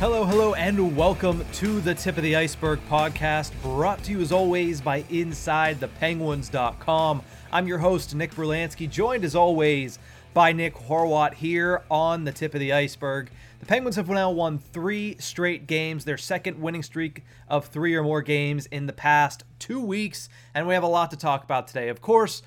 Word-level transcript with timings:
Hello, 0.00 0.24
hello, 0.24 0.54
and 0.54 0.96
welcome 0.96 1.44
to 1.52 1.78
the 1.82 1.94
Tip 1.94 2.16
of 2.16 2.22
the 2.22 2.34
Iceberg 2.34 2.80
podcast, 2.88 3.52
brought 3.60 4.02
to 4.04 4.12
you 4.12 4.22
as 4.22 4.32
always 4.32 4.80
by 4.80 5.02
InsideThePenguins.com. 5.02 7.22
I'm 7.52 7.68
your 7.68 7.76
host, 7.76 8.14
Nick 8.14 8.34
Brulansky, 8.34 8.88
joined 8.88 9.26
as 9.26 9.34
always 9.34 9.98
by 10.32 10.52
Nick 10.52 10.74
Horwat 10.74 11.34
here 11.34 11.82
on 11.90 12.24
the 12.24 12.32
Tip 12.32 12.54
of 12.54 12.60
the 12.60 12.72
Iceberg. 12.72 13.30
The 13.58 13.66
Penguins 13.66 13.96
have 13.96 14.08
now 14.08 14.30
won 14.30 14.58
three 14.58 15.16
straight 15.18 15.66
games, 15.66 16.06
their 16.06 16.16
second 16.16 16.58
winning 16.58 16.82
streak 16.82 17.22
of 17.46 17.66
three 17.66 17.94
or 17.94 18.02
more 18.02 18.22
games 18.22 18.64
in 18.64 18.86
the 18.86 18.94
past 18.94 19.44
two 19.58 19.82
weeks, 19.82 20.30
and 20.54 20.66
we 20.66 20.72
have 20.72 20.82
a 20.82 20.88
lot 20.88 21.10
to 21.10 21.18
talk 21.18 21.44
about 21.44 21.68
today. 21.68 21.90
Of 21.90 22.00
course, 22.00 22.40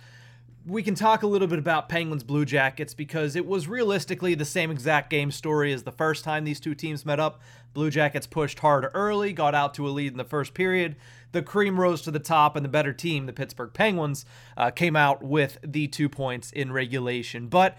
we 0.66 0.82
can 0.82 0.96
talk 0.96 1.24
a 1.24 1.28
little 1.28 1.48
bit 1.48 1.60
about 1.60 1.90
Penguins 1.90 2.24
Blue 2.24 2.46
Jackets 2.46 2.94
because 2.94 3.36
it 3.36 3.46
was 3.46 3.68
realistically 3.68 4.34
the 4.34 4.46
same 4.46 4.72
exact 4.72 5.10
game 5.10 5.30
story 5.30 5.74
as 5.74 5.84
the 5.84 5.92
first 5.92 6.24
time 6.24 6.46
these 6.46 6.60
two 6.60 6.74
teams 6.74 7.06
met 7.06 7.20
up. 7.20 7.42
Blue 7.74 7.90
Jackets 7.90 8.28
pushed 8.28 8.60
hard 8.60 8.90
early, 8.94 9.34
got 9.34 9.54
out 9.54 9.74
to 9.74 9.88
a 9.88 9.90
lead 9.90 10.14
in 10.14 10.18
the 10.18 10.24
first 10.24 10.54
period. 10.54 10.96
The 11.34 11.42
cream 11.42 11.80
rose 11.80 12.02
to 12.04 12.12
the 12.12 12.20
top, 12.20 12.56
and 12.56 12.64
the 12.64 12.70
better 12.70 12.94
team, 12.94 13.26
the 13.26 13.34
Pittsburgh 13.34 13.74
Penguins, 13.74 14.26
uh, 14.56 14.72
came 14.72 14.96
out 14.96 15.22
with 15.22 15.58
the 15.64 15.88
two 15.88 16.08
points 16.08 16.52
in 16.52 16.72
regulation. 16.72 17.48
But 17.48 17.78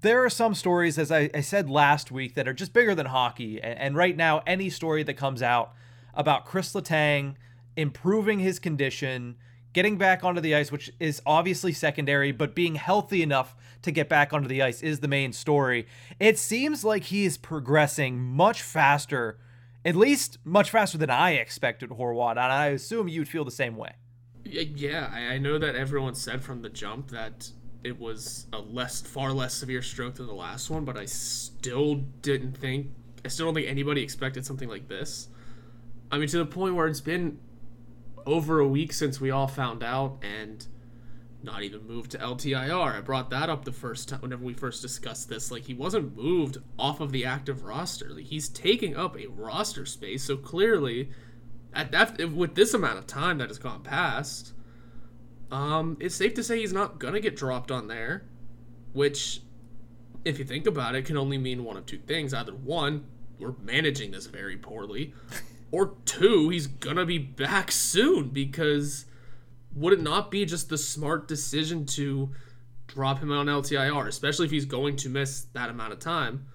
there 0.00 0.24
are 0.24 0.30
some 0.30 0.54
stories, 0.54 0.98
as 0.98 1.12
I, 1.12 1.30
I 1.32 1.42
said 1.42 1.70
last 1.70 2.10
week, 2.10 2.34
that 2.34 2.48
are 2.48 2.54
just 2.54 2.72
bigger 2.72 2.94
than 2.94 3.06
hockey. 3.06 3.60
And, 3.62 3.78
and 3.78 3.96
right 3.96 4.16
now, 4.16 4.42
any 4.46 4.70
story 4.70 5.02
that 5.04 5.14
comes 5.14 5.42
out 5.42 5.74
about 6.14 6.44
Chris 6.44 6.72
Letang 6.72 7.34
improving 7.76 8.40
his 8.40 8.58
condition, 8.58 9.36
getting 9.76 9.98
back 9.98 10.24
onto 10.24 10.40
the 10.40 10.54
ice, 10.54 10.72
which 10.72 10.90
is 10.98 11.20
obviously 11.26 11.70
secondary, 11.70 12.32
but 12.32 12.54
being 12.54 12.76
healthy 12.76 13.22
enough 13.22 13.54
to 13.82 13.90
get 13.90 14.08
back 14.08 14.32
onto 14.32 14.48
the 14.48 14.62
ice 14.62 14.80
is 14.80 15.00
the 15.00 15.06
main 15.06 15.34
story. 15.34 15.86
It 16.18 16.38
seems 16.38 16.82
like 16.82 17.04
he 17.04 17.26
is 17.26 17.36
progressing 17.36 18.18
much 18.18 18.62
faster, 18.62 19.38
at 19.84 19.94
least 19.94 20.38
much 20.44 20.70
faster 20.70 20.96
than 20.96 21.10
I 21.10 21.32
expected, 21.32 21.90
Horwat, 21.90 22.30
and 22.30 22.40
I 22.40 22.68
assume 22.68 23.06
you'd 23.06 23.28
feel 23.28 23.44
the 23.44 23.50
same 23.50 23.76
way. 23.76 23.92
Yeah, 24.44 25.10
I 25.12 25.36
know 25.36 25.58
that 25.58 25.74
everyone 25.74 26.14
said 26.14 26.42
from 26.42 26.62
the 26.62 26.70
jump 26.70 27.10
that 27.10 27.50
it 27.84 28.00
was 28.00 28.46
a 28.54 28.58
less, 28.58 29.02
far 29.02 29.30
less 29.30 29.52
severe 29.52 29.82
stroke 29.82 30.14
than 30.14 30.26
the 30.26 30.32
last 30.32 30.70
one, 30.70 30.86
but 30.86 30.96
I 30.96 31.04
still 31.04 31.96
didn't 32.22 32.56
think, 32.56 32.92
I 33.26 33.28
still 33.28 33.44
don't 33.44 33.54
think 33.54 33.68
anybody 33.68 34.02
expected 34.02 34.46
something 34.46 34.70
like 34.70 34.88
this. 34.88 35.28
I 36.10 36.16
mean, 36.16 36.28
to 36.28 36.38
the 36.38 36.46
point 36.46 36.76
where 36.76 36.86
it's 36.86 37.02
been 37.02 37.40
over 38.26 38.58
a 38.58 38.68
week 38.68 38.92
since 38.92 39.20
we 39.20 39.30
all 39.30 39.46
found 39.46 39.82
out 39.82 40.18
and 40.22 40.66
not 41.42 41.62
even 41.62 41.86
moved 41.86 42.10
to 42.10 42.18
LTIR. 42.18 42.96
I 42.96 43.00
brought 43.00 43.30
that 43.30 43.48
up 43.48 43.64
the 43.64 43.72
first 43.72 44.08
time 44.08 44.20
whenever 44.20 44.44
we 44.44 44.52
first 44.52 44.82
discussed 44.82 45.28
this. 45.28 45.50
Like 45.50 45.62
he 45.64 45.74
wasn't 45.74 46.16
moved 46.16 46.58
off 46.78 47.00
of 47.00 47.12
the 47.12 47.24
active 47.24 47.62
roster. 47.62 48.10
Like 48.10 48.24
he's 48.24 48.48
taking 48.48 48.96
up 48.96 49.16
a 49.16 49.28
roster 49.28 49.86
space. 49.86 50.24
So 50.24 50.36
clearly, 50.36 51.10
at 51.72 51.92
that 51.92 52.32
with 52.32 52.54
this 52.54 52.74
amount 52.74 52.98
of 52.98 53.06
time 53.06 53.38
that 53.38 53.48
has 53.48 53.58
gone 53.58 53.82
past, 53.82 54.52
um, 55.50 55.96
it's 56.00 56.16
safe 56.16 56.34
to 56.34 56.42
say 56.42 56.58
he's 56.58 56.72
not 56.72 56.98
gonna 56.98 57.20
get 57.20 57.36
dropped 57.36 57.70
on 57.70 57.86
there. 57.86 58.26
Which, 58.92 59.42
if 60.24 60.38
you 60.38 60.44
think 60.44 60.66
about 60.66 60.94
it, 60.94 61.04
can 61.04 61.16
only 61.16 61.38
mean 61.38 61.64
one 61.64 61.76
of 61.76 61.86
two 61.86 61.98
things. 61.98 62.34
Either 62.34 62.54
one, 62.54 63.06
we're 63.38 63.54
managing 63.62 64.10
this 64.10 64.26
very 64.26 64.56
poorly, 64.56 65.14
or 65.70 65.94
two, 66.04 66.48
he's 66.50 66.66
gonna 66.66 67.06
be 67.06 67.18
back 67.18 67.70
soon 67.70 68.28
because 68.28 69.06
would 69.74 69.92
it 69.92 70.00
not 70.00 70.30
be 70.30 70.44
just 70.44 70.68
the 70.68 70.78
smart 70.78 71.28
decision 71.28 71.84
to 71.84 72.30
drop 72.86 73.18
him 73.18 73.30
on 73.30 73.46
LTIR, 73.46 74.06
especially 74.06 74.46
if 74.46 74.50
he's 74.50 74.64
going 74.64 74.96
to 74.96 75.08
miss 75.08 75.42
that 75.52 75.68
amount 75.68 75.92
of 75.92 75.98
time, 75.98 76.46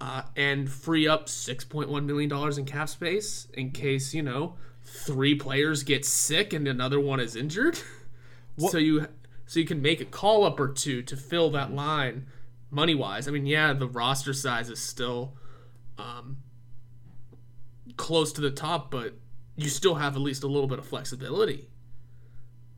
uh, 0.00 0.22
and 0.36 0.70
free 0.70 1.06
up 1.06 1.26
$6.1 1.26 2.04
million 2.04 2.58
in 2.58 2.64
cap 2.64 2.88
space 2.88 3.48
in 3.54 3.70
case, 3.70 4.14
you 4.14 4.22
know, 4.22 4.54
three 4.82 5.34
players 5.34 5.82
get 5.82 6.04
sick 6.04 6.52
and 6.52 6.66
another 6.66 6.98
one 7.00 7.20
is 7.20 7.36
injured? 7.36 7.78
so 8.58 8.78
you 8.78 9.06
so 9.46 9.60
you 9.60 9.66
can 9.66 9.80
make 9.80 10.00
a 10.00 10.04
call 10.04 10.44
up 10.44 10.60
or 10.60 10.68
two 10.68 11.02
to 11.02 11.16
fill 11.16 11.50
that 11.50 11.72
line 11.72 12.26
money 12.70 12.94
wise. 12.94 13.26
I 13.26 13.30
mean, 13.30 13.46
yeah, 13.46 13.72
the 13.72 13.88
roster 13.88 14.34
size 14.34 14.68
is 14.68 14.78
still 14.78 15.32
um, 15.96 16.38
close 17.98 18.32
to 18.32 18.40
the 18.40 18.50
top, 18.50 18.90
but 18.90 19.14
you 19.56 19.68
still 19.68 19.96
have 19.96 20.16
at 20.16 20.22
least 20.22 20.42
a 20.42 20.46
little 20.46 20.68
bit 20.68 20.78
of 20.78 20.86
flexibility. 20.86 21.68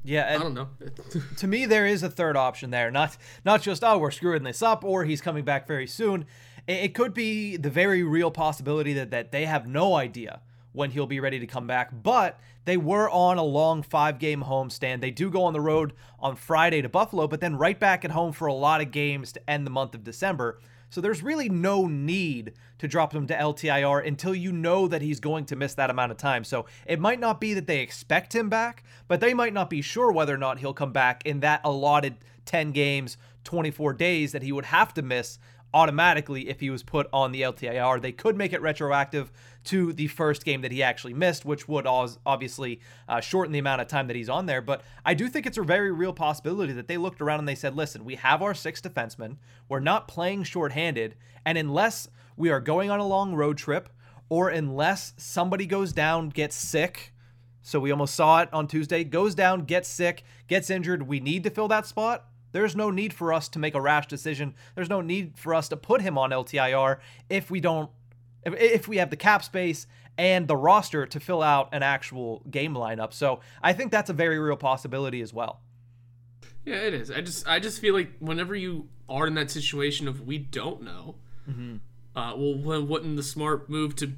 Yeah, 0.02 0.34
I 0.34 0.38
don't 0.38 0.54
know. 0.54 0.70
to 1.36 1.46
me, 1.46 1.66
there 1.66 1.86
is 1.86 2.02
a 2.02 2.08
third 2.10 2.36
option 2.36 2.70
there. 2.70 2.90
Not 2.90 3.16
not 3.44 3.62
just 3.62 3.84
oh 3.84 3.98
we're 3.98 4.10
screwing 4.10 4.42
this 4.42 4.62
up 4.62 4.82
or 4.82 5.04
he's 5.04 5.20
coming 5.20 5.44
back 5.44 5.68
very 5.68 5.86
soon. 5.86 6.24
It, 6.66 6.84
it 6.84 6.94
could 6.94 7.14
be 7.14 7.56
the 7.56 7.70
very 7.70 8.02
real 8.02 8.30
possibility 8.30 8.94
that 8.94 9.10
that 9.10 9.30
they 9.30 9.44
have 9.44 9.66
no 9.66 9.94
idea 9.94 10.40
when 10.72 10.90
he'll 10.90 11.06
be 11.06 11.20
ready 11.20 11.38
to 11.38 11.46
come 11.46 11.66
back. 11.66 11.90
But 12.02 12.40
they 12.64 12.76
were 12.76 13.10
on 13.10 13.36
a 13.36 13.42
long 13.42 13.82
five 13.82 14.18
game 14.18 14.42
homestand. 14.42 15.02
They 15.02 15.10
do 15.10 15.30
go 15.30 15.44
on 15.44 15.52
the 15.52 15.60
road 15.60 15.92
on 16.18 16.34
Friday 16.36 16.80
to 16.80 16.88
Buffalo, 16.88 17.26
but 17.26 17.40
then 17.40 17.56
right 17.56 17.78
back 17.78 18.04
at 18.04 18.12
home 18.12 18.32
for 18.32 18.46
a 18.46 18.54
lot 18.54 18.80
of 18.80 18.90
games 18.90 19.32
to 19.32 19.50
end 19.50 19.66
the 19.66 19.70
month 19.70 19.94
of 19.94 20.02
December. 20.02 20.60
So 20.90 21.00
there's 21.00 21.22
really 21.22 21.48
no 21.48 21.86
need 21.86 22.52
to 22.78 22.88
drop 22.88 23.14
him 23.14 23.26
to 23.28 23.34
LTIR 23.34 24.06
until 24.06 24.34
you 24.34 24.52
know 24.52 24.88
that 24.88 25.02
he's 25.02 25.20
going 25.20 25.44
to 25.46 25.56
miss 25.56 25.74
that 25.74 25.90
amount 25.90 26.12
of 26.12 26.18
time. 26.18 26.44
So 26.44 26.66
it 26.86 27.00
might 27.00 27.20
not 27.20 27.40
be 27.40 27.54
that 27.54 27.66
they 27.66 27.80
expect 27.80 28.34
him 28.34 28.48
back, 28.48 28.82
but 29.08 29.20
they 29.20 29.32
might 29.32 29.52
not 29.52 29.70
be 29.70 29.82
sure 29.82 30.10
whether 30.10 30.34
or 30.34 30.38
not 30.38 30.58
he'll 30.58 30.74
come 30.74 30.92
back 30.92 31.24
in 31.24 31.40
that 31.40 31.60
allotted 31.64 32.16
10 32.44 32.72
games, 32.72 33.16
24 33.44 33.92
days 33.94 34.32
that 34.32 34.42
he 34.42 34.52
would 34.52 34.66
have 34.66 34.92
to 34.94 35.02
miss 35.02 35.38
automatically 35.72 36.48
if 36.48 36.60
he 36.60 36.70
was 36.70 36.82
put 36.82 37.06
on 37.12 37.32
the 37.32 37.42
LTIR. 37.42 38.02
They 38.02 38.12
could 38.12 38.36
make 38.36 38.52
it 38.52 38.60
retroactive 38.60 39.30
to 39.64 39.92
the 39.92 40.06
first 40.06 40.44
game 40.44 40.62
that 40.62 40.72
he 40.72 40.82
actually 40.82 41.14
missed, 41.14 41.44
which 41.44 41.68
would 41.68 41.86
obviously 41.86 42.80
uh, 43.08 43.20
shorten 43.20 43.52
the 43.52 43.58
amount 43.58 43.80
of 43.80 43.88
time 43.88 44.06
that 44.06 44.16
he's 44.16 44.28
on 44.28 44.46
there. 44.46 44.60
But 44.62 44.82
I 45.04 45.14
do 45.14 45.28
think 45.28 45.46
it's 45.46 45.58
a 45.58 45.62
very 45.62 45.92
real 45.92 46.12
possibility 46.12 46.72
that 46.72 46.88
they 46.88 46.96
looked 46.96 47.20
around 47.20 47.40
and 47.40 47.48
they 47.48 47.54
said, 47.54 47.76
listen, 47.76 48.04
we 48.04 48.16
have 48.16 48.42
our 48.42 48.54
six 48.54 48.80
defensemen. 48.80 49.36
We're 49.68 49.80
not 49.80 50.08
playing 50.08 50.44
shorthanded. 50.44 51.14
And 51.44 51.58
unless 51.58 52.08
we 52.36 52.50
are 52.50 52.60
going 52.60 52.90
on 52.90 53.00
a 53.00 53.06
long 53.06 53.34
road 53.34 53.58
trip 53.58 53.90
or 54.28 54.48
unless 54.48 55.12
somebody 55.16 55.66
goes 55.66 55.92
down, 55.92 56.30
gets 56.30 56.56
sick, 56.56 57.12
so 57.62 57.78
we 57.78 57.90
almost 57.90 58.14
saw 58.14 58.40
it 58.40 58.48
on 58.52 58.66
Tuesday, 58.66 59.04
goes 59.04 59.34
down, 59.34 59.64
gets 59.64 59.88
sick, 59.88 60.24
gets 60.48 60.70
injured, 60.70 61.02
we 61.02 61.20
need 61.20 61.44
to 61.44 61.50
fill 61.50 61.68
that 61.68 61.86
spot 61.86 62.24
there's 62.52 62.74
no 62.74 62.90
need 62.90 63.12
for 63.12 63.32
us 63.32 63.48
to 63.50 63.58
make 63.58 63.74
a 63.74 63.80
rash 63.80 64.06
decision. 64.06 64.54
There's 64.74 64.88
no 64.88 65.00
need 65.00 65.38
for 65.38 65.54
us 65.54 65.68
to 65.68 65.76
put 65.76 66.02
him 66.02 66.18
on 66.18 66.30
LTIR 66.30 66.98
if 67.28 67.50
we 67.50 67.60
don't 67.60 67.90
if, 68.44 68.54
if 68.54 68.88
we 68.88 68.98
have 68.98 69.10
the 69.10 69.16
cap 69.16 69.44
space 69.44 69.86
and 70.18 70.48
the 70.48 70.56
roster 70.56 71.06
to 71.06 71.20
fill 71.20 71.42
out 71.42 71.68
an 71.72 71.82
actual 71.82 72.42
game 72.50 72.74
lineup. 72.74 73.12
So, 73.12 73.40
I 73.62 73.72
think 73.72 73.90
that's 73.90 74.10
a 74.10 74.14
very 74.14 74.38
real 74.38 74.56
possibility 74.56 75.20
as 75.20 75.32
well. 75.32 75.60
Yeah, 76.64 76.76
it 76.76 76.94
is. 76.94 77.10
I 77.10 77.20
just 77.20 77.48
I 77.48 77.58
just 77.58 77.80
feel 77.80 77.94
like 77.94 78.12
whenever 78.18 78.54
you 78.54 78.88
are 79.08 79.26
in 79.26 79.34
that 79.34 79.50
situation 79.50 80.06
of 80.08 80.26
we 80.26 80.38
don't 80.38 80.82
know, 80.82 81.16
mm-hmm. 81.48 81.76
uh, 82.14 82.34
well, 82.36 82.82
wouldn't 82.82 83.16
the 83.16 83.22
smart 83.22 83.70
move 83.70 83.96
to 83.96 84.12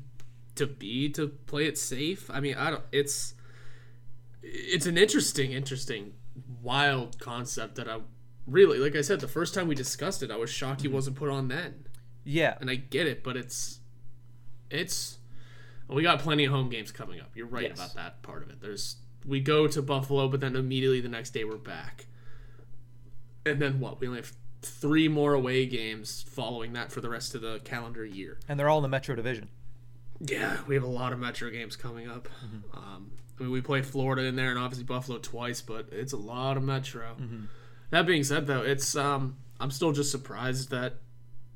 to 0.57 0.67
be 0.67 1.09
to 1.11 1.29
play 1.29 1.67
it 1.67 1.79
safe. 1.79 2.31
I 2.31 2.41
mean, 2.41 2.55
I 2.57 2.71
don't. 2.71 2.83
It's 2.91 3.35
it's 4.43 4.87
an 4.87 4.99
interesting, 4.99 5.53
interesting, 5.53 6.15
wild 6.63 7.19
concept 7.19 7.77
that 7.77 7.89
I 7.89 7.99
really, 8.47 8.79
like 8.79 8.97
I 8.97 9.01
said, 9.01 9.21
the 9.21 9.29
first 9.29 9.55
time 9.55 9.69
we 9.69 9.75
discussed 9.75 10.23
it, 10.23 10.31
I 10.31 10.37
was 10.37 10.51
shocked 10.51 10.83
he 10.83 10.89
wasn't 10.89 11.17
put 11.17 11.31
on 11.31 11.49
then. 11.49 11.87
Yeah. 12.25 12.57
And 12.61 12.69
I 12.71 12.77
get 12.77 13.07
it, 13.07 13.23
but 13.23 13.37
it's 13.37 13.81
it's 14.73 15.19
we 15.89 16.03
got 16.03 16.21
plenty 16.21 16.45
of 16.45 16.53
home 16.53 16.69
games 16.71 16.91
coming 16.91 17.21
up. 17.21 17.31
You're 17.35 17.47
right 17.47 17.69
Yes. 17.69 17.79
about 17.79 17.95
that 17.95 18.23
part 18.23 18.43
of 18.43 18.51
it. 18.51 18.61
There's 18.61 18.97
we 19.27 19.41
go 19.41 19.67
to 19.69 19.83
Buffalo, 19.83 20.29
but 20.29 20.41
then 20.41 20.57
immediately 20.57 21.01
the 21.01 21.09
next 21.09 21.31
day 21.31 21.45
we're 21.45 21.57
back. 21.57 22.07
And 23.45 23.61
then 23.61 23.81
what? 23.81 24.01
We 24.01 24.07
only 24.07 24.21
have 24.21 24.33
three 24.63 25.09
more 25.09 25.35
away 25.35 25.67
games 25.67 26.25
following 26.29 26.73
that 26.75 26.93
for 26.93 27.01
the 27.01 27.11
rest 27.11 27.35
of 27.35 27.41
the 27.43 27.61
calendar 27.65 28.05
year. 28.05 28.39
And 28.49 28.59
they're 28.59 28.69
all 28.69 28.79
in 28.79 28.83
the 28.83 28.89
Metro 28.89 29.15
Division. 29.17 29.49
Yeah, 30.21 30.59
we 30.69 30.77
have 30.77 30.85
a 30.85 30.89
lot 30.89 31.13
of 31.13 31.19
Metro 31.19 31.51
games 31.51 31.75
coming 31.75 32.09
up. 32.09 32.29
Mm-hmm. 32.45 32.79
Um, 32.79 33.11
I 33.39 33.43
mean, 33.43 33.53
we 33.53 33.61
play 33.61 33.83
Florida 33.83 34.23
in 34.23 34.37
there 34.37 34.51
and 34.51 34.59
obviously 34.59 34.85
Buffalo 34.85 35.19
twice, 35.19 35.61
but 35.61 35.89
it's 35.91 36.13
a 36.13 36.17
lot 36.17 36.57
of 36.57 36.63
Metro. 36.63 37.17
Mm-hmm. 37.21 37.45
That 37.91 38.07
being 38.07 38.23
said, 38.23 38.47
though, 38.47 38.63
it's 38.63 38.95
um, 38.95 39.37
I'm 39.59 39.73
still 39.73 39.91
just 39.91 40.13
surprised 40.13 40.71
that 40.71 40.95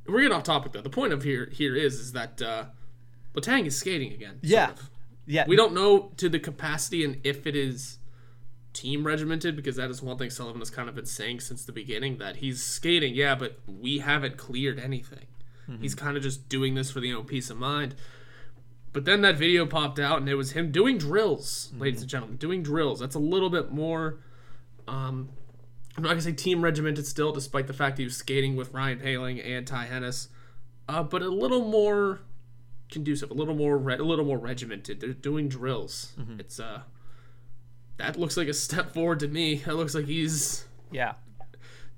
we're 0.06 0.22
getting 0.22 0.36
off 0.36 0.42
topic. 0.42 0.72
Though 0.72 0.80
the 0.82 0.90
point 0.90 1.12
of 1.12 1.22
here 1.22 1.48
here 1.52 1.76
is 1.76 1.94
is 2.00 2.12
that 2.12 2.42
uh, 2.42 2.64
Letang 3.36 3.66
is 3.66 3.76
skating 3.76 4.12
again. 4.12 4.34
sort 4.42 4.44
Yeah. 4.44 4.70
of. 4.70 4.90
Yeah. 5.28 5.44
we 5.48 5.56
don't 5.56 5.74
know 5.74 6.12
to 6.18 6.28
the 6.28 6.38
capacity 6.38 7.04
and 7.04 7.20
if 7.24 7.46
it 7.46 7.56
is 7.56 7.98
team 8.72 9.04
regimented 9.04 9.56
because 9.56 9.74
that 9.76 9.90
is 9.90 10.00
one 10.02 10.16
thing 10.18 10.30
Sullivan 10.30 10.60
has 10.60 10.70
kind 10.70 10.88
of 10.88 10.94
been 10.94 11.06
saying 11.06 11.40
since 11.40 11.64
the 11.64 11.72
beginning 11.72 12.18
that 12.18 12.36
he's 12.36 12.62
skating, 12.62 13.14
yeah, 13.14 13.34
but 13.34 13.58
we 13.66 13.98
haven't 13.98 14.36
cleared 14.36 14.78
anything. 14.78 15.26
He's 15.80 15.96
kind 15.96 16.16
of 16.16 16.22
just 16.22 16.48
doing 16.48 16.74
this 16.76 16.92
for 16.92 17.00
the 17.00 17.12
own 17.12 17.24
peace 17.24 17.50
of 17.50 17.56
mind. 17.56 17.96
But 18.92 19.04
then 19.04 19.20
that 19.22 19.36
video 19.36 19.66
popped 19.66 19.98
out 19.98 20.18
and 20.18 20.28
it 20.28 20.36
was 20.36 20.52
him 20.52 20.70
doing 20.70 20.96
drills, 20.96 21.72
ladies 21.76 22.02
and 22.02 22.08
gentlemen, 22.08 22.36
doing 22.36 22.62
drills. 22.62 23.00
That's 23.00 23.16
a 23.16 23.18
little 23.20 23.50
bit 23.50 23.72
more 23.72 24.20
um 24.86 25.30
I'm 25.96 26.02
not 26.04 26.10
gonna 26.10 26.20
say 26.20 26.32
team 26.32 26.62
regimented 26.62 27.04
still, 27.06 27.32
despite 27.32 27.66
the 27.66 27.72
fact 27.72 27.96
that 27.96 28.02
he 28.02 28.06
was 28.06 28.16
skating 28.16 28.54
with 28.54 28.72
Ryan 28.72 29.00
Poehling 29.00 29.44
and 29.44 29.66
Ty 29.66 29.86
Hennes, 29.86 30.28
uh, 30.88 31.02
but 31.02 31.22
a 31.22 31.28
little 31.30 31.64
more 31.66 32.20
conducive, 32.90 33.30
a 33.30 33.34
little 33.34 33.54
more 33.54 33.76
re- 33.78 33.96
a 33.98 34.02
little 34.02 34.24
more 34.24 34.38
regimented. 34.38 35.00
They're 35.00 35.12
doing 35.12 35.48
drills. 35.48 36.12
It's 36.38 36.58
uh 36.60 36.82
that 37.98 38.18
looks 38.18 38.36
like 38.36 38.48
a 38.48 38.54
step 38.54 38.92
forward 38.92 39.20
to 39.20 39.28
me. 39.28 39.56
That 39.56 39.74
looks 39.76 39.94
like 39.94 40.04
he's 40.06 40.66
Yeah. 40.90 41.14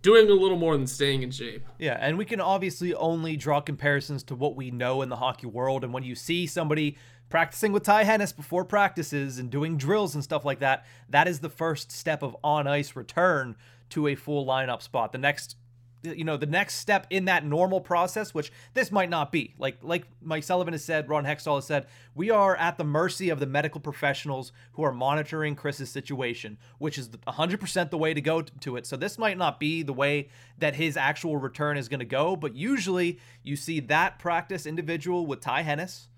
doing 0.03 0.31
a 0.31 0.33
little 0.35 0.57
more 0.59 0.77
than 0.77 0.87
staying 0.87 1.23
in 1.23 1.31
shape. 1.33 1.67
Yeah, 1.79 1.99
and 2.01 2.17
we 2.17 2.25
can 2.25 2.41
obviously 2.41 2.95
only 2.95 3.37
draw 3.37 3.61
comparisons 3.61 4.23
to 4.25 4.35
what 4.37 4.55
we 4.55 4.71
know 4.71 5.03
in 5.03 5.09
the 5.09 5.17
hockey 5.17 5.47
world. 5.49 5.83
And 5.83 5.93
when 5.93 6.05
you 6.05 6.15
see 6.15 6.47
somebody 6.47 6.97
practicing 7.29 7.73
with 7.73 7.83
Ty 7.83 8.05
Hennes 8.05 8.33
before 8.33 8.65
practices 8.65 9.39
and 9.39 9.51
doing 9.51 9.77
drills 9.77 10.15
and 10.15 10.23
stuff 10.23 10.45
like 10.45 10.61
that, 10.61 10.87
that 11.11 11.27
is 11.27 11.41
the 11.41 11.51
first 11.51 11.91
step 11.91 12.23
of 12.23 12.37
on 12.45 12.67
ice 12.69 12.95
return 12.95 13.57
to 13.91 14.07
a 14.07 14.15
full 14.15 14.47
lineup 14.47 14.83
spot. 14.83 15.11
The 15.13 15.19
next 15.19 15.57
you 16.03 16.25
know 16.25 16.37
the 16.37 16.47
next 16.47 16.75
step 16.75 17.07
in 17.11 17.25
that 17.25 17.45
normal 17.45 17.81
process 17.81 18.33
which 18.33 18.53
this 18.75 18.93
might 18.93 19.11
not 19.11 19.33
be. 19.33 19.55
Like 19.59 19.79
like 19.83 20.05
mike 20.23 20.45
sullivan 20.45 20.75
has 20.75 20.85
said 20.85 21.09
ron 21.09 21.25
hextall 21.25 21.57
has 21.57 21.67
said 21.67 21.87
we 22.15 22.31
are 22.31 22.57
at 22.57 22.79
the 22.79 22.85
mercy 22.85 23.31
of 23.31 23.41
the 23.41 23.47
medical 23.47 23.81
professionals 23.81 24.53
who 24.73 24.83
are 24.85 24.93
monitoring 24.93 25.55
chris's 25.55 25.91
situation 25.91 26.59
which 26.79 26.99
is 26.99 27.09
100% 27.09 27.91
the 27.91 27.99
way 27.99 28.15
to 28.15 28.21
go 28.21 28.43
to 28.43 28.77
it. 28.77 28.87
So 28.87 28.97
this 28.97 29.19
might 29.19 29.39
not 29.39 29.61
be 29.61 29.83
the 29.83 29.93
way 29.93 30.29
that 30.59 30.77
his 30.77 30.97
actual 30.97 31.37
return 31.37 31.77
is 31.77 31.89
going 31.89 32.01
to 32.01 32.07
go 32.07 32.37
but 32.37 32.55
usually 32.55 33.19
you 33.43 33.57
see 33.57 33.81
that 33.81 34.19
practice 34.19 34.67
individual 34.67 35.27
with 35.27 35.41
ty 35.41 35.63
hennes 35.63 36.09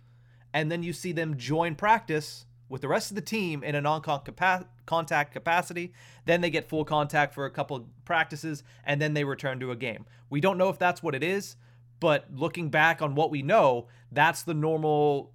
and 0.53 0.71
then 0.71 0.82
you 0.82 0.93
see 0.93 1.12
them 1.12 1.37
join 1.37 1.75
practice 1.75 2.47
with 2.70 2.81
the 2.81 2.88
rest 2.88 3.11
of 3.11 3.17
the 3.17 3.20
team 3.20 3.62
in 3.62 3.75
a 3.75 3.81
non-contact 3.81 5.32
capacity. 5.32 5.93
Then 6.25 6.40
they 6.40 6.49
get 6.49 6.69
full 6.69 6.87
contact 6.87 7.34
for 7.34 7.44
a 7.44 7.50
couple 7.50 7.88
practices, 8.06 8.62
and 8.84 9.02
then 9.02 9.12
they 9.12 9.25
return 9.25 9.61
to 9.61 9.72
a 9.72 9.76
game. 9.76 10.06
We 10.31 10.40
don't 10.40 10.56
know 10.56 10.70
if 10.70 10.78
that's 10.78 11.02
what 11.02 11.14
it 11.14 11.22
is, 11.22 11.56
but 11.99 12.26
looking 12.32 12.70
back 12.70 13.02
on 13.02 13.14
what 13.14 13.31
we 13.31 13.43
know, 13.43 13.88
that's 14.11 14.44
the 14.44 14.55
normal 14.55 15.32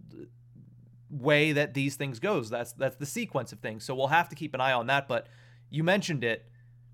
way 1.10 1.52
that 1.52 1.74
these 1.76 1.96
things 1.96 2.20
goes. 2.20 2.50
That's 2.50 2.72
that's 2.72 2.96
the 2.96 3.06
sequence 3.06 3.52
of 3.52 3.60
things. 3.60 3.84
So 3.84 3.94
we'll 3.94 4.08
have 4.08 4.30
to 4.30 4.36
keep 4.36 4.54
an 4.56 4.62
eye 4.62 4.74
on 4.74 4.88
that. 4.88 5.08
But 5.08 5.28
you 5.70 5.84
mentioned 5.84 6.24
it. 6.24 6.50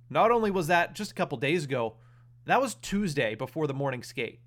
Not 0.09 0.31
only 0.31 0.51
was 0.51 0.67
that 0.67 0.93
just 0.93 1.11
a 1.11 1.15
couple 1.15 1.37
days 1.37 1.63
ago, 1.63 1.95
that 2.45 2.59
was 2.59 2.75
Tuesday 2.75 3.35
before 3.35 3.67
the 3.67 3.73
morning 3.73 4.03
skate. 4.03 4.41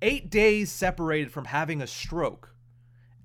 Eight 0.00 0.30
days 0.30 0.70
separated 0.70 1.32
from 1.32 1.46
having 1.46 1.82
a 1.82 1.86
stroke 1.86 2.54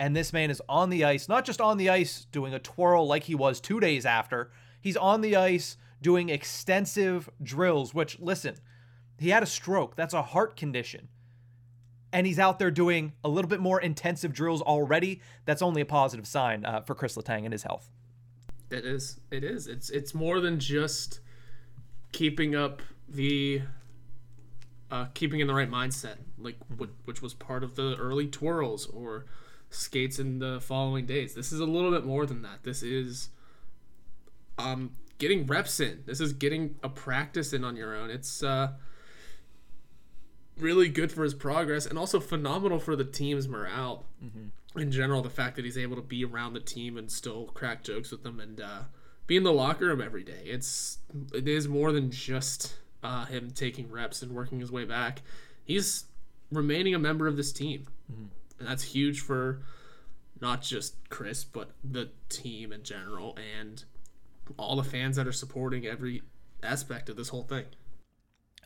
and 0.03 0.13
this 0.13 0.33
man 0.33 0.51
is 0.51 0.61
on 0.67 0.89
the 0.89 1.05
ice, 1.05 1.29
not 1.29 1.45
just 1.45 1.61
on 1.61 1.77
the 1.77 1.89
ice 1.89 2.27
doing 2.33 2.53
a 2.53 2.59
twirl 2.59 3.07
like 3.07 3.23
he 3.23 3.35
was 3.35 3.61
two 3.61 3.79
days 3.79 4.05
after, 4.05 4.51
he's 4.81 4.97
on 4.97 5.21
the 5.21 5.37
ice 5.37 5.77
doing 6.01 6.27
extensive 6.27 7.29
drills, 7.41 7.93
which, 7.93 8.19
listen, 8.19 8.55
he 9.17 9.29
had 9.29 9.43
a 9.43 9.45
stroke. 9.45 9.95
That's 9.95 10.13
a 10.13 10.21
heart 10.21 10.57
condition. 10.57 11.07
And 12.11 12.27
he's 12.27 12.37
out 12.37 12.59
there 12.59 12.69
doing 12.69 13.13
a 13.23 13.29
little 13.29 13.47
bit 13.47 13.61
more 13.61 13.79
intensive 13.79 14.33
drills 14.33 14.61
already. 14.61 15.21
That's 15.45 15.61
only 15.61 15.79
a 15.79 15.85
positive 15.85 16.27
sign 16.27 16.65
uh, 16.65 16.81
for 16.81 16.95
Chris 16.95 17.15
Letang 17.15 17.45
and 17.45 17.53
his 17.53 17.63
health. 17.63 17.89
It 18.71 18.83
is. 18.83 19.21
It 19.31 19.45
is. 19.45 19.67
It's 19.67 19.89
it's 19.89 20.13
more 20.13 20.41
than 20.41 20.59
just 20.59 21.21
keeping 22.11 22.55
up 22.55 22.81
the 23.07 23.61
uh, 24.91 25.05
keeping 25.13 25.39
in 25.39 25.47
the 25.47 25.53
right 25.53 25.71
mindset, 25.71 26.17
like 26.37 26.57
which 27.05 27.21
was 27.21 27.33
part 27.33 27.63
of 27.63 27.75
the 27.75 27.95
early 27.95 28.27
twirls 28.27 28.85
or 28.87 29.25
skates 29.73 30.19
in 30.19 30.39
the 30.39 30.59
following 30.61 31.05
days. 31.05 31.33
This 31.33 31.51
is 31.51 31.59
a 31.59 31.65
little 31.65 31.91
bit 31.91 32.05
more 32.05 32.25
than 32.25 32.41
that. 32.43 32.63
This 32.63 32.83
is 32.83 33.29
um 34.57 34.91
getting 35.17 35.45
reps 35.45 35.79
in. 35.79 36.03
This 36.05 36.19
is 36.19 36.33
getting 36.33 36.75
a 36.83 36.89
practice 36.89 37.53
in 37.53 37.63
on 37.63 37.75
your 37.75 37.95
own. 37.95 38.09
It's 38.09 38.43
uh 38.43 38.73
really 40.59 40.87
good 40.87 41.11
for 41.11 41.23
his 41.23 41.33
progress 41.33 41.85
and 41.85 41.97
also 41.97 42.19
phenomenal 42.19 42.79
for 42.79 42.95
the 42.95 43.03
team's 43.03 43.47
morale 43.47 44.05
in 44.75 44.91
general. 44.91 45.21
The 45.21 45.29
fact 45.29 45.55
that 45.55 45.65
he's 45.65 45.77
able 45.77 45.95
to 45.95 46.01
be 46.01 46.23
around 46.23 46.53
the 46.53 46.59
team 46.59 46.97
and 46.97 47.11
still 47.11 47.45
crack 47.45 47.83
jokes 47.83 48.11
with 48.11 48.23
them 48.23 48.39
and 48.39 48.61
uh, 48.61 48.81
be 49.27 49.35
in 49.35 49.43
the 49.43 49.51
locker 49.53 49.87
room 49.87 50.01
every 50.01 50.23
day. 50.23 50.41
It's 50.45 50.99
it 51.33 51.47
is 51.47 51.67
more 51.67 51.91
than 51.91 52.11
just 52.11 52.75
uh, 53.03 53.25
him 53.25 53.51
taking 53.51 53.91
reps 53.91 54.21
and 54.21 54.31
working 54.31 54.59
his 54.59 54.71
way 54.71 54.85
back. 54.85 55.21
He's 55.65 56.05
remaining 56.51 56.93
a 56.93 56.99
member 56.99 57.27
of 57.27 57.35
this 57.37 57.51
team, 57.51 57.87
and 58.63 58.71
that's 58.71 58.83
huge 58.83 59.19
for 59.19 59.61
not 60.39 60.61
just 60.61 60.95
Chris 61.09 61.43
but 61.43 61.71
the 61.83 62.09
team 62.29 62.71
in 62.71 62.83
general 62.83 63.37
and 63.59 63.83
all 64.57 64.77
the 64.77 64.83
fans 64.83 65.17
that 65.17 65.27
are 65.27 65.33
supporting 65.33 65.85
every 65.85 66.21
aspect 66.61 67.09
of 67.09 67.17
this 67.17 67.29
whole 67.29 67.43
thing. 67.43 67.65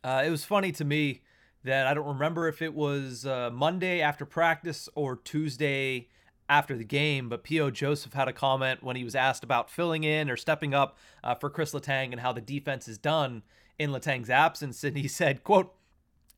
Uh, 0.04 0.24
it 0.26 0.30
was 0.30 0.46
funny 0.46 0.72
to 0.72 0.86
me 0.86 1.22
that 1.64 1.88
I 1.88 1.96
don't 1.96 2.08
remember 2.08 2.48
if 2.48 2.62
it 2.62 2.76
was 2.76 3.26
uh, 3.26 3.50
Monday 3.52 4.00
after 4.00 4.24
practice 4.24 4.88
or 4.94 5.16
Tuesday 5.16 6.08
after 6.48 6.78
the 6.78 6.86
game, 6.86 7.28
but 7.28 7.44
P.O. 7.44 7.72
Joseph 7.72 8.14
had 8.14 8.28
a 8.28 8.34
comment 8.34 8.84
when 8.84 8.96
he 8.96 9.04
was 9.04 9.16
asked 9.16 9.44
about 9.44 9.70
filling 9.70 10.04
in 10.04 10.30
or 10.30 10.38
stepping 10.38 10.76
up 10.76 10.98
uh, 11.24 11.34
for 11.34 11.50
Chris 11.50 11.74
Letang 11.74 12.12
and 12.12 12.22
how 12.22 12.32
the 12.32 12.42
defense 12.42 12.88
is 12.88 13.00
done 13.00 13.42
in 13.80 13.90
Letang's 13.90 14.30
absence. 14.30 14.84
And 14.84 14.96
he 14.96 15.08
said, 15.08 15.44
quote, 15.44 15.74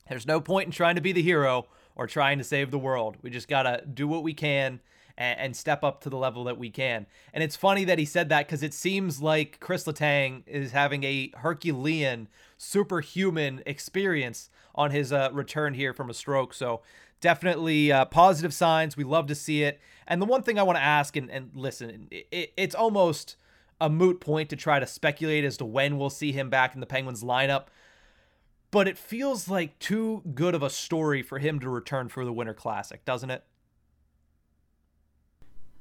there's 0.07 0.25
no 0.25 0.39
point 0.39 0.67
in 0.67 0.71
trying 0.71 0.95
to 0.95 1.01
be 1.01 1.11
the 1.11 1.21
hero 1.21 1.67
or 1.99 2.07
trying 2.07 2.37
to 2.37 2.45
save 2.45 2.71
the 2.71 2.79
world. 2.79 3.17
We 3.21 3.29
just 3.29 3.49
got 3.49 3.63
to 3.63 3.83
do 3.85 4.07
what 4.07 4.23
we 4.23 4.33
can 4.33 4.79
and, 5.17 5.37
and 5.37 5.55
step 5.55 5.83
up 5.83 5.99
to 6.01 6.09
the 6.09 6.15
level 6.15 6.45
that 6.45 6.57
we 6.57 6.69
can. 6.69 7.07
And 7.33 7.43
it's 7.43 7.57
funny 7.57 7.83
that 7.83 7.99
he 7.99 8.05
said 8.05 8.29
that 8.29 8.47
because 8.47 8.63
it 8.63 8.73
seems 8.73 9.21
like 9.21 9.59
Chris 9.59 9.83
Letang 9.83 10.43
is 10.47 10.71
having 10.71 11.03
a 11.03 11.33
Herculean, 11.35 12.29
superhuman 12.57 13.61
experience 13.65 14.49
on 14.73 14.91
his 14.91 15.11
uh, 15.11 15.29
return 15.33 15.73
here 15.73 15.93
from 15.93 16.09
a 16.09 16.13
stroke. 16.13 16.53
So 16.53 16.79
definitely 17.19 17.91
uh, 17.91 18.05
positive 18.05 18.53
signs. 18.53 18.95
We 18.95 19.03
love 19.03 19.27
to 19.27 19.35
see 19.35 19.63
it. 19.63 19.81
And 20.07 20.21
the 20.21 20.25
one 20.25 20.41
thing 20.41 20.57
I 20.57 20.63
want 20.63 20.77
to 20.77 20.83
ask, 20.83 21.17
and, 21.17 21.29
and 21.29 21.51
listen, 21.53 22.07
it, 22.11 22.53
it's 22.55 22.75
almost 22.75 23.35
a 23.81 23.89
moot 23.89 24.21
point 24.21 24.49
to 24.51 24.55
try 24.55 24.79
to 24.79 24.87
speculate 24.87 25.43
as 25.43 25.57
to 25.57 25.65
when 25.65 25.97
we'll 25.97 26.09
see 26.09 26.31
him 26.31 26.49
back 26.49 26.75
in 26.75 26.79
the 26.79 26.85
Penguins 26.85 27.25
lineup 27.25 27.65
but 28.71 28.87
it 28.87 28.97
feels 28.97 29.49
like 29.49 29.77
too 29.79 30.21
good 30.33 30.55
of 30.55 30.63
a 30.63 30.69
story 30.69 31.21
for 31.21 31.39
him 31.39 31.59
to 31.59 31.69
return 31.69 32.09
for 32.09 32.23
the 32.23 32.33
Winter 32.33 32.53
Classic, 32.53 33.03
doesn't 33.05 33.31
it? 33.31 33.43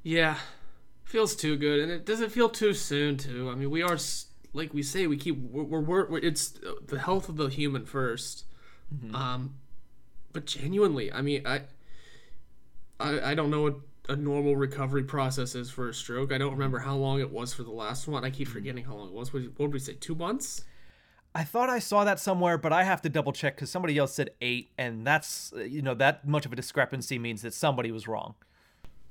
Yeah, 0.03 0.37
feels 1.05 1.37
too 1.37 1.57
good, 1.57 1.81
and 1.81 1.91
it 1.91 2.07
doesn't 2.07 2.31
feel 2.31 2.49
too 2.49 2.73
soon 2.73 3.17
too. 3.17 3.51
I 3.51 3.55
mean, 3.55 3.71
we 3.71 3.83
are 3.83 3.99
like 4.53 4.73
we 4.73 4.83
say, 4.83 5.07
we 5.07 5.17
keep 5.17 5.39
we're, 5.39 5.81
we're, 5.81 6.09
we're 6.09 6.19
it's 6.19 6.55
uh, 6.67 6.73
the 6.87 6.99
health 6.99 7.29
of 7.29 7.37
the 7.37 7.49
human 7.49 7.85
1st 7.85 8.45
mm-hmm. 8.95 9.15
Um, 9.15 9.55
but 10.33 10.47
genuinely, 10.47 11.13
I 11.13 11.21
mean, 11.21 11.47
I 11.47 11.63
I, 13.01 13.33
I 13.33 13.35
don't 13.35 13.51
know 13.51 13.63
what 13.63 13.77
a 14.09 14.17
normal 14.17 14.57
recovery 14.57 15.05
process 15.05 15.55
is 15.55 15.71
for 15.71 15.91
a 15.91 15.95
stroke. 15.95 16.33
I 16.33 16.39
don't 16.39 16.53
remember 16.53 16.79
how 16.79 16.97
long 16.97 17.21
it 17.21 17.31
was 17.31 17.53
for 17.53 17.63
the 17.63 17.71
last 17.71 18.09
one. 18.09 18.25
I 18.25 18.31
keep 18.31 18.49
mm-hmm. 18.49 18.55
forgetting 18.55 18.85
how 18.85 18.95
long 18.95 19.09
it 19.09 19.15
was. 19.15 19.33
What 19.33 19.43
did 19.43 19.73
we 19.73 19.79
say? 19.79 19.95
Two 19.95 20.15
months? 20.15 20.65
I 21.35 21.45
thought 21.45 21.71
I 21.71 21.79
saw 21.79 22.05
that 22.05 22.19
somewhere, 22.19 22.59
but 22.59 22.73
I 22.73 22.85
have 22.85 23.03
to 23.03 23.09
double 23.09 23.33
check 23.33 23.57
because 23.57 23.71
somebody 23.71 23.99
else 23.99 24.15
said 24.15 24.31
eight, 24.41 24.71
and 24.77 25.07
that's 25.07 25.53
you 25.57 25.83
know 25.83 25.95
that 25.95 26.27
much 26.27 26.47
of 26.47 26.53
a 26.53 26.57
discrepancy 26.57 27.19
means 27.19 27.43
that 27.43 27.55
somebody 27.55 27.91
was 27.93 28.09
wrong. 28.09 28.35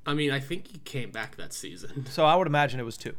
I 0.05 0.13
mean, 0.13 0.31
I 0.31 0.39
think 0.39 0.67
he 0.67 0.79
came 0.79 1.12
back 1.12 1.36
that 1.36 1.53
season. 1.53 2.05
So 2.09 2.25
I 2.25 2.36
would 2.36 2.47
imagine 2.47 2.79
it 2.79 2.83
was 2.83 2.97
two. 2.97 3.15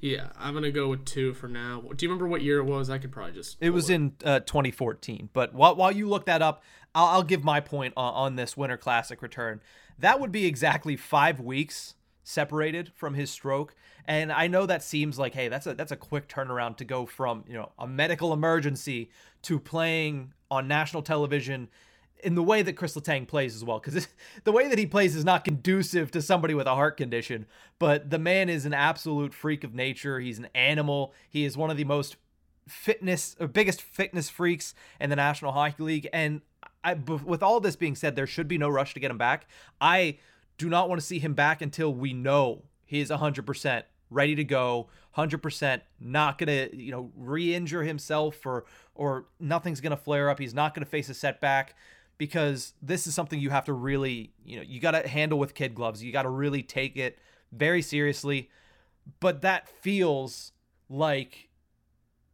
Yeah, 0.00 0.28
I'm 0.38 0.54
gonna 0.54 0.70
go 0.70 0.88
with 0.88 1.04
two 1.04 1.34
for 1.34 1.48
now. 1.48 1.80
Do 1.80 2.04
you 2.04 2.08
remember 2.08 2.28
what 2.28 2.42
year 2.42 2.58
it 2.58 2.64
was? 2.64 2.88
I 2.88 2.98
could 2.98 3.10
probably 3.10 3.32
just. 3.32 3.56
It 3.60 3.70
was 3.70 3.90
in 3.90 4.12
uh, 4.24 4.40
2014. 4.40 5.30
But 5.32 5.54
while, 5.54 5.74
while 5.74 5.90
you 5.90 6.08
look 6.08 6.26
that 6.26 6.40
up, 6.40 6.62
I'll, 6.94 7.06
I'll 7.06 7.22
give 7.22 7.42
my 7.42 7.60
point 7.60 7.94
on, 7.96 8.14
on 8.14 8.36
this 8.36 8.56
Winter 8.56 8.76
Classic 8.76 9.20
return. 9.20 9.60
That 9.98 10.20
would 10.20 10.30
be 10.30 10.46
exactly 10.46 10.96
five 10.96 11.40
weeks 11.40 11.94
separated 12.22 12.92
from 12.94 13.14
his 13.14 13.30
stroke. 13.30 13.74
And 14.08 14.32
I 14.32 14.46
know 14.46 14.64
that 14.64 14.82
seems 14.82 15.18
like, 15.18 15.34
hey, 15.34 15.48
that's 15.48 15.66
a 15.66 15.74
that's 15.74 15.92
a 15.92 15.96
quick 15.96 16.28
turnaround 16.28 16.78
to 16.78 16.84
go 16.86 17.04
from 17.04 17.44
you 17.46 17.52
know 17.52 17.70
a 17.78 17.86
medical 17.86 18.32
emergency 18.32 19.10
to 19.42 19.60
playing 19.60 20.32
on 20.50 20.66
national 20.66 21.02
television 21.02 21.68
in 22.24 22.34
the 22.34 22.42
way 22.42 22.62
that 22.62 22.72
Chris 22.72 22.96
Letang 22.96 23.28
plays 23.28 23.54
as 23.54 23.62
well, 23.62 23.78
because 23.78 24.08
the 24.44 24.50
way 24.50 24.66
that 24.66 24.78
he 24.78 24.86
plays 24.86 25.14
is 25.14 25.26
not 25.26 25.44
conducive 25.44 26.10
to 26.12 26.22
somebody 26.22 26.54
with 26.54 26.66
a 26.66 26.74
heart 26.74 26.96
condition. 26.96 27.44
But 27.78 28.08
the 28.08 28.18
man 28.18 28.48
is 28.48 28.64
an 28.64 28.72
absolute 28.72 29.34
freak 29.34 29.62
of 29.62 29.74
nature. 29.74 30.18
He's 30.20 30.38
an 30.38 30.48
animal. 30.54 31.12
He 31.28 31.44
is 31.44 31.58
one 31.58 31.70
of 31.70 31.76
the 31.76 31.84
most 31.84 32.16
fitness, 32.66 33.36
or 33.38 33.46
biggest 33.46 33.82
fitness 33.82 34.30
freaks 34.30 34.74
in 34.98 35.10
the 35.10 35.16
National 35.16 35.52
Hockey 35.52 35.82
League. 35.82 36.08
And 36.14 36.40
I, 36.82 36.94
with 36.94 37.42
all 37.42 37.60
this 37.60 37.76
being 37.76 37.94
said, 37.94 38.16
there 38.16 38.26
should 38.26 38.48
be 38.48 38.56
no 38.56 38.70
rush 38.70 38.94
to 38.94 39.00
get 39.00 39.10
him 39.10 39.18
back. 39.18 39.46
I 39.82 40.18
do 40.56 40.70
not 40.70 40.88
want 40.88 40.98
to 40.98 41.06
see 41.06 41.18
him 41.18 41.34
back 41.34 41.60
until 41.60 41.92
we 41.92 42.14
know 42.14 42.64
he 42.86 43.00
is 43.00 43.10
100% 43.10 43.82
ready 44.10 44.34
to 44.34 44.44
go, 44.44 44.88
100% 45.16 45.80
not 46.00 46.38
going 46.38 46.46
to, 46.46 46.76
you 46.76 46.90
know, 46.90 47.10
re-injure 47.16 47.82
himself 47.82 48.44
or 48.46 48.64
or 48.94 49.26
nothing's 49.38 49.80
going 49.80 49.90
to 49.90 49.96
flare 49.96 50.28
up. 50.28 50.38
He's 50.38 50.54
not 50.54 50.74
going 50.74 50.84
to 50.84 50.90
face 50.90 51.08
a 51.08 51.14
setback 51.14 51.74
because 52.18 52.74
this 52.82 53.06
is 53.06 53.14
something 53.14 53.38
you 53.38 53.50
have 53.50 53.64
to 53.66 53.72
really, 53.72 54.32
you 54.44 54.56
know, 54.56 54.62
you 54.62 54.80
got 54.80 54.90
to 54.90 55.06
handle 55.06 55.38
with 55.38 55.54
kid 55.54 55.74
gloves. 55.74 56.02
You 56.02 56.12
got 56.12 56.22
to 56.22 56.30
really 56.30 56.62
take 56.62 56.96
it 56.96 57.18
very 57.52 57.80
seriously. 57.80 58.50
But 59.20 59.40
that 59.42 59.68
feels 59.68 60.52
like 60.88 61.48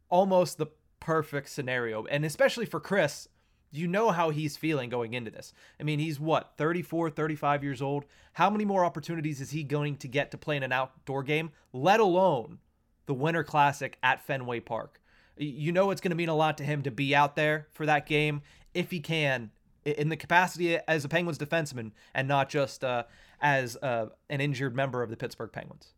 almost 0.09 0.57
the 0.57 0.67
perfect 0.99 1.49
scenario. 1.49 2.05
And 2.05 2.25
especially 2.25 2.65
for 2.65 2.79
Chris, 2.79 3.27
you 3.75 3.87
know 3.87 4.11
how 4.11 4.29
he's 4.29 4.57
feeling 4.57 4.89
going 4.89 5.13
into 5.13 5.31
this. 5.31 5.53
I 5.79 5.83
mean, 5.83 5.99
he's 5.99 6.19
what, 6.19 6.53
34, 6.57 7.09
35 7.09 7.63
years 7.63 7.81
old? 7.81 8.05
How 8.33 8.49
many 8.49 8.65
more 8.65 8.85
opportunities 8.85 9.41
is 9.41 9.51
he 9.51 9.63
going 9.63 9.97
to 9.97 10.07
get 10.07 10.31
to 10.31 10.37
play 10.37 10.57
in 10.57 10.63
an 10.63 10.71
outdoor 10.71 11.23
game, 11.23 11.51
let 11.73 11.99
alone 11.99 12.59
the 13.05 13.13
Winter 13.13 13.43
Classic 13.43 13.97
at 14.03 14.25
Fenway 14.25 14.59
Park? 14.61 15.01
You 15.37 15.71
know 15.71 15.91
it's 15.91 16.01
going 16.01 16.11
to 16.11 16.15
mean 16.15 16.29
a 16.29 16.35
lot 16.35 16.57
to 16.59 16.63
him 16.63 16.81
to 16.83 16.91
be 16.91 17.13
out 17.13 17.35
there 17.35 17.67
for 17.73 17.85
that 17.85 18.05
game 18.05 18.41
if 18.73 18.91
he 18.91 18.99
can 18.99 19.51
in 19.85 20.09
the 20.09 20.17
capacity 20.17 20.77
as 20.87 21.05
a 21.05 21.09
Penguins 21.09 21.37
defenseman 21.37 21.91
and 22.13 22.27
not 22.27 22.49
just 22.49 22.83
uh, 22.83 23.03
as 23.41 23.77
uh, 23.77 24.07
an 24.29 24.41
injured 24.41 24.75
member 24.75 25.03
of 25.03 25.09
the 25.09 25.17
Pittsburgh 25.17 25.51
Penguins. 25.51 25.93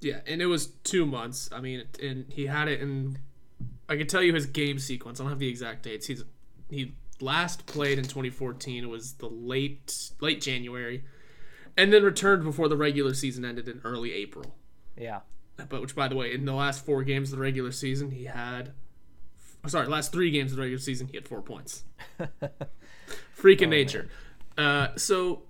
Yeah, 0.00 0.20
and 0.26 0.42
it 0.42 0.46
was 0.46 0.66
two 0.66 1.06
months. 1.06 1.48
I 1.52 1.60
mean, 1.60 1.84
and 2.02 2.26
he 2.30 2.46
had 2.46 2.68
it 2.68 2.80
in. 2.80 3.18
I 3.88 3.96
can 3.96 4.06
tell 4.06 4.22
you 4.22 4.34
his 4.34 4.46
game 4.46 4.78
sequence. 4.78 5.20
I 5.20 5.24
don't 5.24 5.30
have 5.30 5.38
the 5.38 5.48
exact 5.48 5.82
dates. 5.82 6.06
He's 6.06 6.24
he 6.68 6.94
last 7.20 7.66
played 7.66 7.98
in 7.98 8.04
2014. 8.04 8.84
It 8.84 8.88
was 8.88 9.14
the 9.14 9.28
late 9.28 10.12
late 10.20 10.40
January, 10.40 11.04
and 11.76 11.92
then 11.92 12.02
returned 12.02 12.44
before 12.44 12.68
the 12.68 12.76
regular 12.76 13.14
season 13.14 13.44
ended 13.44 13.68
in 13.68 13.80
early 13.84 14.12
April. 14.12 14.54
Yeah. 14.96 15.20
But 15.56 15.80
which, 15.80 15.94
by 15.94 16.08
the 16.08 16.16
way, 16.16 16.32
in 16.32 16.44
the 16.44 16.54
last 16.54 16.84
four 16.84 17.04
games 17.04 17.32
of 17.32 17.38
the 17.38 17.42
regular 17.42 17.72
season, 17.72 18.10
he 18.10 18.24
had. 18.24 18.72
Sorry, 19.66 19.86
last 19.86 20.12
three 20.12 20.30
games 20.30 20.52
of 20.52 20.56
the 20.56 20.62
regular 20.62 20.80
season, 20.80 21.06
he 21.06 21.16
had 21.16 21.26
four 21.26 21.40
points. 21.40 21.84
Freaking 23.38 23.68
oh, 23.68 23.70
nature. 23.70 24.08
Uh, 24.58 24.88
so, 24.96 25.44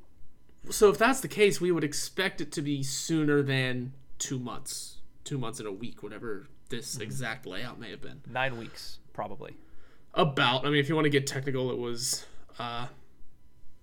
so 0.70 0.88
if 0.88 0.98
that's 0.98 1.20
the 1.20 1.26
case, 1.26 1.60
we 1.60 1.72
would 1.72 1.82
expect 1.82 2.40
it 2.40 2.52
to 2.52 2.62
be 2.62 2.84
sooner 2.84 3.42
than 3.42 3.92
two 4.18 4.38
months, 4.38 4.98
two 5.24 5.36
months 5.36 5.58
in 5.58 5.66
a 5.66 5.72
week, 5.72 6.02
whatever 6.02 6.46
this 6.68 6.94
mm-hmm. 6.94 7.02
exact 7.02 7.44
layout 7.44 7.80
may 7.80 7.90
have 7.90 8.00
been. 8.00 8.20
Nine 8.30 8.56
weeks, 8.56 8.98
probably. 9.12 9.56
About. 10.14 10.64
I 10.64 10.70
mean, 10.70 10.78
if 10.78 10.88
you 10.88 10.94
want 10.94 11.06
to 11.06 11.10
get 11.10 11.26
technical, 11.26 11.70
it 11.70 11.78
was 11.78 12.24
uh, 12.58 12.86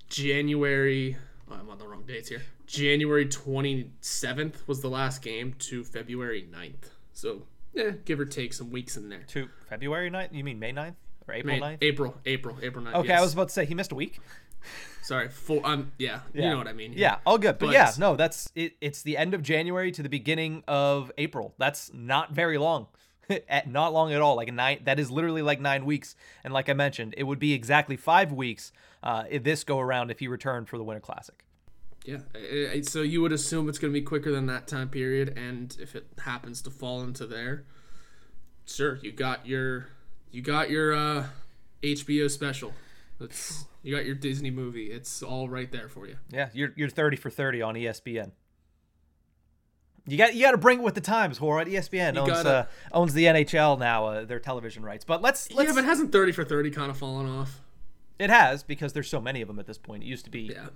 January. 0.10 1.18
Oh, 1.50 1.56
I'm 1.56 1.70
on 1.70 1.78
the 1.78 1.88
wrong 1.88 2.04
dates 2.08 2.30
here. 2.30 2.42
January 2.66 3.26
27th 3.26 4.66
was 4.66 4.82
the 4.82 4.90
last 4.90 5.22
game 5.22 5.54
to 5.60 5.84
February 5.84 6.48
9th. 6.50 6.92
So, 7.14 7.42
yeah, 7.74 7.92
give 8.06 8.20
or 8.20 8.26
take 8.26 8.54
some 8.54 8.72
weeks 8.72 8.96
in 8.96 9.10
there. 9.10 9.24
To 9.28 9.50
February 9.68 10.10
9th? 10.10 10.30
You 10.32 10.46
mean 10.46 10.58
May 10.58 10.72
9th? 10.72 10.96
or 11.28 11.34
April 11.34 11.60
May, 11.60 11.62
9th? 11.62 11.78
April, 11.82 12.16
April, 12.26 12.58
April 12.62 12.86
9th. 12.86 12.96
Okay, 12.96 13.10
yes. 13.10 13.20
I 13.20 13.22
was 13.22 13.34
about 13.34 13.48
to 13.50 13.54
say 13.54 13.66
he 13.66 13.76
missed 13.76 13.92
a 13.92 13.96
week. 13.96 14.20
Sorry, 15.02 15.30
for 15.30 15.66
um, 15.66 15.92
yeah, 15.98 16.20
yeah, 16.34 16.44
you 16.44 16.50
know 16.52 16.58
what 16.58 16.68
I 16.68 16.74
mean. 16.74 16.94
Yeah, 16.94 17.00
yeah 17.00 17.18
all 17.26 17.40
good. 17.40 17.58
But, 17.58 17.68
but, 17.68 17.74
yeah, 17.74 17.92
no, 17.98 18.16
that's 18.16 18.52
it. 18.54 18.74
It's 18.82 19.02
the 19.02 19.18
end 19.18 19.34
of 19.34 19.42
January 19.42 19.92
to 19.92 20.04
the 20.04 20.10
beginning 20.10 20.64
of 20.68 21.12
April. 21.18 21.56
That's 21.58 21.92
not 21.94 22.32
very 22.32 22.60
long. 22.60 22.88
not 23.68 23.94
long 23.94 24.14
at 24.14 24.22
all. 24.22 24.36
Like 24.36 24.52
nine. 24.54 24.82
That 24.84 25.00
is 25.00 25.12
literally 25.12 25.42
like 25.42 25.60
nine 25.60 25.86
weeks. 25.86 26.16
And 26.44 26.54
like 26.54 26.70
I 26.70 26.74
mentioned, 26.74 27.14
it 27.18 27.24
would 27.24 27.40
be 27.40 27.54
exactly 27.54 27.96
five 27.96 28.32
weeks 28.32 28.72
uh, 29.04 29.24
if 29.30 29.44
this 29.44 29.64
go 29.64 29.80
around 29.80 30.12
if 30.12 30.20
he 30.20 30.28
returned 30.28 30.70
for 30.70 30.78
the 30.78 30.84
Winter 30.84 31.02
Classic. 31.02 31.44
Yeah, 32.04 32.18
so 32.82 33.04
you 33.04 33.22
would 33.22 33.32
assume 33.32 33.70
it's 33.70 33.78
going 33.78 33.94
to 33.94 34.00
be 34.00 34.04
quicker 34.04 34.32
than 34.32 34.48
that 34.48 34.68
time 34.68 34.90
period, 34.90 35.38
and 35.38 35.78
if 35.80 35.96
it 35.96 36.08
happens 36.26 36.64
to 36.64 36.72
fall 36.72 37.04
into 37.04 37.28
there, 37.28 37.66
sure, 38.66 38.98
you 39.04 39.12
got 39.12 39.46
your 39.46 39.90
you 40.32 40.42
got 40.42 40.72
your 40.72 40.96
uh, 40.96 41.26
HBO 41.84 42.30
special. 42.32 42.74
It's 43.20 43.66
you 43.84 43.96
got 43.96 44.06
your 44.06 44.16
Disney 44.16 44.50
movie. 44.50 44.92
It's 44.92 45.22
all 45.22 45.48
right 45.48 45.72
there 45.72 45.90
for 45.90 46.08
you. 46.08 46.18
Yeah, 46.32 46.50
you're 46.54 46.74
you're 46.76 46.90
thirty 46.90 47.18
for 47.18 47.30
thirty 47.30 47.62
on 47.62 47.76
ESPN. 47.76 48.32
You 50.08 50.18
got 50.18 50.34
you 50.34 50.42
got 50.44 50.52
to 50.52 50.58
bring 50.58 50.80
it 50.80 50.84
with 50.84 50.96
the 50.96 51.02
times, 51.02 51.38
Horror. 51.38 51.66
ESPN 51.66 52.18
owns 52.18 52.30
gotta, 52.30 52.50
uh, 52.50 52.66
owns 52.92 53.14
the 53.14 53.26
NHL 53.26 53.78
now, 53.78 54.06
uh, 54.06 54.26
their 54.26 54.40
television 54.40 54.84
rights. 54.84 55.06
But 55.06 55.22
let's, 55.22 55.52
let's 55.52 55.70
yeah, 55.70 55.76
but 55.76 55.86
hasn't 55.86 56.12
thirty 56.12 56.32
for 56.32 56.44
thirty 56.44 56.72
kind 56.72 56.90
of 56.90 56.98
fallen 56.98 57.28
off? 57.28 57.62
It 58.18 58.30
has 58.30 58.64
because 58.64 58.94
there's 58.94 59.10
so 59.10 59.22
many 59.22 59.42
of 59.42 59.48
them 59.48 59.60
at 59.60 59.68
this 59.68 59.78
point. 59.78 60.04
It 60.04 60.08
used 60.08 60.26
to 60.26 60.32
be 60.32 60.54
yeah. 60.54 60.68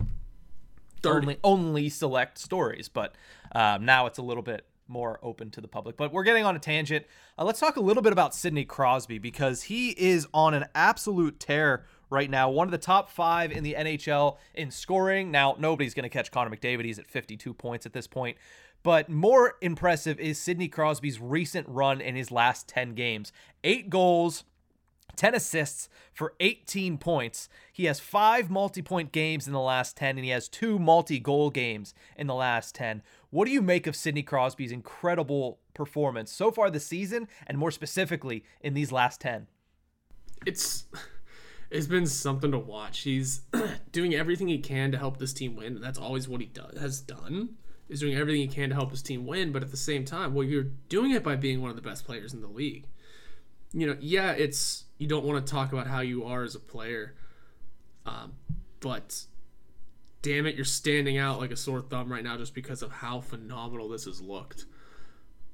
only 1.04 1.38
only 1.44 1.90
select 1.90 2.38
stories, 2.38 2.88
but 2.88 3.16
um, 3.54 3.84
now 3.86 4.06
it's 4.06 4.20
a 4.20 4.24
little 4.24 4.44
bit 4.44 4.66
more 4.88 5.20
open 5.24 5.50
to 5.52 5.62
the 5.62 5.68
public. 5.68 5.98
But 5.98 6.14
we're 6.14 6.24
getting 6.24 6.46
on 6.46 6.56
a 6.56 6.60
tangent. 6.60 7.06
Uh, 7.38 7.46
let's 7.46 7.60
talk 7.60 7.78
a 7.78 7.82
little 7.82 8.04
bit 8.04 8.14
about 8.14 8.36
Sidney 8.36 8.66
Crosby 8.66 9.18
because 9.18 9.64
he 9.64 9.90
is 9.92 10.28
on 10.34 10.54
an 10.54 10.66
absolute 10.76 11.40
tear 11.40 11.86
right 12.10 12.30
now. 12.30 12.50
One 12.50 12.68
of 12.68 12.72
the 12.72 12.78
top 12.78 13.10
five 13.10 13.52
in 13.52 13.64
the 13.64 13.76
NHL 13.78 14.38
in 14.54 14.72
scoring. 14.72 15.32
Now, 15.32 15.56
nobody's 15.58 15.94
going 15.94 16.04
to 16.04 16.10
catch 16.10 16.32
Connor 16.32 16.56
McDavid. 16.56 16.86
He's 16.86 17.00
at 17.00 17.08
52 17.08 17.54
points 17.54 17.86
at 17.86 17.94
this 17.94 18.08
point. 18.08 18.38
But 18.86 19.10
more 19.10 19.56
impressive 19.62 20.20
is 20.20 20.38
Sidney 20.38 20.68
Crosby's 20.68 21.20
recent 21.20 21.68
run 21.68 22.00
in 22.00 22.16
his 22.16 22.30
last 22.30 22.68
10 22.68 22.94
games. 22.94 23.34
Eight 23.64 23.90
goals, 23.90 24.44
10 25.16 25.34
assists 25.34 25.90
for 26.14 26.36
18 26.40 27.00
points. 27.00 27.50
He 27.74 27.86
has 27.86 28.00
five 28.00 28.52
multi 28.52 28.84
point 28.84 29.12
games 29.12 29.48
in 29.48 29.54
the 29.54 29.60
last 29.60 29.98
10, 29.98 30.20
and 30.20 30.24
he 30.24 30.30
has 30.30 30.48
two 30.48 30.78
multi 30.78 31.20
goal 31.20 31.50
games 31.50 31.96
in 32.16 32.28
the 32.28 32.36
last 32.36 32.76
10. 32.76 33.02
What 33.32 33.46
do 33.46 33.52
you 33.52 33.64
make 33.64 33.88
of 33.88 33.96
Sidney 33.96 34.22
Crosby's 34.22 34.72
incredible 34.72 35.58
performance 35.74 36.32
so 36.32 36.52
far 36.52 36.70
this 36.70 36.86
season, 36.86 37.28
and 37.48 37.58
more 37.58 37.72
specifically 37.72 38.44
in 38.62 38.76
these 38.76 38.92
last 38.92 39.20
10? 39.20 39.48
It's. 40.46 40.86
It's 41.72 41.88
been 41.88 42.06
something 42.06 42.52
to 42.52 42.60
watch. 42.60 43.00
He's 43.00 43.42
doing 43.92 44.14
everything 44.14 44.48
he 44.48 44.60
can 44.60 44.92
to 44.92 45.00
help 45.00 45.18
this 45.18 45.34
team 45.34 45.56
win. 45.56 45.82
That's 45.82 45.98
always 45.98 46.30
what 46.30 46.40
he 46.40 46.46
does 46.46 46.80
has 46.80 47.02
done. 47.02 47.56
Is 47.88 48.00
doing 48.00 48.16
everything 48.16 48.42
he 48.42 48.48
can 48.48 48.70
to 48.70 48.76
help 48.76 48.90
his 48.90 49.04
team 49.04 49.28
win, 49.28 49.52
but 49.52 49.62
at 49.62 49.70
the 49.70 49.78
same 49.78 50.06
time, 50.06 50.34
well, 50.34 50.44
you're 50.44 50.68
doing 50.90 51.12
it 51.12 51.24
by 51.24 51.36
being 51.36 51.62
one 51.62 51.70
of 51.70 51.76
the 51.76 51.84
best 51.84 52.04
players 52.04 52.34
in 52.34 52.42
the 52.42 52.48
league. 52.48 52.88
You 53.74 53.88
know, 53.88 53.98
yeah, 54.00 54.32
it's 54.32 54.86
you 54.98 55.08
don't 55.08 55.26
want 55.26 55.46
to 55.46 55.52
talk 55.52 55.72
about 55.72 55.88
how 55.88 56.00
you 56.00 56.26
are 56.26 56.44
as 56.44 56.56
a 56.56 56.60
player, 56.60 57.14
um, 58.06 58.34
but 58.80 59.26
damn 60.26 60.48
it, 60.48 60.56
you're 60.56 60.66
standing 60.66 61.20
out 61.20 61.40
like 61.40 61.52
a 61.52 61.56
sore 61.56 61.82
thumb 61.82 62.12
right 62.12 62.24
now 62.24 62.36
just 62.38 62.56
because 62.56 62.82
of 62.82 62.92
how 62.92 63.22
phenomenal 63.22 63.88
this 63.88 64.06
has 64.06 64.22
looked. 64.22 64.66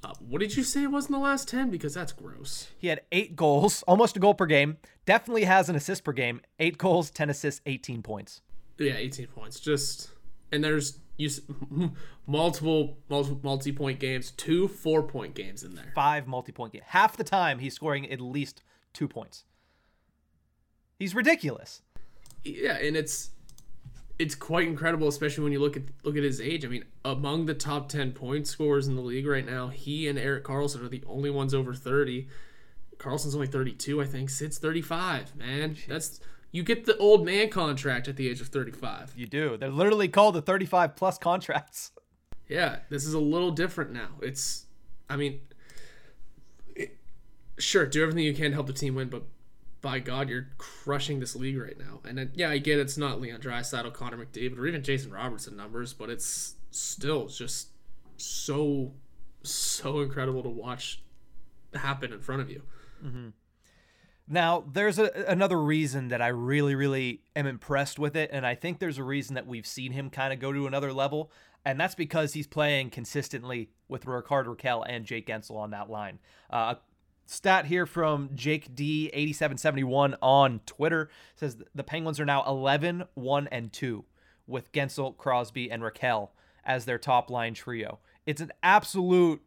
Uh, 0.04 0.14
what 0.20 0.40
did 0.40 0.56
you 0.56 0.64
say 0.64 0.84
it 0.84 0.92
was 0.92 1.08
in 1.08 1.12
the 1.12 1.20
last 1.20 1.48
10? 1.50 1.70
Because 1.70 1.94
that's 1.94 2.14
gross. 2.14 2.70
He 2.78 2.88
had 2.88 3.02
eight 3.12 3.36
goals, 3.36 3.84
almost 3.84 4.16
a 4.16 4.20
goal 4.20 4.34
per 4.34 4.46
game. 4.46 4.78
Definitely 5.06 5.44
has 5.44 5.68
an 5.68 5.76
assist 5.76 6.04
per 6.04 6.14
game. 6.14 6.42
Eight 6.58 6.78
goals, 6.78 7.12
10 7.12 7.30
assists, 7.30 7.62
18 7.66 8.02
points. 8.02 8.42
Yeah, 8.78 8.94
18 8.96 9.28
points. 9.28 9.60
Just, 9.60 10.11
and 10.52 10.64
there's 10.64 11.00
you, 11.18 11.30
multiple, 12.28 12.98
multiple 13.10 13.40
multi 13.44 13.72
point 13.72 14.00
games, 14.00 14.32
two 14.32 14.68
four 14.68 15.04
point 15.04 15.34
games 15.36 15.64
in 15.64 15.76
there. 15.76 15.92
Five 15.96 16.28
multi 16.28 16.52
point 16.52 16.74
games. 16.74 16.86
Half 16.88 17.18
the 17.18 17.24
time 17.24 17.60
he's 17.60 17.74
scoring 17.74 18.10
at 18.12 18.20
least 18.20 18.62
two 18.94 19.08
points. 19.08 19.46
He's 21.00 21.16
ridiculous. 21.16 21.82
Yeah, 22.44 22.78
and 22.78 22.96
it's 22.96 23.32
it's 24.20 24.36
quite 24.36 24.68
incredible, 24.68 25.08
especially 25.08 25.44
when 25.44 25.54
you 25.54 25.60
look 25.60 25.78
at 25.78 25.84
look 26.04 26.18
at 26.18 26.24
his 26.24 26.42
age. 26.42 26.66
I 26.66 26.68
mean, 26.68 26.86
among 27.06 27.46
the 27.46 27.54
top 27.54 27.90
ten 27.90 28.12
point 28.12 28.48
scorers 28.48 28.88
in 28.88 28.96
the 28.96 29.02
league 29.02 29.28
right 29.28 29.46
now, 29.46 29.70
he 29.70 30.08
and 30.08 30.18
Erik 30.18 30.44
Karlsson 30.44 30.84
are 30.84 30.90
the 30.90 31.04
only 31.08 31.30
ones 31.30 31.54
over 31.54 31.74
thirty. 31.74 32.28
Karlsson's 32.98 33.34
only 33.34 33.48
32, 33.48 34.00
I 34.00 34.06
think. 34.06 34.30
Sid's 34.30 34.60
35, 34.60 35.36
man. 35.36 35.76
That's 35.88 36.20
you 36.52 36.64
get 36.64 36.86
the 36.86 36.98
old 36.98 37.26
man 37.26 37.50
contract 37.50 38.08
at 38.08 38.18
the 38.18 38.30
age 38.30 38.42
of 38.42 38.48
35. 38.48 39.14
You 39.16 39.26
do. 39.26 39.58
They're 39.58 39.70
literally 39.70 40.08
called 40.08 40.36
the 40.36 40.42
35 40.42 40.96
plus 40.96 41.18
contracts. 41.18 41.92
Yeah, 42.48 42.80
this 42.90 43.06
is 43.06 43.14
a 43.14 43.20
little 43.20 43.52
different 43.52 43.92
now. 43.92 44.10
It's, 44.22 44.66
I 45.10 45.16
mean, 45.16 45.40
it, 46.76 46.98
sure, 47.58 47.86
do 47.86 48.02
everything 48.04 48.26
you 48.26 48.34
can 48.34 48.52
to 48.52 48.56
help 48.56 48.68
the 48.68 48.74
team 48.74 48.96
win, 48.96 49.10
but 49.10 49.24
by 49.82 50.00
God, 50.00 50.30
you're 50.30 50.50
crushing 50.58 51.22
this 51.22 51.36
league 51.36 51.58
right 51.58 51.78
now. 51.80 52.02
And 52.04 52.18
then, 52.18 52.32
yeah, 52.34 52.50
I 52.50 52.58
get 52.58 52.80
it's 52.80 52.98
not 52.98 53.22
Leon 53.22 53.40
Draisaitl, 53.40 53.94
Connor 53.94 54.18
McDavid, 54.18 54.58
or 54.58 54.68
even 54.68 54.84
Jason 54.84 55.12
Robertson 55.12 55.56
numbers, 55.56 55.94
but 55.94 56.10
it's 56.10 56.56
still 56.72 57.28
just 57.28 57.70
so, 58.18 58.92
so 59.44 60.02
incredible 60.02 60.44
to 60.44 60.50
watch 60.50 61.02
happen 61.74 62.12
in 62.12 62.20
front 62.20 62.42
of 62.42 62.50
you. 62.50 62.64
Mm-hmm. 63.04 63.30
Now, 64.32 64.64
there's 64.72 64.98
a, 64.98 65.12
another 65.28 65.62
reason 65.62 66.08
that 66.08 66.22
I 66.22 66.30
really, 66.30 66.74
really 66.74 67.22
am 67.36 67.46
impressed 67.46 68.00
with 68.00 68.16
it, 68.16 68.30
and 68.32 68.46
I 68.46 68.56
think 68.56 68.80
there's 68.80 68.98
a 68.98 69.04
reason 69.04 69.36
that 69.36 69.46
we've 69.46 69.68
seen 69.68 69.92
him 69.92 70.10
kind 70.10 70.32
of 70.32 70.40
go 70.40 70.54
to 70.54 70.68
another 70.68 70.94
level, 70.94 71.34
and 71.66 71.78
that's 71.78 71.96
because 71.96 72.32
he's 72.32 72.48
playing 72.48 72.92
consistently 72.92 73.72
with 73.90 74.06
Rickard 74.06 74.48
Rakell 74.48 74.86
and 74.88 75.04
Jake 75.04 75.28
Guentzel 75.28 75.58
on 75.58 75.72
that 75.72 75.90
line. 75.90 76.20
Uh, 76.50 76.76
stat 77.26 77.66
here 77.66 77.86
from 77.86 78.30
Jake 78.34 78.74
D8771 78.74 80.16
on 80.22 80.62
Twitter 80.66 81.10
says 81.36 81.58
the 81.76 81.84
Penguins 81.84 82.18
are 82.18 82.26
now 82.26 82.46
11, 82.48 83.04
1, 83.16 83.48
and 83.52 83.74
2 83.74 84.06
with 84.48 84.72
Guentzel, 84.72 85.18
Crosby, 85.18 85.70
and 85.70 85.84
Raquel 85.84 86.32
as 86.64 86.86
their 86.86 86.98
top 86.98 87.30
line 87.30 87.54
trio. 87.54 88.00
It's 88.26 88.40
an 88.40 88.54
absolute 88.64 89.42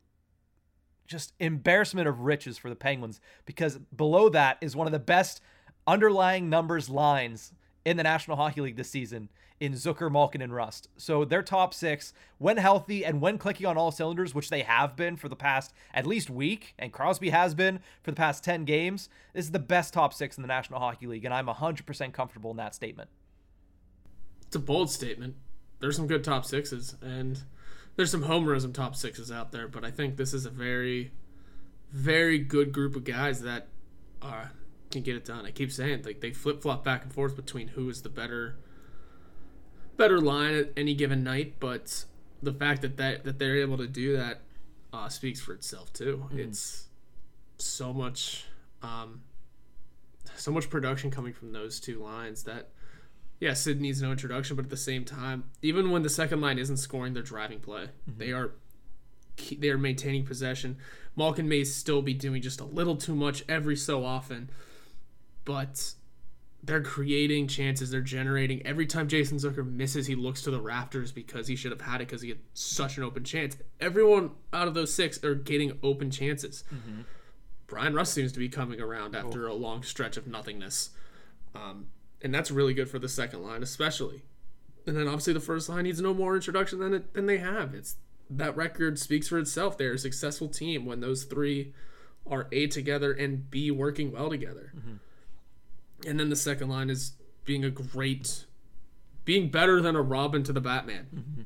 just 1.07 1.33
embarrassment 1.39 2.09
of 2.09 2.21
riches 2.21 2.59
for 2.59 2.69
the 2.69 2.77
Penguins 2.77 3.21
because 3.45 3.79
below 3.95 4.29
that 4.31 4.59
is 4.61 4.75
one 4.75 4.87
of 4.87 4.93
the 4.93 4.99
best 4.99 5.41
underlying 5.87 6.49
numbers 6.49 6.89
lines 6.89 7.53
in 7.85 7.97
the 7.97 8.03
National 8.03 8.37
Hockey 8.37 8.61
League 8.61 8.77
this 8.77 8.91
season 8.91 9.29
in 9.61 9.73
Zucker, 9.75 10.11
Malkin, 10.11 10.43
and 10.43 10.55
Rust. 10.55 10.89
So 10.97 11.25
their 11.25 11.43
top 11.43 11.73
six, 11.73 12.13
when 12.39 12.57
healthy 12.57 13.05
and 13.05 13.21
when 13.21 13.39
clicking 13.39 13.67
on 13.67 13.79
all 13.79 13.93
cylinders, 13.93 14.35
which 14.35 14.51
they 14.51 14.63
have 14.63 14.97
been 14.97 15.17
for 15.17 15.29
the 15.29 15.37
past 15.37 15.73
at 15.93 16.07
least 16.07 16.29
week, 16.29 16.75
and 16.79 16.93
Crosby 16.93 17.31
has 17.31 17.55
been 17.55 17.79
for 18.03 18.11
the 18.11 18.17
past 18.17 18.43
10 18.45 18.65
games, 18.65 19.09
this 19.33 19.47
is 19.47 19.53
the 19.53 19.59
best 19.59 19.95
top 19.95 20.13
six 20.13 20.37
in 20.37 20.43
the 20.43 20.49
National 20.49 20.81
Hockey 20.81 21.07
League, 21.07 21.25
and 21.25 21.33
I'm 21.33 21.47
100% 21.47 22.13
comfortable 22.13 22.51
in 22.51 22.57
that 22.57 22.75
statement. 22.75 23.11
It's 24.47 24.57
a 24.57 24.61
bold 24.61 24.91
statement. 24.91 25.37
There's 25.81 25.97
some 25.97 26.07
good 26.07 26.25
top 26.25 26.45
sixes, 26.45 26.97
and 27.01 27.43
there's 27.97 28.11
some 28.11 28.25
homerism 28.25 28.75
top 28.75 28.97
sixes 28.97 29.31
out 29.31 29.53
there, 29.53 29.69
but 29.69 29.85
I 29.85 29.91
think 29.91 30.17
this 30.17 30.35
is 30.35 30.47
a 30.47 30.51
very, 30.51 31.13
very 31.93 32.39
good 32.39 32.73
group 32.73 32.97
of 32.97 33.05
guys 33.05 33.43
that 33.43 33.69
uh, 34.21 34.47
can 34.91 35.03
get 35.03 35.17
it 35.17 35.25
done. 35.25 35.47
I 35.47 35.51
keep 35.51 35.71
saying 35.71 36.03
like 36.05 36.21
they 36.21 36.33
flip 36.33 36.63
flop 36.63 36.85
back 36.85 37.03
and 37.05 37.13
forth 37.13 37.37
between 37.37 37.69
who 37.69 37.89
is 37.89 38.03
the 38.03 38.09
better, 38.09 38.57
better 39.97 40.21
line 40.21 40.55
at 40.55 40.73
any 40.77 40.95
given 40.95 41.23
night, 41.23 41.55
but 41.61 42.05
the 42.43 42.53
fact 42.53 42.83
that 42.83 42.97
that, 42.97 43.25
that 43.25 43.39
they're 43.39 43.57
able 43.57 43.79
to 43.79 43.87
do 43.87 44.17
that 44.17 44.41
uh, 44.93 45.09
speaks 45.09 45.41
for 45.41 45.53
itself 45.53 45.93
too. 45.93 46.25
Mm-hmm. 46.27 46.41
It's 46.41 46.89
so 47.59 47.93
much, 47.93 48.47
um, 48.83 49.23
so 50.37 50.51
much 50.51 50.69
production 50.69 51.11
coming 51.11 51.33
from 51.33 51.53
those 51.53 51.79
two 51.79 52.03
lines 52.03 52.43
that 52.45 52.71
yeah, 53.45 53.53
Sid 53.53 53.79
needs 53.79 54.01
no 54.01 54.11
introduction, 54.11 54.57
but 54.57 54.65
at 54.65 54.71
the 54.71 54.77
same 54.79 55.05
time, 55.05 55.45
even 55.61 55.91
when 55.91 56.03
the 56.03 56.09
second 56.09 56.41
line 56.41 56.59
isn't 56.59 56.79
scoring, 56.79 57.13
they're 57.13 57.23
driving 57.23 57.61
play. 57.61 57.89
Mm-hmm. 58.09 58.19
They 58.19 58.33
are 58.33 58.53
they 59.59 59.69
are 59.69 59.77
maintaining 59.77 60.25
possession. 60.25 60.79
Malkin 61.15 61.47
may 61.47 61.63
still 61.65 62.01
be 62.01 62.15
doing 62.15 62.41
just 62.41 62.59
a 62.63 62.65
little 62.65 62.97
too 62.97 63.15
much 63.15 63.45
every 63.47 63.77
so 63.77 64.03
often, 64.03 64.49
but 65.45 65.93
they're 66.63 66.83
creating 66.83 67.49
chances. 67.49 67.91
They're 67.91 68.01
generating. 68.01 68.67
Every 68.67 68.87
time 68.87 69.09
Jason 69.09 69.37
Zucker 69.37 69.71
misses, 69.71 70.07
he 70.07 70.15
looks 70.15 70.41
to 70.45 70.51
the 70.51 70.61
rafters 70.61 71.13
because 71.13 71.47
he 71.47 71.55
should 71.55 71.71
have 71.71 71.83
had 71.83 72.01
it 72.01 72.09
because 72.09 72.23
he 72.23 72.31
had 72.31 72.39
such 72.55 72.97
an 72.97 73.03
open 73.03 73.25
chance. 73.25 73.59
Everyone 73.79 74.31
out 74.55 74.69
of 74.69 74.73
those 74.73 74.95
six 74.95 75.23
are 75.23 75.35
getting 75.35 75.79
open 75.83 76.11
chances. 76.11 76.65
Mm-hmm. 76.75 77.03
Bryan 77.67 77.93
Rust 77.93 78.15
seems 78.15 78.33
to 78.33 78.39
be 78.39 78.49
coming 78.49 78.81
around 78.81 79.15
after 79.15 79.51
oh. 79.51 79.53
a 79.53 79.55
long 79.55 79.83
stretch 79.83 80.17
of 80.17 80.27
nothingness. 80.27 80.91
Um, 81.55 81.89
and 82.25 82.35
that's 82.35 82.51
really 82.51 82.73
good 82.73 82.89
for 82.89 82.99
the 82.99 83.09
second 83.09 83.43
line, 83.43 83.63
especially. 83.63 84.23
And 84.87 84.97
then 84.97 85.07
obviously 85.07 85.35
the 85.35 85.41
first 85.41 85.69
line 85.69 85.85
needs 85.85 86.01
no 86.01 86.15
more 86.15 86.35
introduction 86.35 86.79
than 86.81 86.95
it, 86.95 87.13
than 87.13 87.27
they 87.27 87.39
have. 87.39 87.75
It's 87.75 87.97
that 88.31 88.57
record 88.57 88.99
speaks 88.99 89.29
for 89.29 89.39
itself. 89.39 89.77
They're 89.77 89.93
a 89.93 89.99
successful 89.99 90.49
team 90.49 90.87
when 90.87 91.01
those 91.01 91.25
three 91.25 91.75
are 92.27 92.49
a 92.51 92.67
together 92.67 93.13
and 93.13 93.51
b 93.51 93.71
working 93.71 94.11
well 94.11 94.31
together. 94.31 94.73
Mm-hmm. 94.75 96.09
And 96.09 96.19
then 96.19 96.31
the 96.31 96.37
second 96.37 96.71
line 96.71 96.89
is 96.89 97.13
being 97.45 97.63
a 97.63 97.71
great, 97.71 98.47
being 99.27 99.51
better 99.51 99.83
than 99.83 99.95
a 99.95 100.03
Robin 100.03 100.43
to 100.45 100.53
the 100.53 100.61
Batman. 100.63 101.07
Mm-hmm. 101.15 101.43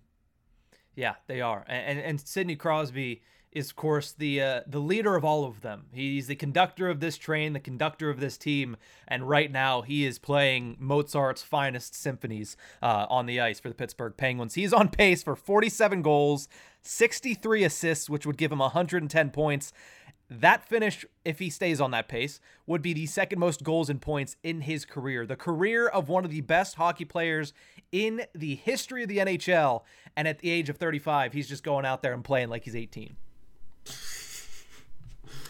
Yeah, 0.94 1.14
they 1.26 1.40
are. 1.40 1.64
And, 1.66 1.98
and 1.98 2.06
and 2.06 2.20
Sidney 2.20 2.56
Crosby 2.56 3.22
is 3.52 3.70
of 3.70 3.76
course 3.76 4.12
the 4.12 4.40
uh, 4.40 4.61
the 4.66 4.78
leader 4.78 5.16
of 5.16 5.24
all 5.24 5.44
of 5.44 5.62
them. 5.62 5.87
He's 5.92 6.26
the 6.26 6.37
conductor 6.37 6.88
of 6.88 7.00
this 7.00 7.16
train, 7.16 7.52
the 7.52 7.61
conductor 7.61 8.11
of 8.11 8.20
this 8.20 8.37
team, 8.37 8.76
and 9.06 9.28
right 9.28 9.50
now 9.50 9.82
he 9.82 10.04
is 10.04 10.18
playing 10.18 10.76
Mozart's 10.78 11.42
finest 11.42 11.94
symphonies 11.94 12.56
uh, 12.82 13.06
on 13.08 13.26
the 13.26 13.40
ice 13.40 13.61
for 13.61 13.68
the 13.68 13.74
Pittsburgh 13.74 14.14
Penguins. 14.16 14.54
He's 14.54 14.72
on 14.72 14.88
pace 14.88 15.22
for 15.22 15.34
47 15.34 16.02
goals, 16.02 16.48
63 16.82 17.64
assists, 17.64 18.11
which 18.11 18.26
would 18.26 18.37
give 18.37 18.52
him 18.52 18.58
110 18.58 19.30
points. 19.30 19.72
That 20.30 20.62
finish, 20.62 21.06
if 21.24 21.38
he 21.38 21.48
stays 21.48 21.80
on 21.80 21.90
that 21.92 22.06
pace, 22.06 22.38
would 22.66 22.82
be 22.82 22.92
the 22.92 23.06
second 23.06 23.38
most 23.38 23.64
goals 23.64 23.88
and 23.88 24.00
points 24.00 24.37
in 24.42 24.61
his 24.61 24.84
career. 24.84 25.24
The 25.24 25.37
career 25.37 25.88
of 25.88 26.11
one 26.11 26.26
of 26.26 26.30
the 26.30 26.42
best 26.42 26.74
hockey 26.74 27.06
players 27.06 27.54
in 27.92 28.22
the 28.34 28.56
history 28.56 29.02
of 29.02 29.08
the 29.08 29.18
NHL. 29.18 29.84
And 30.16 30.28
at 30.28 30.40
the 30.40 30.50
age 30.50 30.68
of 30.68 30.76
35, 30.76 31.32
he's 31.32 31.48
just 31.48 31.62
going 31.62 31.87
out 31.87 32.02
there 32.02 32.12
and 32.12 32.22
playing 32.22 32.50
like 32.50 32.64
he's 32.64 32.76
18. 32.76 33.16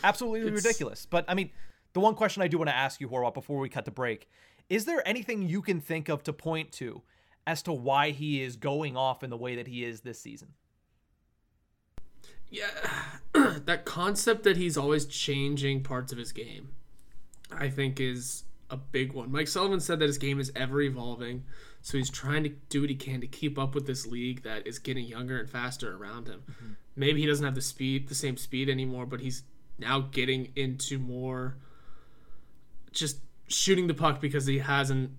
Absolutely 0.05 0.41
it's... 0.49 0.65
ridiculous. 0.65 1.07
But 1.07 1.25
I 1.29 1.35
mean, 1.35 1.51
the 1.93 2.01
one 2.01 2.15
question 2.15 2.43
I 2.43 2.49
do 2.49 2.59
want 2.59 2.69
to 2.71 2.77
ask 2.77 3.01
you, 3.01 3.09
Horwat, 3.09 3.35
before 3.35 3.59
we 3.59 3.69
cut 3.69 3.85
the 3.85 3.91
break, 3.91 4.29
is 4.69 4.85
there 4.85 5.07
anything 5.07 5.43
you 5.43 5.63
can 5.63 5.81
think 5.81 6.09
of 6.09 6.23
to 6.25 6.33
point 6.33 6.73
to 6.73 7.03
as 7.47 7.63
to 7.63 7.73
why 7.73 8.11
he 8.11 8.43
is 8.43 8.57
going 8.57 8.97
off 8.97 9.23
in 9.23 9.31
the 9.31 9.37
way 9.37 9.57
that 9.57 9.67
he 9.67 9.85
is 9.85 10.03
this 10.03 10.21
season? 10.21 10.49
Yeah, 12.51 12.69
that 13.33 13.85
concept 13.85 14.45
that 14.45 14.57
he's 14.57 14.77
always 14.77 15.07
changing 15.07 15.83
parts 15.83 16.13
of 16.13 16.19
his 16.19 16.33
game, 16.33 16.71
I 17.51 17.69
think 17.69 18.01
is 18.01 18.45
a 18.71 18.77
big 18.77 19.13
one. 19.13 19.31
Mike 19.31 19.49
Sullivan 19.49 19.81
said 19.81 19.99
that 19.99 20.07
his 20.07 20.19
game 20.19 20.41
is 20.41 20.53
ever 20.55 20.81
evolving, 20.81 21.45
so 21.83 21.99
he's 21.99 22.11
trying 22.11 22.45
to 22.45 22.51
do 22.69 22.83
what 22.83 22.91
he 22.91 22.97
can 22.97 23.21
to 23.21 23.27
keep 23.27 23.59
up 23.59 23.75
with 23.75 23.87
this 23.87 24.07
league 24.07 24.43
that 24.43 24.67
is 24.67 24.79
getting 24.79 25.07
younger 25.07 25.39
and 25.39 25.49
faster 25.49 25.95
around 25.97 26.29
him. 26.29 26.43
Mm-hmm. 26.51 26.73
Maybe 26.97 27.21
he 27.21 27.27
doesn't 27.27 27.45
have 27.45 27.55
the 27.55 27.63
speed, 27.63 28.09
the 28.09 28.15
same 28.15 28.37
speed 28.37 28.69
anymore, 28.69 29.07
but 29.07 29.21
he's 29.21 29.43
now 29.79 30.01
getting 30.01 30.53
into 30.57 30.99
more 30.99 31.57
just 32.93 33.19
shooting 33.49 33.87
the 33.87 33.95
puck 33.95 34.21
because 34.21 34.47
he 34.47 34.59
hasn't 34.59 35.11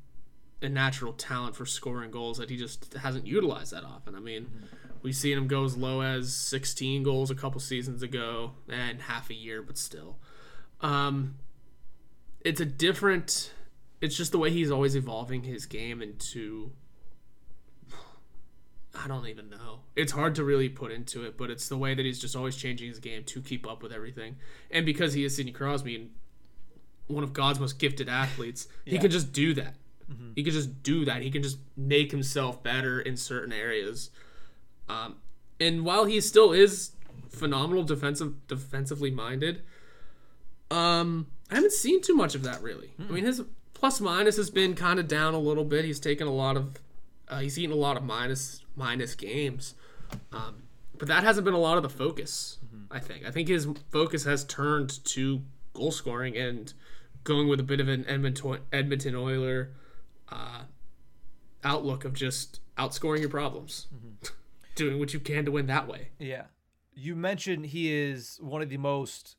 a 0.61 0.69
natural 0.69 1.13
talent 1.13 1.55
for 1.55 1.65
scoring 1.65 2.11
goals 2.11 2.37
that 2.37 2.49
he 2.49 2.57
just 2.57 2.93
hasn't 2.93 3.25
utilized 3.25 3.71
that 3.71 3.83
often. 3.83 4.15
I 4.15 4.19
mean, 4.19 4.43
mm-hmm. 4.43 4.65
we've 5.01 5.15
seen 5.15 5.37
him 5.37 5.47
go 5.47 5.63
as 5.63 5.77
low 5.77 6.01
as 6.01 6.33
16 6.33 7.03
goals 7.03 7.31
a 7.31 7.35
couple 7.35 7.59
seasons 7.61 8.03
ago 8.03 8.51
and 8.67 9.01
half 9.01 9.29
a 9.29 9.33
year, 9.33 9.61
but 9.61 9.77
still. 9.77 10.17
Um, 10.81 11.35
it's 12.41 12.59
a 12.59 12.65
different. 12.65 13.53
It's 14.01 14.15
just 14.15 14.31
the 14.31 14.37
way 14.37 14.49
he's 14.49 14.71
always 14.71 14.95
evolving 14.95 15.43
his 15.43 15.65
game 15.65 16.01
into 16.01 16.71
I 19.01 19.07
don't 19.07 19.27
even 19.27 19.49
know. 19.49 19.79
It's 19.95 20.11
hard 20.11 20.35
to 20.35 20.43
really 20.43 20.67
put 20.67 20.91
into 20.91 21.23
it, 21.25 21.37
but 21.37 21.49
it's 21.49 21.69
the 21.69 21.77
way 21.77 21.93
that 21.93 22.05
he's 22.05 22.19
just 22.19 22.35
always 22.35 22.55
changing 22.55 22.89
his 22.89 22.99
game 22.99 23.23
to 23.25 23.41
keep 23.41 23.67
up 23.67 23.81
with 23.81 23.93
everything. 23.93 24.35
And 24.71 24.85
because 24.85 25.13
he 25.13 25.23
is 25.23 25.35
Sidney 25.35 25.51
Crosby 25.51 25.95
and 25.95 26.09
one 27.07 27.23
of 27.23 27.31
God's 27.31 27.59
most 27.59 27.79
gifted 27.79 28.09
athletes, 28.09 28.67
yeah. 28.85 28.93
he 28.93 28.99
can 28.99 29.09
just 29.09 29.31
do 29.31 29.53
that. 29.53 29.75
Mm-hmm. 30.11 30.31
He 30.35 30.43
can 30.43 30.53
just 30.53 30.83
do 30.83 31.05
that. 31.05 31.21
He 31.21 31.31
can 31.31 31.41
just 31.41 31.59
make 31.77 32.11
himself 32.11 32.61
better 32.61 32.99
in 32.99 33.15
certain 33.15 33.53
areas. 33.53 34.09
Um, 34.89 35.17
and 35.59 35.85
while 35.85 36.05
he 36.05 36.19
still 36.19 36.51
is 36.51 36.91
phenomenal 37.29 37.83
defensive 37.83 38.47
defensively 38.47 39.11
minded, 39.11 39.61
um, 40.71 41.27
I 41.49 41.55
haven't 41.55 41.73
seen 41.73 42.01
too 42.01 42.15
much 42.15 42.35
of 42.35 42.43
that 42.43 42.61
really. 42.61 42.91
Mm. 42.99 43.09
I 43.09 43.13
mean, 43.13 43.25
his 43.25 43.41
plus 43.73 44.01
minus 44.01 44.37
has 44.37 44.49
been 44.49 44.75
kind 44.75 44.99
of 44.99 45.07
down 45.07 45.33
a 45.33 45.39
little 45.39 45.63
bit. 45.63 45.85
He's 45.85 45.99
taken 45.99 46.27
a 46.27 46.33
lot 46.33 46.57
of 46.57 46.79
uh, 47.29 47.39
he's 47.39 47.57
eaten 47.57 47.71
a 47.71 47.79
lot 47.79 47.97
of 47.97 48.03
minus 48.03 48.63
minus 48.75 49.15
games, 49.15 49.75
um, 50.31 50.63
but 50.97 51.07
that 51.07 51.23
hasn't 51.23 51.45
been 51.45 51.53
a 51.53 51.59
lot 51.59 51.77
of 51.77 51.83
the 51.83 51.89
focus. 51.89 52.57
Mm-hmm. 52.65 52.93
I 52.93 52.99
think. 52.99 53.25
I 53.25 53.31
think 53.31 53.47
his 53.47 53.67
focus 53.91 54.23
has 54.25 54.43
turned 54.43 55.03
to 55.05 55.41
goal 55.73 55.91
scoring 55.91 56.35
and 56.35 56.73
going 57.23 57.47
with 57.47 57.59
a 57.59 57.63
bit 57.63 57.79
of 57.79 57.87
an 57.87 58.05
Edmonton 58.07 58.59
Edmonton 58.71 59.15
Oiler 59.15 59.71
uh, 60.29 60.63
outlook 61.63 62.05
of 62.05 62.13
just 62.13 62.59
outscoring 62.77 63.19
your 63.19 63.29
problems, 63.29 63.87
mm-hmm. 63.93 64.33
doing 64.75 64.99
what 64.99 65.13
you 65.13 65.19
can 65.19 65.45
to 65.45 65.51
win 65.51 65.67
that 65.67 65.87
way. 65.87 66.09
Yeah, 66.17 66.45
you 66.93 67.15
mentioned 67.15 67.67
he 67.67 67.93
is 67.93 68.39
one 68.41 68.61
of 68.61 68.69
the 68.69 68.77
most 68.77 69.35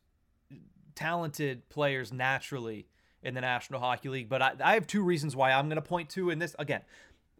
talented 0.94 1.68
players 1.68 2.12
naturally 2.12 2.86
in 3.22 3.34
the 3.34 3.40
National 3.40 3.80
Hockey 3.80 4.08
League, 4.08 4.28
but 4.28 4.40
I, 4.40 4.52
I 4.62 4.74
have 4.74 4.86
two 4.86 5.02
reasons 5.02 5.36
why 5.36 5.52
I'm 5.52 5.66
going 5.66 5.76
to 5.76 5.82
point 5.82 6.08
to 6.10 6.30
in 6.30 6.38
this. 6.38 6.54
Again, 6.58 6.82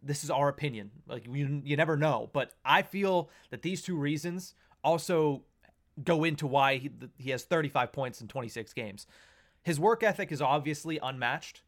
this 0.01 0.23
is 0.23 0.31
our 0.31 0.49
opinion. 0.49 0.91
Like 1.07 1.27
you, 1.27 1.61
you 1.63 1.77
never 1.77 1.97
know, 1.97 2.29
but 2.33 2.53
I 2.65 2.81
feel 2.81 3.29
that 3.49 3.61
these 3.61 3.81
two 3.81 3.95
reasons 3.95 4.55
also 4.83 5.43
go 6.03 6.23
into 6.23 6.47
why 6.47 6.77
he, 6.77 6.91
he 7.17 7.29
has 7.31 7.43
35 7.43 7.91
points 7.91 8.21
in 8.21 8.27
26 8.27 8.73
games. 8.73 9.07
His 9.63 9.79
work 9.79 10.03
ethic 10.03 10.31
is 10.31 10.41
obviously 10.41 10.99
unmatched, 11.01 11.61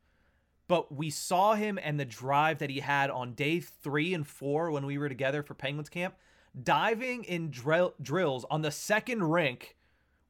but 0.67 0.95
we 0.95 1.09
saw 1.09 1.53
him 1.53 1.77
and 1.81 1.99
the 1.99 2.05
drive 2.05 2.59
that 2.59 2.69
he 2.69 2.79
had 2.79 3.09
on 3.09 3.33
day 3.33 3.59
three 3.59 4.13
and 4.13 4.25
four 4.25 4.71
when 4.71 4.85
we 4.85 4.97
were 4.97 5.09
together 5.09 5.43
for 5.43 5.53
Penguins 5.53 5.89
camp, 5.89 6.15
diving 6.61 7.23
in 7.25 7.51
drill, 7.51 7.93
drills 8.01 8.45
on 8.49 8.61
the 8.61 8.71
second 8.71 9.23
rink 9.23 9.75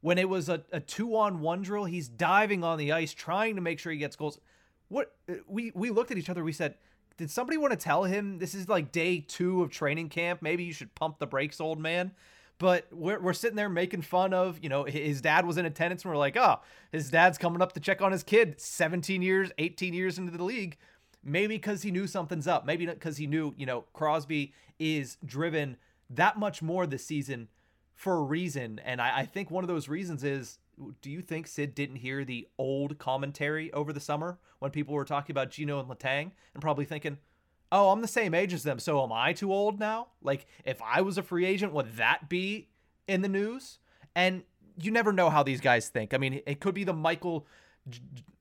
when 0.02 0.18
it 0.18 0.28
was 0.28 0.50
a, 0.50 0.64
a 0.72 0.82
two 0.82 1.16
on 1.16 1.40
one 1.40 1.62
drill. 1.62 1.86
He's 1.86 2.10
diving 2.10 2.64
on 2.64 2.78
the 2.78 2.92
ice, 2.92 3.14
trying 3.14 3.56
to 3.56 3.62
make 3.62 3.80
sure 3.80 3.92
he 3.92 3.98
gets 3.98 4.18
goals. 4.18 4.40
What 4.90 5.16
we 5.48 5.72
we 5.74 5.90
looked 5.90 6.12
at 6.12 6.18
each 6.18 6.30
other, 6.30 6.44
we 6.44 6.52
said, 6.52 6.76
did 7.18 7.30
somebody 7.30 7.58
want 7.58 7.72
to 7.72 7.78
tell 7.78 8.04
him 8.04 8.40
this 8.40 8.54
is 8.56 8.68
like 8.68 8.92
day 8.92 9.20
two 9.20 9.62
of 9.62 9.70
training 9.70 10.10
camp? 10.10 10.42
Maybe 10.42 10.64
you 10.64 10.74
should 10.74 10.94
pump 10.96 11.20
the 11.20 11.28
brakes, 11.28 11.62
old 11.62 11.80
man 11.80 12.12
but 12.64 12.88
we're, 12.92 13.20
we're 13.20 13.34
sitting 13.34 13.56
there 13.56 13.70
making 13.70 14.02
fun 14.02 14.34
of 14.34 14.58
you 14.62 14.70
know 14.70 14.84
his 14.84 15.22
dad 15.22 15.46
was 15.46 15.58
in 15.58 15.66
attendance 15.66 16.04
and 16.04 16.12
we're 16.12 16.18
like 16.18 16.38
oh 16.38 16.60
his 16.92 17.10
dad's 17.10 17.38
coming 17.38 17.62
up 17.62 17.74
to 17.74 17.80
check 17.80 18.02
on 18.02 18.12
his 18.12 18.24
kid 18.24 18.60
17 18.60 19.22
years 19.22 19.52
18 19.58 19.94
years 19.94 20.18
into 20.18 20.32
the 20.32 20.44
league 20.44 20.78
maybe 21.24 21.56
because 21.56 21.82
he 21.82 21.92
knew 21.92 22.08
something's 22.08 22.48
up 22.48 22.66
maybe 22.66 22.86
because 22.86 23.18
he 23.18 23.28
knew 23.28 23.54
you 23.58 23.66
know 23.66 23.84
crosby 23.94 24.54
is 24.80 25.18
driven 25.26 25.78
that 26.10 26.38
much 26.38 26.62
more 26.62 26.86
this 26.86 27.06
season 27.06 27.48
for 27.96 28.16
a 28.16 28.22
reason 28.22 28.80
and 28.86 29.02
I, 29.02 29.20
I 29.20 29.26
think 29.26 29.52
one 29.52 29.64
of 29.64 29.68
those 29.68 29.90
reasons 29.90 30.24
is 30.24 30.58
do 31.02 31.10
you 31.10 31.22
think 31.22 31.48
sid 31.48 31.76
didn't 31.76 31.98
hear 31.98 32.26
the 32.26 32.48
old 32.58 32.98
commentary 32.98 33.72
over 33.74 33.94
the 33.94 34.00
summer 34.00 34.40
when 34.60 34.72
people 34.72 34.94
were 34.94 35.06
talking 35.06 35.34
about 35.34 35.50
gino 35.50 35.80
and 35.80 35.90
Letang 35.90 36.32
and 36.54 36.62
probably 36.62 36.86
thinking 36.86 37.18
oh, 37.74 37.90
I'm 37.90 38.02
the 38.02 38.08
same 38.08 38.36
age 38.36 38.54
as 38.54 38.62
them, 38.62 38.78
so 38.78 39.04
am 39.04 39.12
I 39.12 39.34
too 39.34 39.52
old 39.52 39.80
now? 39.80 40.10
Like, 40.22 40.46
if 40.64 40.80
I 40.82 41.02
was 41.02 41.18
a 41.18 41.24
free 41.24 41.44
agent, 41.44 41.74
would 41.74 41.98
that 41.98 42.30
be 42.30 42.70
in 43.08 43.24
the 43.24 43.28
news? 43.28 43.80
And 44.16 44.44
you 44.80 44.92
never 44.92 45.12
know 45.12 45.32
how 45.32 45.42
these 45.42 45.60
guys 45.60 45.90
think. 45.90 46.14
I 46.14 46.20
mean, 46.20 46.42
it 46.46 46.60
could 46.60 46.76
be 46.76 46.84
the 46.84 46.94
Michael, 46.94 47.48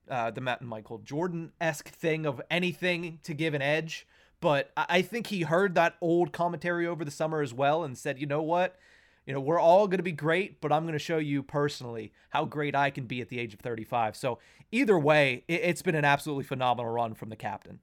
uh, 0.07 0.29
the 0.29 0.39
Matt 0.39 0.61
and 0.61 0.69
Michael 0.69 0.99
Jordan 0.99 1.51
esque 1.59 1.89
thing 1.89 2.27
of 2.27 2.41
anything 2.51 3.19
to 3.23 3.33
give 3.33 3.55
an 3.55 3.61
edge. 3.63 4.07
But 4.39 4.71
I 4.77 5.01
think 5.01 5.27
he 5.27 5.41
heard 5.41 5.73
that 5.75 5.95
old 5.99 6.31
commentary 6.31 6.85
over 6.85 7.03
the 7.03 7.11
summer 7.11 7.41
as 7.41 7.53
well 7.53 7.83
and 7.83 7.97
said, 7.97 8.19
you 8.19 8.27
know 8.27 8.41
what? 8.43 8.77
You 9.25 9.33
know, 9.33 9.39
we're 9.39 9.59
all 9.59 9.87
going 9.87 9.99
to 9.99 10.03
be 10.03 10.11
great, 10.11 10.59
but 10.59 10.71
I'm 10.71 10.83
going 10.83 10.93
to 10.93 10.99
show 10.99 11.17
you 11.17 11.43
personally 11.43 12.11
how 12.29 12.45
great 12.45 12.75
I 12.75 12.89
can 12.89 13.05
be 13.05 13.21
at 13.21 13.29
the 13.29 13.39
age 13.39 13.53
of 13.53 13.61
35. 13.61 14.15
So, 14.17 14.39
either 14.71 14.99
way, 14.99 15.43
it's 15.47 15.81
been 15.81 15.95
an 15.95 16.03
absolutely 16.03 16.43
phenomenal 16.43 16.91
run 16.91 17.13
from 17.13 17.29
the 17.29 17.35
captain. 17.35 17.79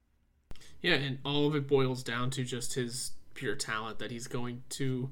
Yeah, 0.82 0.94
and 0.94 1.18
all 1.24 1.46
of 1.46 1.54
it 1.54 1.66
boils 1.66 2.02
down 2.02 2.30
to 2.30 2.44
just 2.44 2.74
his 2.74 3.12
pure 3.34 3.54
talent 3.54 3.98
that 3.98 4.10
he's 4.10 4.26
going 4.26 4.62
to 4.70 5.10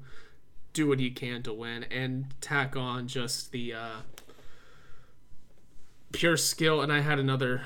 do 0.73 0.87
what 0.87 0.99
he 0.99 1.09
can 1.09 1.41
to 1.43 1.53
win 1.53 1.83
and 1.85 2.33
tack 2.41 2.75
on 2.75 3.07
just 3.07 3.51
the 3.51 3.73
uh, 3.73 3.95
pure 6.11 6.37
skill. 6.37 6.81
And 6.81 6.91
I 6.91 7.01
had 7.01 7.19
another, 7.19 7.61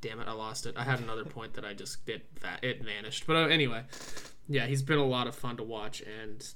damn 0.00 0.20
it, 0.20 0.28
I 0.28 0.32
lost 0.32 0.66
it. 0.66 0.76
I 0.76 0.84
had 0.84 1.00
another 1.00 1.24
point 1.24 1.54
that 1.54 1.64
I 1.64 1.74
just 1.74 2.06
that 2.06 2.22
it 2.62 2.84
vanished. 2.84 3.26
But 3.26 3.36
uh, 3.36 3.46
anyway, 3.46 3.82
yeah, 4.48 4.66
he's 4.66 4.82
been 4.82 4.98
a 4.98 5.06
lot 5.06 5.26
of 5.26 5.34
fun 5.34 5.56
to 5.56 5.62
watch. 5.62 6.00
And 6.00 6.46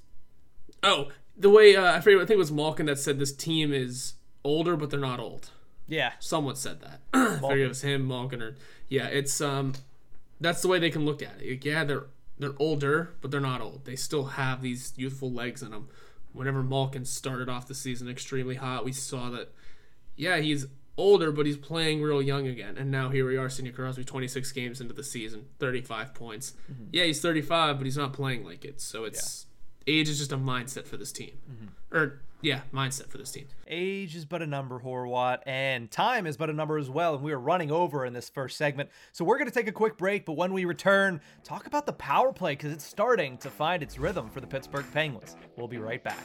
oh, 0.83 1.09
the 1.39 1.51
way 1.51 1.77
uh, 1.77 1.97
I 1.97 2.01
forget, 2.01 2.19
I 2.19 2.25
think 2.25 2.37
it 2.37 2.39
was 2.39 2.53
Malkin 2.53 2.87
that 2.87 2.99
said 2.99 3.19
this 3.19 3.33
team 3.33 3.73
is 3.73 4.15
older, 4.45 4.77
but 4.77 4.91
they're 4.91 5.01
not 5.01 5.21
old. 5.21 5.51
Yeah, 5.87 6.13
someone 6.19 6.57
said 6.57 6.81
that. 6.81 7.01
I 7.15 7.39
forget 7.39 7.59
it 7.59 7.69
was 7.69 7.83
him, 7.83 8.07
Malkin, 8.07 8.43
or 8.43 8.57
yeah, 8.89 9.07
it's 9.07 9.41
um 9.41 9.75
that's 10.41 10.63
the 10.63 10.69
way 10.69 10.79
they 10.79 10.91
can 10.91 11.05
look 11.05 11.23
at 11.23 11.41
it. 11.41 11.65
Yeah, 11.65 11.85
they're 11.85 12.05
they're 12.39 12.55
older, 12.59 13.15
but 13.21 13.31
they're 13.31 13.41
not 13.41 13.61
old. 13.61 13.85
They 13.85 13.97
still 13.97 14.25
have 14.25 14.63
these 14.63 14.93
youthful 14.97 15.33
legs 15.33 15.63
in 15.63 15.71
them. 15.71 15.89
Whenever 16.33 16.63
Malkin 16.63 17.05
started 17.05 17.49
off 17.49 17.67
the 17.67 17.75
season 17.75 18.09
extremely 18.09 18.57
hot, 18.57 18.85
we 18.85 18.93
saw 18.93 19.31
that. 19.31 19.53
Yeah, 20.17 20.39
he's 20.39 20.67
older, 20.97 21.33
but 21.33 21.47
he's 21.47 21.57
playing 21.57 22.03
real 22.03 22.21
young 22.21 22.47
again. 22.47 22.77
And 22.77 22.91
now 22.91 23.09
here 23.09 23.27
we 23.27 23.37
are, 23.37 23.49
Sidney 23.49 23.71
Crosby, 23.71 24.05
26 24.05 24.51
games 24.53 24.81
into 24.81 24.93
the 24.93 25.05
season, 25.05 25.47
35 25.61 26.13
points. 26.13 26.55
Mm-hmm. 26.71 26.85
Yeah, 26.93 27.05
he's 27.05 27.21
35, 27.21 27.79
but 27.79 27.85
he's 27.85 27.97
not 27.97 28.13
playing 28.13 28.45
like 28.45 28.65
it. 28.65 28.81
So 28.81 29.05
it's. 29.05 29.47
Age 29.89 30.09
is 30.09 30.19
just 30.19 30.33
a 30.33 30.39
mindset 30.39 30.87
for 30.87 30.97
this 30.97 31.11
team, 31.11 31.39
mm-hmm. 31.51 31.97
or 31.97 32.21
yeah, 32.41 32.61
mindset 32.73 33.09
for 33.09 33.19
this 33.19 33.33
team. 33.33 33.49
Age 33.67 34.15
is 34.15 34.25
but 34.25 34.43
a 34.43 34.47
number, 34.47 34.79
Horwat, 34.79 35.39
and 35.45 35.91
time 35.91 36.27
is 36.27 36.37
but 36.37 36.51
a 36.51 36.53
number 36.53 36.79
as 36.79 36.89
well. 36.89 37.15
And 37.15 37.25
we 37.25 37.33
are 37.33 37.41
running 37.41 37.73
over 37.73 38.05
in 38.05 38.13
this 38.13 38.29
first 38.29 38.57
segment. 38.57 38.91
So 39.13 39.25
we're 39.25 39.39
going 39.39 39.51
to 39.51 39.55
take 39.55 39.67
a 39.67 39.73
quick 39.73 39.97
break, 39.97 40.25
but 40.25 40.35
when 40.35 40.53
we 40.53 40.65
return, 40.65 41.21
talk 41.43 41.67
about 41.67 41.87
the 41.87 41.93
power 41.95 42.33
play 42.33 42.53
because 42.53 42.73
it's 42.73 42.85
starting 42.87 43.39
to 43.39 43.51
find 43.51 43.83
its 43.83 43.99
rhythm 43.99 44.31
for 44.31 44.41
the 44.41 44.47
Pittsburgh 44.47 44.87
Penguins. 44.93 45.37
We'll 45.57 45.69
be 45.69 45.79
right 45.79 46.03
back. 46.05 46.25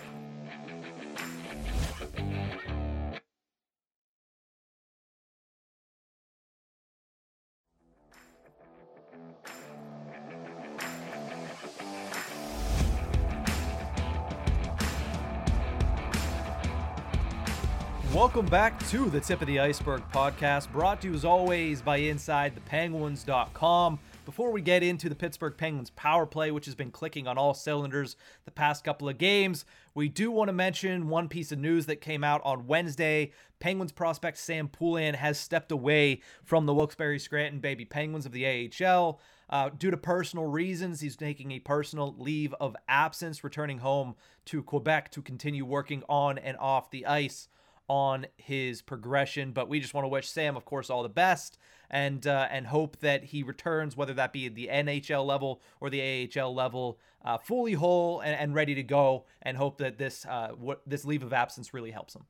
Welcome 18.24 18.46
back 18.46 18.80
to 18.88 19.10
the 19.10 19.20
Tip 19.20 19.42
of 19.42 19.48
the 19.48 19.60
Iceberg 19.60 20.02
podcast, 20.14 20.72
brought 20.72 21.02
to 21.02 21.10
you 21.10 21.14
as 21.14 21.26
always 21.26 21.82
by 21.82 22.00
InsideThePenguins.com. 22.00 24.00
Before 24.24 24.52
we 24.52 24.62
get 24.62 24.82
into 24.82 25.10
the 25.10 25.16
Pittsburgh 25.16 25.58
Penguins 25.58 25.90
power 25.90 26.26
play, 26.26 26.50
which 26.50 26.64
has 26.64 26.74
been 26.74 26.90
clicking 26.90 27.28
on 27.28 27.38
all 27.38 27.54
cylinders 27.54 28.16
the 28.46 28.52
past 28.52 28.86
couple 28.86 29.10
of 29.10 29.18
games, 29.18 29.66
we 29.94 30.08
do 30.08 30.32
want 30.32 30.48
to 30.48 30.54
mention 30.54 31.10
one 31.10 31.28
piece 31.28 31.52
of 31.52 31.60
news 31.60 31.86
that 31.88 31.98
came 31.98 32.24
out 32.24 32.40
on 32.46 32.66
Wednesday. 32.66 33.34
Penguins 33.60 33.92
prospect 33.92 34.38
Sam 34.38 34.70
Poulin 34.70 35.16
has 35.16 35.38
stepped 35.38 35.74
away 35.74 36.22
from 36.46 36.66
the 36.66 36.74
Wilkes-Barre 36.74 37.20
Scranton 37.20 37.60
Baby 37.60 37.84
Penguins 37.84 38.26
of 38.26 38.32
the 38.32 38.72
AHL. 38.82 39.20
Uh, 39.50 39.70
due 39.78 39.92
to 39.92 39.98
personal 39.98 40.46
reasons, 40.46 41.02
he's 41.02 41.18
taking 41.18 41.52
a 41.52 41.60
personal 41.60 42.16
leave 42.18 42.56
of 42.62 42.74
absence, 42.88 43.44
returning 43.44 43.80
home 43.80 44.16
to 44.46 44.64
Quebec 44.64 45.12
to 45.12 45.22
continue 45.22 45.66
working 45.66 46.04
on 46.08 46.38
and 46.38 46.56
off 46.56 46.90
the 46.90 47.06
ice 47.06 47.50
on 47.94 48.26
his 48.38 48.82
progression. 48.82 49.52
But 49.52 49.70
we 49.70 49.80
just 49.80 49.94
want 49.94 50.06
to 50.06 50.10
wish 50.10 50.28
Sam, 50.28 50.58
of 50.58 50.66
course, 50.66 50.90
all 50.90 51.04
the 51.04 51.10
best 51.10 51.60
and 51.92 52.26
uh, 52.26 52.48
and 52.50 52.66
hope 52.66 52.98
that 53.02 53.26
he 53.26 53.44
returns, 53.44 53.96
whether 53.96 54.16
that 54.16 54.34
be 54.34 54.48
at 54.48 54.56
the 54.56 54.68
NHL 54.68 55.24
level 55.24 55.62
or 55.80 55.92
the 55.92 56.28
AHL 56.36 56.56
level, 56.56 56.98
uh, 57.24 57.38
fully 57.38 57.74
whole 57.74 58.20
and, 58.22 58.36
and, 58.36 58.56
ready 58.56 58.74
to 58.74 58.82
go. 58.82 59.26
And 59.44 59.58
hope 59.58 59.78
that 59.78 60.00
this 60.00 60.26
uh, 60.26 60.54
what 60.58 60.82
this 60.88 61.06
leave 61.06 61.22
of 61.22 61.34
absence 61.34 61.72
really 61.72 61.92
helps 61.92 62.16
him. 62.16 62.26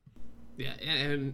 Yeah, 0.58 0.74
and 0.86 1.32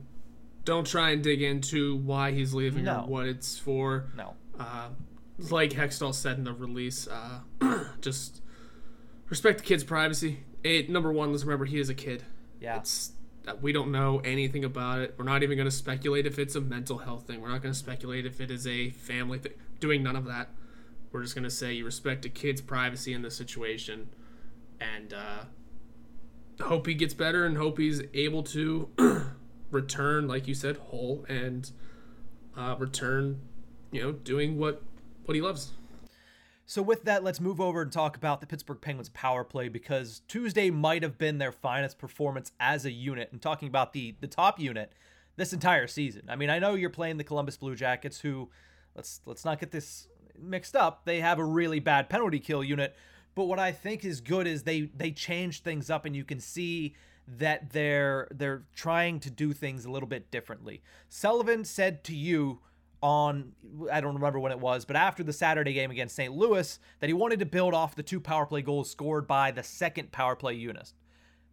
don't 0.64 0.86
try 0.86 1.10
and 1.10 1.24
dig 1.24 1.42
into 1.42 1.96
why 1.96 2.30
he's 2.30 2.54
leaving 2.54 2.84
no. 2.84 3.00
or 3.00 3.06
what 3.08 3.26
it's 3.26 3.58
for. 3.58 4.06
No. 4.16 4.34
Uh, 4.56 4.90
like 5.50 5.72
Hextall 5.72 6.14
said 6.14 6.38
in 6.38 6.44
the 6.44 6.52
release, 6.52 7.08
uh, 7.08 7.40
just 8.00 8.42
respect 9.28 9.58
the 9.58 9.64
kid's 9.64 9.82
privacy. 9.82 10.44
It, 10.62 10.88
number 10.88 11.10
one, 11.10 11.32
let's 11.32 11.42
remember 11.42 11.64
he 11.64 11.80
is 11.80 11.88
a 11.88 11.94
kid. 11.94 12.22
Yeah. 12.60 12.76
It's 12.76 13.12
we 13.60 13.72
don't 13.72 13.90
know 13.90 14.20
anything 14.20 14.64
about 14.64 15.00
it. 15.00 15.14
We're 15.16 15.24
not 15.24 15.42
even 15.42 15.56
going 15.56 15.68
to 15.68 15.74
speculate 15.74 16.26
if 16.26 16.38
it's 16.38 16.54
a 16.54 16.60
mental 16.60 16.98
health 16.98 17.26
thing. 17.26 17.40
We're 17.40 17.48
not 17.48 17.62
going 17.62 17.72
to 17.72 17.78
speculate 17.78 18.26
if 18.26 18.40
it 18.40 18.50
is 18.50 18.66
a 18.66 18.90
family 18.90 19.38
thing. 19.38 19.52
Doing 19.80 20.02
none 20.02 20.16
of 20.16 20.26
that. 20.26 20.50
We're 21.12 21.22
just 21.22 21.34
going 21.34 21.44
to 21.44 21.50
say 21.50 21.72
you 21.72 21.84
respect 21.84 22.24
a 22.24 22.28
kid's 22.28 22.60
privacy 22.60 23.12
in 23.12 23.22
this 23.22 23.36
situation 23.36 24.10
and 24.80 25.12
uh, 25.12 26.64
hope 26.64 26.86
he 26.86 26.94
gets 26.94 27.14
better 27.14 27.44
and 27.44 27.56
hope 27.56 27.78
he's 27.78 28.02
able 28.14 28.42
to 28.44 28.88
return, 29.70 30.28
like 30.28 30.46
you 30.46 30.54
said, 30.54 30.76
whole 30.76 31.24
and 31.28 31.70
uh, 32.56 32.76
return, 32.78 33.40
you 33.90 34.02
know, 34.02 34.12
doing 34.12 34.58
what 34.58 34.82
what 35.24 35.34
he 35.34 35.40
loves. 35.40 35.72
So, 36.70 36.82
with 36.82 37.02
that, 37.02 37.24
let's 37.24 37.40
move 37.40 37.60
over 37.60 37.82
and 37.82 37.90
talk 37.90 38.16
about 38.16 38.40
the 38.40 38.46
Pittsburgh 38.46 38.80
Penguins 38.80 39.08
power 39.08 39.42
play 39.42 39.68
because 39.68 40.22
Tuesday 40.28 40.70
might 40.70 41.02
have 41.02 41.18
been 41.18 41.38
their 41.38 41.50
finest 41.50 41.98
performance 41.98 42.52
as 42.60 42.84
a 42.84 42.92
unit. 42.92 43.30
And 43.32 43.42
talking 43.42 43.66
about 43.66 43.92
the 43.92 44.14
the 44.20 44.28
top 44.28 44.60
unit 44.60 44.92
this 45.34 45.52
entire 45.52 45.88
season. 45.88 46.26
I 46.28 46.36
mean, 46.36 46.48
I 46.48 46.60
know 46.60 46.74
you're 46.74 46.88
playing 46.88 47.16
the 47.16 47.24
Columbus 47.24 47.56
Blue 47.56 47.74
Jackets, 47.74 48.20
who 48.20 48.50
let's 48.94 49.20
let's 49.26 49.44
not 49.44 49.58
get 49.58 49.72
this 49.72 50.06
mixed 50.40 50.76
up. 50.76 51.06
They 51.06 51.18
have 51.18 51.40
a 51.40 51.44
really 51.44 51.80
bad 51.80 52.08
penalty 52.08 52.38
kill 52.38 52.62
unit, 52.62 52.94
but 53.34 53.46
what 53.46 53.58
I 53.58 53.72
think 53.72 54.04
is 54.04 54.20
good 54.20 54.46
is 54.46 54.62
they 54.62 54.82
they 54.82 55.10
change 55.10 55.62
things 55.62 55.90
up, 55.90 56.04
and 56.04 56.14
you 56.14 56.22
can 56.22 56.38
see 56.38 56.94
that 57.26 57.72
they're 57.72 58.28
they're 58.30 58.62
trying 58.76 59.18
to 59.18 59.30
do 59.30 59.52
things 59.52 59.86
a 59.86 59.90
little 59.90 60.08
bit 60.08 60.30
differently. 60.30 60.82
Sullivan 61.08 61.64
said 61.64 62.04
to 62.04 62.14
you 62.14 62.60
on 63.02 63.52
I 63.90 64.00
don't 64.00 64.14
remember 64.14 64.38
when 64.38 64.52
it 64.52 64.60
was, 64.60 64.84
but 64.84 64.96
after 64.96 65.22
the 65.22 65.32
Saturday 65.32 65.72
game 65.72 65.90
against 65.90 66.16
St. 66.16 66.32
Louis, 66.34 66.78
that 67.00 67.06
he 67.06 67.12
wanted 67.12 67.38
to 67.38 67.46
build 67.46 67.74
off 67.74 67.94
the 67.94 68.02
two 68.02 68.20
power 68.20 68.46
play 68.46 68.62
goals 68.62 68.90
scored 68.90 69.26
by 69.26 69.50
the 69.50 69.62
second 69.62 70.12
power 70.12 70.36
play 70.36 70.54
unit. 70.54 70.92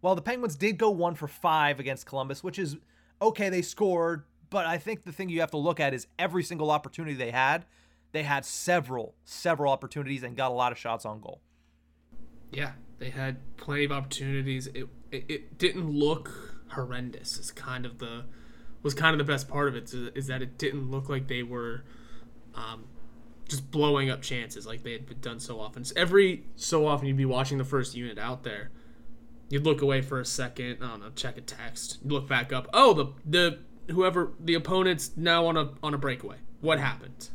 Well, 0.02 0.16
the 0.16 0.22
Penguins 0.22 0.56
did 0.56 0.78
go 0.78 0.90
one 0.90 1.16
for 1.16 1.28
five 1.28 1.80
against 1.80 2.06
Columbus, 2.06 2.44
which 2.44 2.60
is 2.60 2.78
okay, 3.22 3.50
they 3.50 3.62
scored, 3.62 4.26
but 4.50 4.66
I 4.66 4.78
think 4.78 5.04
the 5.04 5.12
thing 5.12 5.30
you 5.30 5.40
have 5.40 5.52
to 5.52 5.58
look 5.58 5.80
at 5.80 5.94
is 5.94 6.08
every 6.20 6.44
single 6.44 6.70
opportunity 6.70 7.16
they 7.16 7.32
had, 7.32 7.66
they 8.12 8.24
had 8.24 8.46
several, 8.46 9.16
several 9.26 9.72
opportunities 9.72 10.24
and 10.24 10.36
got 10.36 10.52
a 10.52 10.54
lot 10.54 10.72
of 10.72 10.78
shots 10.78 11.06
on 11.06 11.20
goal. 11.20 11.42
Yeah, 12.52 12.74
they 13.00 13.10
had 13.10 13.38
plenty 13.58 13.86
of 13.86 13.92
opportunities. 13.92 14.68
It 14.68 14.88
it, 15.12 15.26
it 15.28 15.58
didn't 15.58 15.90
look 15.90 16.58
horrendous. 16.70 17.38
It's 17.38 17.52
kind 17.52 17.86
of 17.86 18.00
the 18.00 18.26
was 18.84 18.94
kind 18.94 19.13
of 19.13 19.26
the 19.26 19.32
best 19.32 19.48
part 19.48 19.68
of 19.68 19.76
it 19.76 19.94
is, 20.16 20.28
that 20.28 20.42
it 20.42 20.58
didn't 20.58 20.90
look 20.90 21.10
like 21.10 21.28
they 21.28 21.44
were 21.44 21.84
um, 22.56 22.86
just 23.48 23.72
blowing 23.72 24.10
up 24.10 24.22
chances 24.22 24.66
like 24.66 24.84
they 24.84 24.94
had 24.94 25.22
done 25.22 25.40
so 25.40 25.60
often. 25.60 25.84
So 25.84 25.94
every 25.98 26.46
so 26.56 26.88
often 26.88 27.08
you'd 27.08 27.18
be 27.18 27.26
watching 27.26 27.58
the 27.58 27.66
first 27.66 27.96
unit 27.96 28.18
out 28.18 28.44
there. 28.44 28.72
You'd 29.50 29.66
look 29.66 29.82
away 29.82 30.02
for 30.02 30.20
a 30.20 30.26
second, 30.26 30.78
I 30.82 30.90
don't 30.90 31.00
know, 31.02 31.10
check 31.16 31.38
a 31.38 31.42
text. 31.42 32.00
You 32.04 32.12
look 32.12 32.28
back 32.28 32.52
up. 32.52 32.68
Oh, 32.74 32.94
the 32.94 33.08
the 33.26 33.60
whoever 33.94 34.34
the 34.40 34.54
opponent's 34.54 35.12
now 35.16 35.46
on 35.48 35.58
a 35.58 35.72
on 35.82 35.94
a 35.94 35.98
breakaway. 35.98 36.38
What 36.62 36.80
happened? 36.80 37.30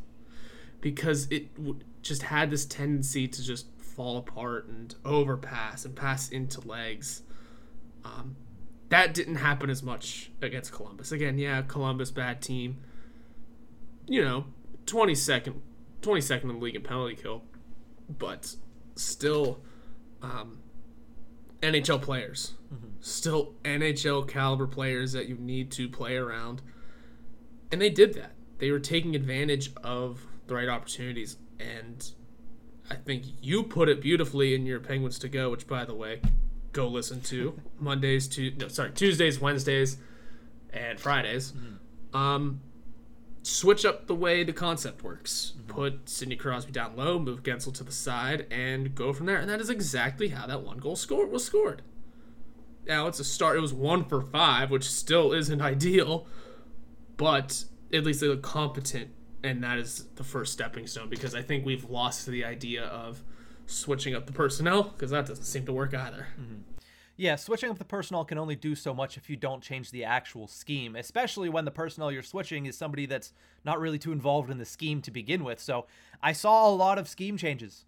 Because 0.80 1.26
it 1.30 1.54
w- 1.54 1.78
just 2.02 2.24
had 2.24 2.50
this 2.50 2.66
tendency 2.66 3.28
to 3.28 3.42
just 3.42 3.66
fall 3.78 4.18
apart 4.18 4.66
and 4.66 4.94
overpass 5.04 5.84
and 5.84 5.94
pass 5.94 6.28
into 6.28 6.60
legs. 6.66 7.22
Um, 8.04 8.36
that 8.92 9.14
didn't 9.14 9.36
happen 9.36 9.70
as 9.70 9.82
much 9.82 10.30
against 10.42 10.70
Columbus. 10.70 11.12
Again, 11.12 11.38
yeah, 11.38 11.62
Columbus 11.62 12.10
bad 12.10 12.42
team. 12.42 12.76
You 14.06 14.22
know, 14.22 14.44
22nd 14.84 15.54
22nd 16.02 16.42
in 16.42 16.48
the 16.48 16.54
league 16.54 16.76
in 16.76 16.82
penalty 16.82 17.14
kill, 17.14 17.42
but 18.18 18.54
still 18.94 19.60
um, 20.20 20.58
NHL 21.62 22.02
players. 22.02 22.52
Mm-hmm. 22.74 22.88
Still 23.00 23.54
NHL 23.64 24.28
caliber 24.28 24.66
players 24.66 25.12
that 25.12 25.26
you 25.26 25.36
need 25.36 25.70
to 25.72 25.88
play 25.88 26.16
around. 26.16 26.60
And 27.70 27.80
they 27.80 27.88
did 27.88 28.12
that. 28.14 28.32
They 28.58 28.70
were 28.70 28.78
taking 28.78 29.14
advantage 29.14 29.72
of 29.82 30.26
the 30.48 30.54
right 30.54 30.68
opportunities 30.68 31.38
and 31.58 32.12
I 32.90 32.96
think 32.96 33.24
you 33.40 33.62
put 33.62 33.88
it 33.88 34.02
beautifully 34.02 34.54
in 34.54 34.66
your 34.66 34.80
Penguins 34.80 35.18
to 35.20 35.28
go, 35.28 35.48
which 35.50 35.66
by 35.66 35.86
the 35.86 35.94
way, 35.94 36.20
go 36.72 36.88
listen 36.88 37.20
to 37.22 37.60
Mondays 37.78 38.28
to 38.28 38.52
no 38.58 38.68
sorry 38.68 38.92
Tuesdays, 38.92 39.40
Wednesdays, 39.40 39.98
and 40.72 40.98
Fridays. 40.98 41.52
Mm-hmm. 41.52 42.16
Um, 42.16 42.60
switch 43.42 43.84
up 43.84 44.06
the 44.06 44.14
way 44.14 44.44
the 44.44 44.52
concept 44.52 45.02
works. 45.02 45.54
Mm-hmm. 45.56 45.72
Put 45.72 46.08
Sidney 46.08 46.36
Crosby 46.36 46.72
down 46.72 46.96
low, 46.96 47.18
move 47.18 47.42
Guentzel 47.42 47.74
to 47.74 47.84
the 47.84 47.92
side, 47.92 48.46
and 48.50 48.94
go 48.94 49.12
from 49.12 49.26
there. 49.26 49.38
And 49.38 49.48
that 49.48 49.60
is 49.60 49.70
exactly 49.70 50.28
how 50.28 50.46
that 50.46 50.62
one 50.62 50.78
goal 50.78 50.96
score 50.96 51.26
was 51.26 51.44
scored. 51.44 51.82
Now 52.86 53.06
it's 53.06 53.20
a 53.20 53.24
start. 53.24 53.56
It 53.56 53.60
was 53.60 53.72
one 53.72 54.04
for 54.04 54.20
five, 54.20 54.70
which 54.70 54.90
still 54.90 55.32
isn't 55.32 55.60
ideal, 55.62 56.26
but 57.16 57.64
at 57.92 58.04
least 58.04 58.20
they 58.20 58.28
look 58.28 58.42
competent, 58.42 59.10
and 59.44 59.62
that 59.62 59.78
is 59.78 60.06
the 60.16 60.24
first 60.24 60.52
stepping 60.52 60.86
stone. 60.86 61.08
Because 61.08 61.34
I 61.34 61.42
think 61.42 61.64
we've 61.64 61.88
lost 61.88 62.26
the 62.26 62.44
idea 62.44 62.84
of 62.84 63.22
switching 63.66 64.14
up 64.14 64.26
the 64.26 64.32
personnel 64.32 64.84
because 64.84 65.10
that 65.10 65.26
doesn't 65.26 65.44
seem 65.44 65.66
to 65.66 65.72
work 65.72 65.94
either. 65.94 66.28
Mm-hmm. 66.40 66.62
Yeah, 67.16 67.36
switching 67.36 67.70
up 67.70 67.78
the 67.78 67.84
personnel 67.84 68.24
can 68.24 68.38
only 68.38 68.56
do 68.56 68.74
so 68.74 68.94
much 68.94 69.16
if 69.16 69.28
you 69.28 69.36
don't 69.36 69.62
change 69.62 69.90
the 69.90 70.04
actual 70.04 70.48
scheme, 70.48 70.96
especially 70.96 71.48
when 71.48 71.64
the 71.64 71.70
personnel 71.70 72.10
you're 72.10 72.22
switching 72.22 72.66
is 72.66 72.76
somebody 72.76 73.06
that's 73.06 73.32
not 73.64 73.78
really 73.78 73.98
too 73.98 74.12
involved 74.12 74.50
in 74.50 74.58
the 74.58 74.64
scheme 74.64 75.02
to 75.02 75.10
begin 75.10 75.44
with. 75.44 75.60
So 75.60 75.86
I 76.22 76.32
saw 76.32 76.68
a 76.68 76.74
lot 76.74 76.98
of 76.98 77.08
scheme 77.08 77.36
changes 77.36 77.84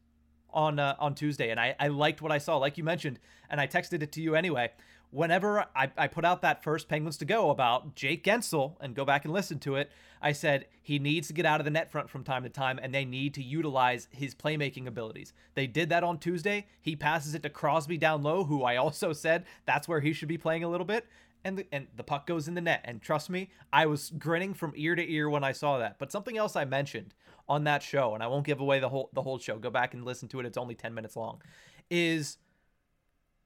on 0.50 0.78
uh, 0.78 0.94
on 0.98 1.14
Tuesday, 1.14 1.50
and 1.50 1.58
I, 1.58 1.74
I 1.80 1.88
liked 1.88 2.22
what 2.22 2.30
I 2.30 2.38
saw, 2.38 2.58
like 2.58 2.78
you 2.78 2.84
mentioned, 2.84 3.18
and 3.50 3.60
I 3.60 3.66
texted 3.66 4.02
it 4.02 4.12
to 4.12 4.22
you 4.22 4.34
anyway 4.34 4.70
whenever 5.14 5.66
I, 5.76 5.90
I 5.96 6.08
put 6.08 6.24
out 6.24 6.42
that 6.42 6.64
first 6.64 6.88
Penguins 6.88 7.16
to 7.18 7.24
go 7.24 7.50
about 7.50 7.94
Jake 7.94 8.24
Guentzel 8.24 8.74
and 8.80 8.96
go 8.96 9.04
back 9.04 9.24
and 9.24 9.32
listen 9.32 9.60
to 9.60 9.76
it, 9.76 9.90
I 10.20 10.32
said 10.32 10.66
he 10.82 10.98
needs 10.98 11.28
to 11.28 11.32
get 11.32 11.46
out 11.46 11.60
of 11.60 11.64
the 11.64 11.70
net 11.70 11.90
front 11.90 12.10
from 12.10 12.24
time 12.24 12.42
to 12.42 12.48
time 12.48 12.80
and 12.82 12.92
they 12.92 13.04
need 13.04 13.32
to 13.34 13.42
utilize 13.42 14.08
his 14.10 14.34
playmaking 14.34 14.88
abilities. 14.88 15.32
They 15.54 15.68
did 15.68 15.88
that 15.90 16.02
on 16.02 16.18
Tuesday. 16.18 16.66
He 16.80 16.96
passes 16.96 17.34
it 17.34 17.44
to 17.44 17.48
Crosby 17.48 17.96
down 17.96 18.22
low, 18.22 18.44
who 18.44 18.64
I 18.64 18.76
also 18.76 19.12
said 19.12 19.44
that's 19.66 19.86
where 19.86 20.00
he 20.00 20.12
should 20.12 20.28
be 20.28 20.38
playing 20.38 20.64
a 20.64 20.68
little 20.68 20.86
bit. 20.86 21.06
And 21.44 21.58
the, 21.58 21.66
and 21.70 21.86
the 21.94 22.02
puck 22.02 22.26
goes 22.26 22.48
in 22.48 22.54
the 22.54 22.60
net. 22.60 22.80
And 22.84 23.00
trust 23.00 23.30
me, 23.30 23.50
I 23.72 23.86
was 23.86 24.10
grinning 24.18 24.54
from 24.54 24.72
ear 24.74 24.94
to 24.96 25.12
ear 25.12 25.28
when 25.30 25.44
I 25.44 25.52
saw 25.52 25.78
that. 25.78 25.98
But 25.98 26.10
something 26.10 26.38
else 26.38 26.56
I 26.56 26.64
mentioned 26.64 27.14
on 27.46 27.64
that 27.64 27.82
show, 27.82 28.14
and 28.14 28.22
I 28.22 28.26
won't 28.26 28.46
give 28.46 28.60
away 28.60 28.80
the 28.80 28.88
whole 28.88 29.10
the 29.12 29.20
whole 29.20 29.38
show. 29.38 29.58
Go 29.58 29.68
back 29.68 29.92
and 29.92 30.06
listen 30.06 30.26
to 30.28 30.40
it. 30.40 30.46
It's 30.46 30.56
only 30.56 30.74
10 30.74 30.94
minutes 30.94 31.16
long. 31.16 31.42
Is 31.90 32.38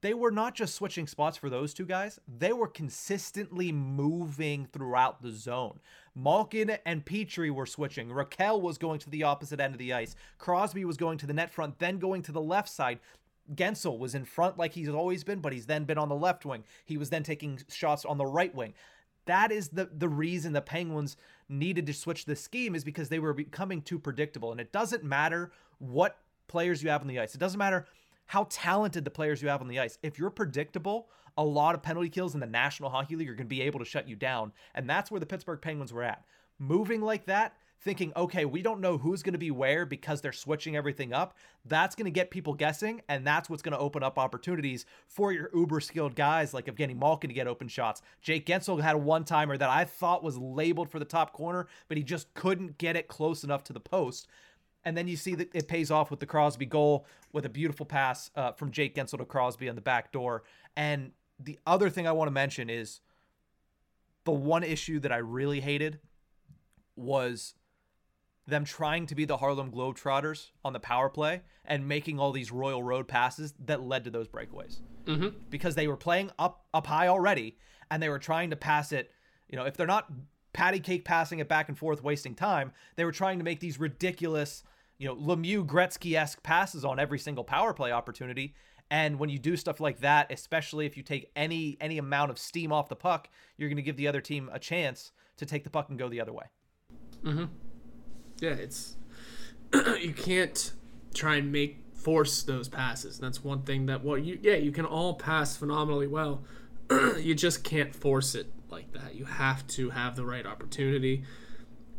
they 0.01 0.13
were 0.13 0.31
not 0.31 0.55
just 0.55 0.75
switching 0.75 1.07
spots 1.07 1.37
for 1.37 1.49
those 1.49 1.73
two 1.73 1.85
guys, 1.85 2.19
they 2.27 2.53
were 2.53 2.67
consistently 2.67 3.71
moving 3.71 4.67
throughout 4.71 5.21
the 5.21 5.31
zone. 5.31 5.79
Malkin 6.15 6.77
and 6.85 7.05
Petry 7.05 7.51
were 7.51 7.65
switching. 7.65 8.09
Rakell 8.09 8.61
was 8.61 8.77
going 8.77 8.99
to 8.99 9.09
the 9.09 9.23
opposite 9.23 9.59
end 9.59 9.73
of 9.73 9.79
the 9.79 9.93
ice. 9.93 10.15
Crosby 10.37 10.85
was 10.85 10.97
going 10.97 11.17
to 11.17 11.27
the 11.27 11.33
net 11.33 11.51
front, 11.51 11.79
then 11.79 11.99
going 11.99 12.21
to 12.23 12.31
the 12.31 12.41
left 12.41 12.69
side. 12.69 12.99
Guentzel 13.55 13.97
was 13.97 14.15
in 14.15 14.25
front 14.25 14.57
like 14.57 14.73
he's 14.73 14.89
always 14.89 15.23
been, 15.23 15.39
but 15.39 15.53
he's 15.53 15.65
then 15.65 15.83
been 15.83 15.97
on 15.97 16.09
the 16.09 16.15
left 16.15 16.45
wing. 16.45 16.63
He 16.85 16.97
was 16.97 17.09
then 17.09 17.23
taking 17.23 17.59
shots 17.69 18.05
on 18.05 18.17
the 18.17 18.25
right 18.25 18.53
wing. 18.53 18.73
That 19.25 19.51
is 19.51 19.69
the 19.69 19.89
the 19.91 20.09
reason 20.09 20.53
the 20.53 20.61
Penguins 20.61 21.17
needed 21.49 21.85
to 21.87 21.93
switch 21.93 22.25
the 22.25 22.35
scheme 22.35 22.75
is 22.75 22.83
because 22.83 23.09
they 23.09 23.19
were 23.19 23.33
becoming 23.33 23.81
too 23.81 23.99
predictable. 23.99 24.51
And 24.51 24.61
it 24.61 24.71
doesn't 24.71 25.03
matter 25.03 25.51
what 25.79 26.19
players 26.47 26.83
you 26.83 26.89
have 26.89 27.01
on 27.01 27.07
the 27.07 27.19
ice. 27.19 27.35
It 27.35 27.39
doesn't 27.39 27.57
matter 27.57 27.85
how 28.29 28.45
talented 28.51 29.03
the 29.03 29.09
players 29.09 29.41
you 29.41 29.49
have 29.49 29.59
on 29.59 29.67
the 29.67 29.79
ice. 29.79 29.97
If 30.03 30.19
you're 30.19 30.29
predictable, 30.29 31.09
a 31.35 31.43
lot 31.43 31.73
of 31.73 31.81
penalty 31.81 32.09
kills 32.09 32.35
in 32.35 32.39
the 32.39 32.45
National 32.45 32.91
Hockey 32.91 33.15
League 33.15 33.27
are 33.27 33.33
going 33.33 33.47
to 33.47 33.49
be 33.49 33.63
able 33.63 33.79
to 33.79 33.85
shut 33.85 34.07
you 34.07 34.15
down. 34.15 34.53
And 34.75 34.87
that's 34.87 35.09
where 35.09 35.19
the 35.19 35.25
Pittsburgh 35.25 35.59
Penguins 35.59 35.91
were 35.91 36.03
at. 36.03 36.23
Moving 36.59 37.01
like 37.01 37.25
that, 37.25 37.55
thinking, 37.81 38.13
okay, 38.15 38.45
we 38.45 38.61
don't 38.61 38.81
know 38.81 38.99
who's 38.99 39.23
going 39.23 39.33
to 39.33 39.39
be 39.39 39.49
where 39.49 39.83
because 39.83 40.21
they're 40.21 40.31
switching 40.31 40.75
everything 40.75 41.11
up. 41.11 41.37
That's 41.65 41.95
going 41.95 42.05
to 42.05 42.11
get 42.11 42.29
people 42.29 42.53
guessing, 42.53 43.01
and 43.09 43.25
that's 43.25 43.49
what's 43.49 43.63
going 43.63 43.73
to 43.73 43.79
open 43.79 44.03
up 44.03 44.19
opportunities 44.19 44.85
for 45.07 45.33
your 45.33 45.49
uber 45.51 45.79
skilled 45.79 46.13
guys 46.13 46.53
like 46.53 46.67
Evgeny 46.67 46.95
Malkin 46.95 47.29
to 47.29 47.33
get 47.33 47.47
open 47.47 47.67
shots. 47.67 48.03
Jake 48.21 48.45
Guentzel 48.45 48.79
had 48.79 48.93
a 48.93 48.99
one 48.99 49.23
timer 49.23 49.57
that 49.57 49.71
I 49.71 49.85
thought 49.85 50.23
was 50.23 50.37
labeled 50.37 50.91
for 50.91 50.99
the 50.99 51.05
top 51.05 51.33
corner, 51.33 51.65
but 51.87 51.97
he 51.97 52.03
just 52.03 52.31
couldn't 52.35 52.77
get 52.77 52.95
it 52.95 53.07
close 53.07 53.43
enough 53.43 53.63
to 53.63 53.73
the 53.73 53.79
post. 53.79 54.27
And 54.85 54.95
then 54.95 55.07
you 55.07 55.17
see 55.17 55.35
that 55.35 55.53
it 55.53 55.67
pays 55.67 55.91
off 55.91 56.09
with 56.09 56.19
the 56.19 56.25
Crosby 56.25 56.65
goal 56.65 57.05
with 57.33 57.45
a 57.45 57.49
beautiful 57.49 57.85
pass 57.85 58.31
uh, 58.35 58.53
from 58.53 58.71
Jake 58.71 58.95
Guentzel 58.95 59.17
to 59.17 59.25
Crosby 59.25 59.69
on 59.69 59.75
the 59.75 59.81
back 59.81 60.11
door. 60.11 60.43
And 60.75 61.11
the 61.39 61.59
other 61.67 61.89
thing 61.89 62.07
I 62.07 62.11
want 62.11 62.27
to 62.27 62.33
mention 62.33 62.69
is 62.69 63.01
the 64.23 64.31
one 64.31 64.63
issue 64.63 64.99
that 64.99 65.11
I 65.11 65.17
really 65.17 65.59
hated 65.59 65.99
was 66.95 67.55
them 68.47 68.65
trying 68.65 69.05
to 69.07 69.15
be 69.15 69.25
the 69.25 69.37
Harlem 69.37 69.71
Globetrotters 69.71 70.49
on 70.65 70.73
the 70.73 70.79
power 70.79 71.09
play 71.09 71.41
and 71.65 71.87
making 71.87 72.19
all 72.19 72.31
these 72.31 72.51
Royal 72.51 72.81
Road 72.81 73.07
passes 73.07 73.53
that 73.65 73.81
led 73.81 74.03
to 74.05 74.09
those 74.09 74.27
breakaways. 74.27 74.79
Mm-hmm. 75.05 75.29
Because 75.49 75.75
they 75.75 75.87
were 75.87 75.97
playing 75.97 76.31
up 76.37 76.65
up 76.73 76.87
high 76.87 77.07
already 77.07 77.57
and 77.89 78.01
they 78.01 78.09
were 78.09 78.19
trying 78.19 78.49
to 78.49 78.55
pass 78.55 78.91
it. 78.91 79.11
You 79.49 79.57
know, 79.57 79.65
if 79.65 79.77
they're 79.77 79.87
not 79.87 80.11
patty 80.53 80.79
cake 80.79 81.05
passing 81.05 81.39
it 81.39 81.47
back 81.47 81.69
and 81.69 81.77
forth, 81.77 82.03
wasting 82.03 82.35
time. 82.35 82.71
They 82.95 83.05
were 83.05 83.11
trying 83.11 83.37
to 83.39 83.43
make 83.43 83.59
these 83.59 83.79
ridiculous, 83.79 84.63
you 84.97 85.07
know, 85.07 85.15
Lemieux 85.15 85.65
Gretzky 85.65 86.15
esque 86.15 86.41
passes 86.43 86.83
on 86.83 86.99
every 86.99 87.19
single 87.19 87.43
power 87.43 87.73
play 87.73 87.91
opportunity. 87.91 88.55
And 88.91 89.19
when 89.19 89.29
you 89.29 89.37
do 89.37 89.55
stuff 89.55 89.79
like 89.79 89.99
that, 89.99 90.31
especially 90.31 90.85
if 90.85 90.97
you 90.97 91.03
take 91.03 91.31
any 91.35 91.77
any 91.79 91.99
amount 91.99 92.31
of 92.31 92.39
steam 92.39 92.71
off 92.71 92.89
the 92.89 92.95
puck, 92.95 93.29
you're 93.57 93.69
going 93.69 93.77
to 93.77 93.83
give 93.83 93.97
the 93.97 94.07
other 94.07 94.21
team 94.21 94.49
a 94.51 94.59
chance 94.59 95.11
to 95.37 95.45
take 95.45 95.63
the 95.63 95.69
puck 95.69 95.89
and 95.89 95.99
go 95.99 96.09
the 96.09 96.19
other 96.19 96.33
way. 96.33 96.45
Mm-hmm. 97.23 97.45
Yeah, 98.39 98.51
it's 98.51 98.95
you 99.73 100.13
can't 100.13 100.73
try 101.13 101.35
and 101.35 101.51
make 101.51 101.83
force 101.93 102.41
those 102.41 102.67
passes. 102.67 103.19
That's 103.19 103.43
one 103.43 103.61
thing 103.61 103.85
that 103.85 104.03
well, 104.03 104.17
you 104.17 104.39
yeah, 104.41 104.55
you 104.55 104.71
can 104.71 104.85
all 104.85 105.13
pass 105.13 105.55
phenomenally 105.55 106.07
well. 106.07 106.43
you 107.19 107.35
just 107.35 107.63
can't 107.63 107.93
force 107.93 108.33
it 108.33 108.47
like 108.71 108.93
that. 108.93 109.15
You 109.15 109.25
have 109.25 109.65
to 109.67 109.89
have 109.91 110.15
the 110.15 110.25
right 110.25 110.45
opportunity. 110.45 111.23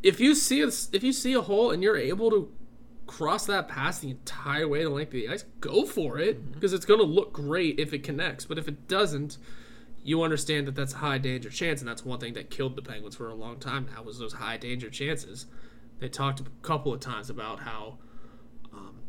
If 0.02 0.20
you 0.20 0.34
see 0.34 0.62
a, 0.62 0.70
if 0.92 1.02
you 1.02 1.12
see 1.12 1.34
a 1.34 1.42
hole 1.42 1.70
and 1.70 1.82
you're 1.82 1.96
able 1.96 2.30
to 2.30 2.52
cross 3.06 3.46
that 3.46 3.66
pass 3.68 3.98
the 3.98 4.10
entire 4.10 4.68
way 4.68 4.84
the 4.84 4.90
length 4.90 5.08
of 5.08 5.14
the 5.14 5.28
ice, 5.28 5.44
go 5.60 5.84
for 5.84 6.18
it 6.18 6.52
because 6.52 6.70
mm-hmm. 6.70 6.76
it's 6.76 6.86
going 6.86 7.00
to 7.00 7.06
look 7.06 7.32
great 7.32 7.78
if 7.78 7.92
it 7.92 8.02
connects. 8.02 8.44
But 8.44 8.58
if 8.58 8.68
it 8.68 8.88
doesn't, 8.88 9.36
you 10.02 10.22
understand 10.22 10.66
that 10.66 10.74
that's 10.74 10.94
a 10.94 10.98
high 10.98 11.18
danger 11.18 11.50
chance, 11.50 11.80
and 11.80 11.88
that's 11.88 12.04
one 12.04 12.20
thing 12.20 12.34
that 12.34 12.50
killed 12.50 12.76
the 12.76 12.82
Penguins 12.82 13.16
for 13.16 13.28
a 13.28 13.34
long 13.34 13.58
time. 13.58 13.88
Now 13.94 14.02
was 14.02 14.18
those 14.18 14.34
high 14.34 14.56
danger 14.56 14.88
chances. 14.88 15.46
They 15.98 16.08
talked 16.08 16.40
a 16.40 16.44
couple 16.62 16.94
of 16.94 17.00
times 17.00 17.28
about 17.28 17.60
how 17.60 17.98
um, 18.72 19.00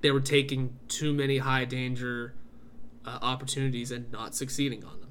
they 0.00 0.10
were 0.10 0.20
taking 0.20 0.78
too 0.86 1.12
many 1.12 1.38
high 1.38 1.64
danger 1.64 2.34
uh, 3.04 3.18
opportunities 3.22 3.90
and 3.90 4.12
not 4.12 4.34
succeeding 4.36 4.84
on 4.84 5.00
them. 5.00 5.09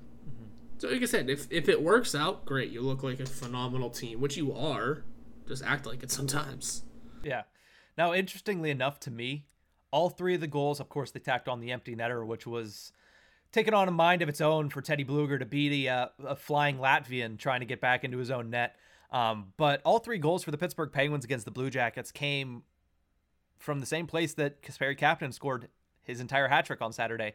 So, 0.80 0.88
like 0.88 1.02
I 1.02 1.06
said, 1.06 1.30
if, 1.30 1.46
if 1.52 1.68
it 1.68 1.82
works 1.84 2.15
out, 2.15 2.46
great. 2.46 2.72
You 2.72 2.82
look 2.82 3.04
like 3.04 3.20
a 3.20 3.26
phenomenal 3.26 3.89
team, 3.89 4.22
which 4.22 4.38
you 4.38 4.54
are. 4.54 5.04
Just 5.46 5.63
act 5.63 5.86
like 5.86 6.04
it 6.04 6.10
sometimes. 6.10 6.84
Yeah. 7.24 7.44
Now, 7.98 8.13
interestingly 8.13 8.70
enough 8.70 9.00
to 9.02 9.12
me, 9.12 9.46
all 9.92 10.10
three 10.10 10.36
of 10.36 10.42
the 10.42 10.48
goals, 10.48 10.80
of 10.80 10.88
course, 10.88 11.12
they 11.12 11.20
tacked 11.20 11.50
on 11.50 11.60
the 11.60 11.72
empty 11.72 11.96
netter, 11.96 12.26
which 12.26 12.48
was 12.48 12.94
taken 13.52 13.74
on 13.74 13.89
a 13.89 13.92
mind 13.92 14.22
of 14.22 14.30
its 14.30 14.39
own 14.39 14.70
for 14.70 14.82
Teddy 14.82 15.04
Blueger 15.04 15.38
to 15.38 15.46
beat 15.46 15.86
a, 15.86 15.89
uh, 15.89 16.08
a 16.26 16.36
flying 16.36 16.78
Latvian 16.78 17.38
trying 17.38 17.60
to 17.60 17.65
get 17.65 17.82
back 17.82 18.06
into 18.06 18.18
his 18.18 18.32
own 18.32 18.50
net. 18.50 18.78
Um, 19.12 19.54
but 19.58 19.82
all 19.84 20.00
three 20.00 20.20
goals 20.20 20.44
for 20.44 20.52
the 20.52 20.58
Pittsburgh 20.58 20.94
Penguins 20.94 21.26
against 21.26 21.44
the 21.44 21.52
Blue 21.52 21.70
Jackets 21.70 22.12
came 22.12 22.63
from 23.58 23.82
the 23.82 23.86
same 23.86 24.08
place 24.08 24.34
that 24.36 24.62
Kasperi 24.62 24.98
Kapanen 24.98 25.34
scored 25.34 25.68
his 26.04 26.22
entire 26.22 26.48
hat 26.48 26.65
trick 26.65 26.82
on 26.82 26.94
Saturday 26.94 27.34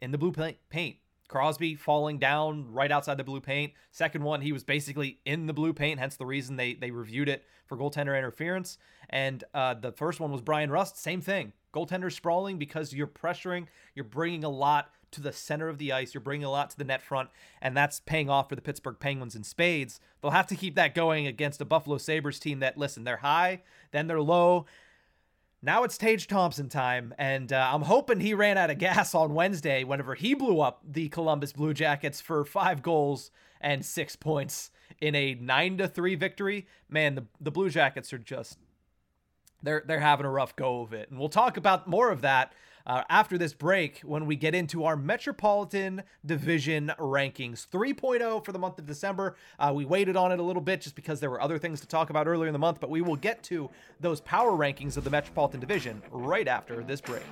in 0.00 0.12
the 0.12 0.18
blue 0.18 0.32
paint. 0.70 0.98
Crosby 1.28 1.74
falling 1.74 2.18
down 2.18 2.72
right 2.72 2.90
outside 2.90 3.18
the 3.18 3.24
blue 3.24 3.40
paint. 3.40 3.72
Second 3.90 4.24
one, 4.24 4.40
he 4.40 4.52
was 4.52 4.64
basically 4.64 5.20
in 5.24 5.46
the 5.46 5.52
blue 5.52 5.72
paint, 5.72 6.00
hence 6.00 6.16
the 6.16 6.26
reason 6.26 6.56
they 6.56 6.74
they 6.74 6.90
reviewed 6.90 7.28
it 7.28 7.44
for 7.66 7.76
goaltender 7.76 8.16
interference. 8.16 8.78
And 9.10 9.44
uh, 9.54 9.74
the 9.74 9.92
first 9.92 10.20
one 10.20 10.32
was 10.32 10.40
Bryan 10.40 10.70
Rust, 10.70 10.96
same 10.96 11.20
thing. 11.20 11.52
Goaltender 11.74 12.10
sprawling 12.10 12.58
because 12.58 12.94
you're 12.94 13.06
pressuring, 13.06 13.66
you're 13.94 14.04
bringing 14.04 14.42
a 14.42 14.48
lot 14.48 14.90
to 15.10 15.20
the 15.22 15.32
center 15.32 15.68
of 15.68 15.78
the 15.78 15.92
ice, 15.92 16.12
you're 16.12 16.20
bringing 16.20 16.44
a 16.44 16.50
lot 16.50 16.70
to 16.70 16.78
the 16.78 16.84
net 16.84 17.02
front, 17.02 17.30
and 17.62 17.76
that's 17.76 18.00
paying 18.00 18.28
off 18.28 18.48
for 18.48 18.56
the 18.56 18.62
Pittsburgh 18.62 18.98
Penguins 18.98 19.34
in 19.34 19.44
spades. 19.44 20.00
They'll 20.20 20.32
have 20.32 20.46
to 20.48 20.56
keep 20.56 20.74
that 20.74 20.94
going 20.94 21.26
against 21.26 21.60
a 21.60 21.64
Buffalo 21.64 21.98
Sabres 21.98 22.38
team 22.38 22.60
that, 22.60 22.76
listen, 22.76 23.04
they're 23.04 23.18
high, 23.18 23.62
then 23.90 24.06
they're 24.06 24.20
low, 24.20 24.66
now 25.62 25.82
it's 25.82 25.98
Tage 25.98 26.26
Thompson 26.26 26.68
time, 26.68 27.14
and 27.18 27.52
uh, 27.52 27.70
I'm 27.72 27.82
hoping 27.82 28.20
he 28.20 28.34
ran 28.34 28.58
out 28.58 28.70
of 28.70 28.78
gas 28.78 29.14
on 29.14 29.34
Wednesday 29.34 29.84
whenever 29.84 30.14
he 30.14 30.34
blew 30.34 30.60
up 30.60 30.82
the 30.88 31.08
Columbus 31.08 31.52
Blue 31.52 31.74
Jackets 31.74 32.20
for 32.20 32.44
five 32.44 32.82
goals 32.82 33.30
and 33.60 33.84
six 33.84 34.14
points 34.14 34.70
in 35.00 35.14
a 35.14 35.34
nine 35.34 35.78
to 35.78 35.88
three 35.88 36.14
victory. 36.14 36.66
Man, 36.88 37.14
the 37.16 37.26
the 37.40 37.50
Blue 37.50 37.70
Jackets 37.70 38.12
are 38.12 38.18
just 38.18 38.58
they're 39.62 39.82
they're 39.86 40.00
having 40.00 40.26
a 40.26 40.30
rough 40.30 40.54
go 40.54 40.82
of 40.82 40.92
it, 40.92 41.10
and 41.10 41.18
we'll 41.18 41.28
talk 41.28 41.56
about 41.56 41.88
more 41.88 42.10
of 42.10 42.20
that 42.20 42.52
uh, 42.88 43.04
after 43.10 43.38
this 43.38 43.52
break 43.52 44.00
when 44.00 44.26
we 44.26 44.34
get 44.34 44.54
into 44.54 44.84
our 44.84 44.96
Metropolitan 44.96 46.02
Division 46.24 46.92
rankings 46.98 47.66
3.0 47.68 48.44
for 48.44 48.52
the 48.52 48.58
month 48.58 48.78
of 48.78 48.86
December. 48.86 49.36
Uh, 49.58 49.72
we 49.74 49.84
waited 49.84 50.16
on 50.16 50.32
it 50.32 50.38
a 50.38 50.42
little 50.42 50.62
bit 50.62 50.80
just 50.80 50.96
because 50.96 51.20
there 51.20 51.30
were 51.30 51.40
other 51.40 51.58
things 51.58 51.80
to 51.80 51.86
talk 51.86 52.10
about 52.10 52.26
earlier 52.26 52.48
in 52.48 52.52
the 52.52 52.58
month, 52.58 52.80
but 52.80 52.90
we 52.90 53.02
will 53.02 53.16
get 53.16 53.42
to 53.44 53.70
those 54.00 54.20
power 54.22 54.52
rankings 54.52 54.96
of 54.96 55.04
the 55.04 55.10
Metropolitan 55.10 55.60
Division 55.60 56.02
right 56.10 56.48
after 56.48 56.82
this 56.82 57.00
break. 57.00 57.22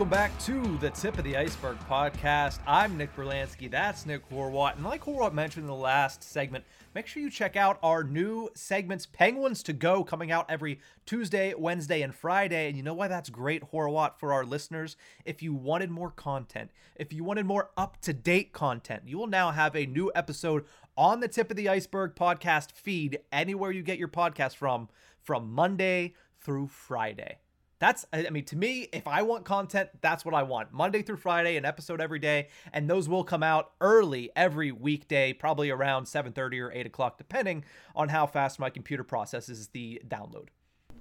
Welcome 0.00 0.16
back 0.16 0.38
to 0.38 0.78
the 0.78 0.88
Tip 0.88 1.18
of 1.18 1.24
the 1.24 1.36
Iceberg 1.36 1.78
podcast. 1.80 2.60
I'm 2.66 2.96
Nick 2.96 3.14
Berlansky. 3.14 3.70
That's 3.70 4.06
Nick 4.06 4.26
Horwat. 4.30 4.76
And 4.76 4.84
like 4.84 5.04
Horwat 5.04 5.34
mentioned 5.34 5.64
in 5.64 5.66
the 5.66 5.74
last 5.74 6.24
segment, 6.24 6.64
make 6.94 7.06
sure 7.06 7.22
you 7.22 7.28
check 7.28 7.54
out 7.54 7.78
our 7.82 8.02
new 8.02 8.48
segments, 8.54 9.04
Penguins 9.04 9.62
to 9.64 9.74
Go, 9.74 10.02
coming 10.02 10.32
out 10.32 10.46
every 10.48 10.80
Tuesday, 11.04 11.52
Wednesday, 11.52 12.00
and 12.00 12.14
Friday. 12.14 12.66
And 12.66 12.78
you 12.78 12.82
know 12.82 12.94
why 12.94 13.08
that's 13.08 13.28
great, 13.28 13.72
Horwat, 13.72 14.18
for 14.18 14.32
our 14.32 14.42
listeners? 14.42 14.96
If 15.26 15.42
you 15.42 15.52
wanted 15.52 15.90
more 15.90 16.10
content, 16.10 16.70
if 16.96 17.12
you 17.12 17.22
wanted 17.22 17.44
more 17.44 17.68
up 17.76 18.00
to 18.00 18.14
date 18.14 18.54
content, 18.54 19.02
you 19.04 19.18
will 19.18 19.26
now 19.26 19.50
have 19.50 19.76
a 19.76 19.84
new 19.84 20.10
episode 20.14 20.64
on 20.96 21.20
the 21.20 21.28
Tip 21.28 21.50
of 21.50 21.58
the 21.58 21.68
Iceberg 21.68 22.14
podcast 22.14 22.72
feed 22.72 23.18
anywhere 23.30 23.70
you 23.70 23.82
get 23.82 23.98
your 23.98 24.08
podcast 24.08 24.56
from, 24.56 24.88
from 25.20 25.52
Monday 25.52 26.14
through 26.40 26.68
Friday. 26.68 27.39
That's, 27.80 28.04
I 28.12 28.28
mean, 28.28 28.44
to 28.44 28.56
me, 28.56 28.88
if 28.92 29.08
I 29.08 29.22
want 29.22 29.46
content, 29.46 29.88
that's 30.02 30.22
what 30.22 30.34
I 30.34 30.42
want. 30.42 30.70
Monday 30.70 31.00
through 31.00 31.16
Friday, 31.16 31.56
an 31.56 31.64
episode 31.64 31.98
every 31.98 32.18
day, 32.18 32.48
and 32.74 32.88
those 32.88 33.08
will 33.08 33.24
come 33.24 33.42
out 33.42 33.72
early 33.80 34.30
every 34.36 34.70
weekday, 34.70 35.32
probably 35.32 35.70
around 35.70 36.04
7:30 36.04 36.60
or 36.60 36.70
8 36.70 36.86
o'clock, 36.86 37.16
depending 37.16 37.64
on 37.96 38.10
how 38.10 38.26
fast 38.26 38.60
my 38.60 38.68
computer 38.68 39.02
processes 39.02 39.68
the 39.68 40.00
download. 40.06 40.48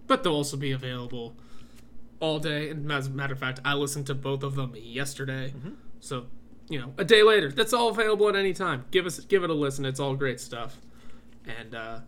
But 0.08 0.24
they'll 0.24 0.34
also 0.34 0.56
be 0.56 0.72
available 0.72 1.36
all 2.22 2.40
day. 2.40 2.70
And 2.70 2.90
as 2.90 3.08
a 3.08 3.12
matter 3.12 3.34
of 3.34 3.40
fact, 3.40 3.60
I 3.66 3.74
listened 3.74 4.08
to 4.08 4.16
both 4.16 4.42
of 4.42 4.56
them 4.56 4.74
yesterday, 4.78 5.54
mm-hmm. 5.56 5.74
so 6.00 6.28
you 6.70 6.80
know, 6.80 6.94
a 6.98 7.04
day 7.04 7.24
later, 7.24 7.52
that's 7.52 7.74
all 7.74 7.90
available 7.90 8.30
at 8.30 8.36
any 8.36 8.54
time. 8.54 8.86
Give 8.92 9.06
us, 9.06 9.20
give 9.20 9.44
it 9.44 9.50
a 9.50 9.54
listen. 9.54 9.84
It's 9.86 10.00
all 10.00 10.16
great 10.16 10.40
stuff, 10.40 10.78
and 11.46 11.76
uh, 11.76 12.00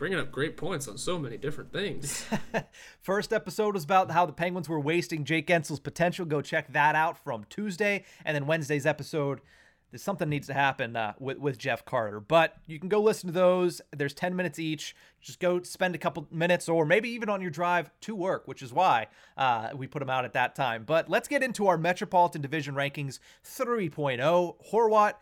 bringing 0.00 0.18
up 0.18 0.32
great 0.32 0.56
points 0.56 0.88
on 0.88 0.96
so 0.96 1.18
many 1.18 1.36
different 1.36 1.70
things. 1.74 2.24
First 3.02 3.34
episode 3.34 3.74
was 3.74 3.84
about 3.84 4.10
how 4.10 4.24
the 4.24 4.32
Penguins 4.32 4.66
were 4.66 4.80
wasting 4.80 5.26
Jake 5.26 5.46
Guentzel's 5.46 5.78
potential. 5.78 6.24
Go 6.24 6.40
check 6.40 6.72
that 6.72 6.94
out 6.94 7.22
from 7.22 7.44
Tuesday. 7.50 8.06
And 8.24 8.34
then 8.34 8.46
Wednesday's 8.46 8.86
episode, 8.86 9.42
there's 9.90 10.02
something 10.02 10.30
needs 10.30 10.46
to 10.46 10.54
happen 10.54 10.96
uh, 10.96 11.12
with, 11.18 11.36
with 11.36 11.58
Jeff 11.58 11.84
Carter. 11.84 12.18
But 12.18 12.56
you 12.66 12.78
can 12.78 12.88
go 12.88 13.02
listen 13.02 13.26
to 13.26 13.34
those. 13.34 13.82
There's 13.94 14.14
10 14.14 14.34
minutes 14.34 14.58
each. 14.58 14.96
Just 15.20 15.38
go 15.38 15.60
spend 15.62 15.94
a 15.94 15.98
couple 15.98 16.26
minutes 16.30 16.66
or 16.66 16.86
maybe 16.86 17.10
even 17.10 17.28
on 17.28 17.42
your 17.42 17.50
drive 17.50 17.90
to 18.00 18.16
work, 18.16 18.48
which 18.48 18.62
is 18.62 18.72
why 18.72 19.08
uh, 19.36 19.68
we 19.74 19.86
put 19.86 19.98
them 19.98 20.08
out 20.08 20.24
at 20.24 20.32
that 20.32 20.54
time. 20.54 20.84
But 20.86 21.10
let's 21.10 21.28
get 21.28 21.42
into 21.42 21.66
our 21.66 21.76
Metropolitan 21.76 22.40
Division 22.40 22.74
rankings 22.74 23.18
3.0. 23.44 24.54
Horwat 24.72 25.14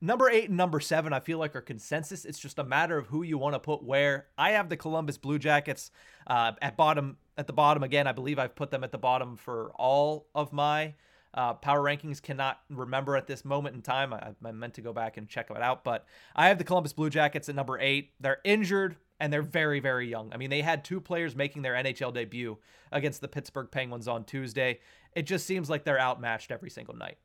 Number 0.00 0.30
eight 0.30 0.48
and 0.48 0.56
number 0.56 0.78
seven, 0.78 1.12
I 1.12 1.18
feel 1.18 1.38
like 1.38 1.56
are 1.56 1.60
consensus. 1.60 2.24
It's 2.24 2.38
just 2.38 2.60
a 2.60 2.64
matter 2.64 2.96
of 2.98 3.08
who 3.08 3.22
you 3.22 3.36
want 3.36 3.54
to 3.54 3.58
put 3.58 3.82
where. 3.82 4.26
I 4.36 4.50
have 4.50 4.68
the 4.68 4.76
Columbus 4.76 5.18
Blue 5.18 5.38
Jackets 5.40 5.90
uh, 6.26 6.52
at 6.62 6.76
bottom. 6.76 7.16
At 7.36 7.46
the 7.46 7.52
bottom 7.52 7.82
again, 7.82 8.06
I 8.06 8.12
believe 8.12 8.38
I've 8.38 8.54
put 8.54 8.70
them 8.70 8.84
at 8.84 8.92
the 8.92 8.98
bottom 8.98 9.36
for 9.36 9.72
all 9.76 10.28
of 10.34 10.52
my 10.52 10.94
uh, 11.34 11.54
power 11.54 11.82
rankings. 11.82 12.22
Cannot 12.22 12.60
remember 12.70 13.16
at 13.16 13.26
this 13.26 13.44
moment 13.44 13.74
in 13.74 13.82
time. 13.82 14.12
I, 14.12 14.34
I 14.44 14.52
meant 14.52 14.74
to 14.74 14.82
go 14.82 14.92
back 14.92 15.16
and 15.16 15.28
check 15.28 15.50
it 15.50 15.62
out, 15.62 15.82
but 15.82 16.06
I 16.36 16.48
have 16.48 16.58
the 16.58 16.64
Columbus 16.64 16.92
Blue 16.92 17.10
Jackets 17.10 17.48
at 17.48 17.56
number 17.56 17.78
eight. 17.80 18.12
They're 18.20 18.40
injured 18.44 18.96
and 19.18 19.32
they're 19.32 19.42
very, 19.42 19.80
very 19.80 20.08
young. 20.08 20.32
I 20.32 20.36
mean, 20.36 20.50
they 20.50 20.62
had 20.62 20.84
two 20.84 21.00
players 21.00 21.34
making 21.34 21.62
their 21.62 21.74
NHL 21.74 22.14
debut 22.14 22.58
against 22.92 23.20
the 23.20 23.28
Pittsburgh 23.28 23.68
Penguins 23.70 24.06
on 24.06 24.24
Tuesday. 24.24 24.78
It 25.16 25.22
just 25.22 25.46
seems 25.46 25.68
like 25.68 25.84
they're 25.84 26.00
outmatched 26.00 26.52
every 26.52 26.70
single 26.70 26.94
night. 26.94 27.18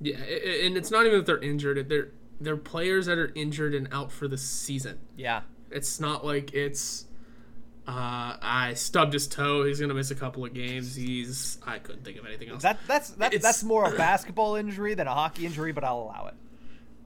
Yeah, 0.00 0.16
and 0.16 0.76
it's 0.76 0.90
not 0.90 1.06
even 1.06 1.18
that 1.18 1.26
they're 1.26 1.42
injured. 1.42 1.88
They're 1.88 2.10
they're 2.40 2.56
players 2.56 3.06
that 3.06 3.18
are 3.18 3.32
injured 3.34 3.74
and 3.74 3.88
out 3.92 4.12
for 4.12 4.28
the 4.28 4.38
season. 4.38 4.98
Yeah. 5.16 5.42
It's 5.70 6.00
not 6.00 6.24
like 6.24 6.54
it's 6.54 7.04
uh, 7.86 8.36
I 8.40 8.74
stubbed 8.74 9.12
his 9.12 9.26
toe. 9.26 9.64
He's 9.64 9.80
gonna 9.80 9.94
miss 9.94 10.10
a 10.10 10.14
couple 10.14 10.44
of 10.44 10.54
games. 10.54 10.94
He's 10.94 11.58
I 11.66 11.78
couldn't 11.78 12.04
think 12.04 12.18
of 12.18 12.26
anything 12.26 12.50
else. 12.50 12.62
That 12.62 12.78
that's 12.86 13.10
that, 13.10 13.40
that's 13.40 13.64
more 13.64 13.92
a 13.92 13.96
basketball 13.96 14.56
injury 14.56 14.94
than 14.94 15.06
a 15.06 15.14
hockey 15.14 15.46
injury, 15.46 15.72
but 15.72 15.84
I'll 15.84 16.00
allow 16.00 16.28
it. 16.28 16.34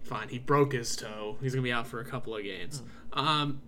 Fine, 0.02 0.28
he 0.28 0.38
broke 0.38 0.72
his 0.72 0.96
toe. 0.96 1.36
He's 1.40 1.54
gonna 1.54 1.62
be 1.62 1.72
out 1.72 1.86
for 1.86 2.00
a 2.00 2.04
couple 2.04 2.36
of 2.36 2.42
games. 2.42 2.82
Mm. 3.12 3.18
Um, 3.18 3.62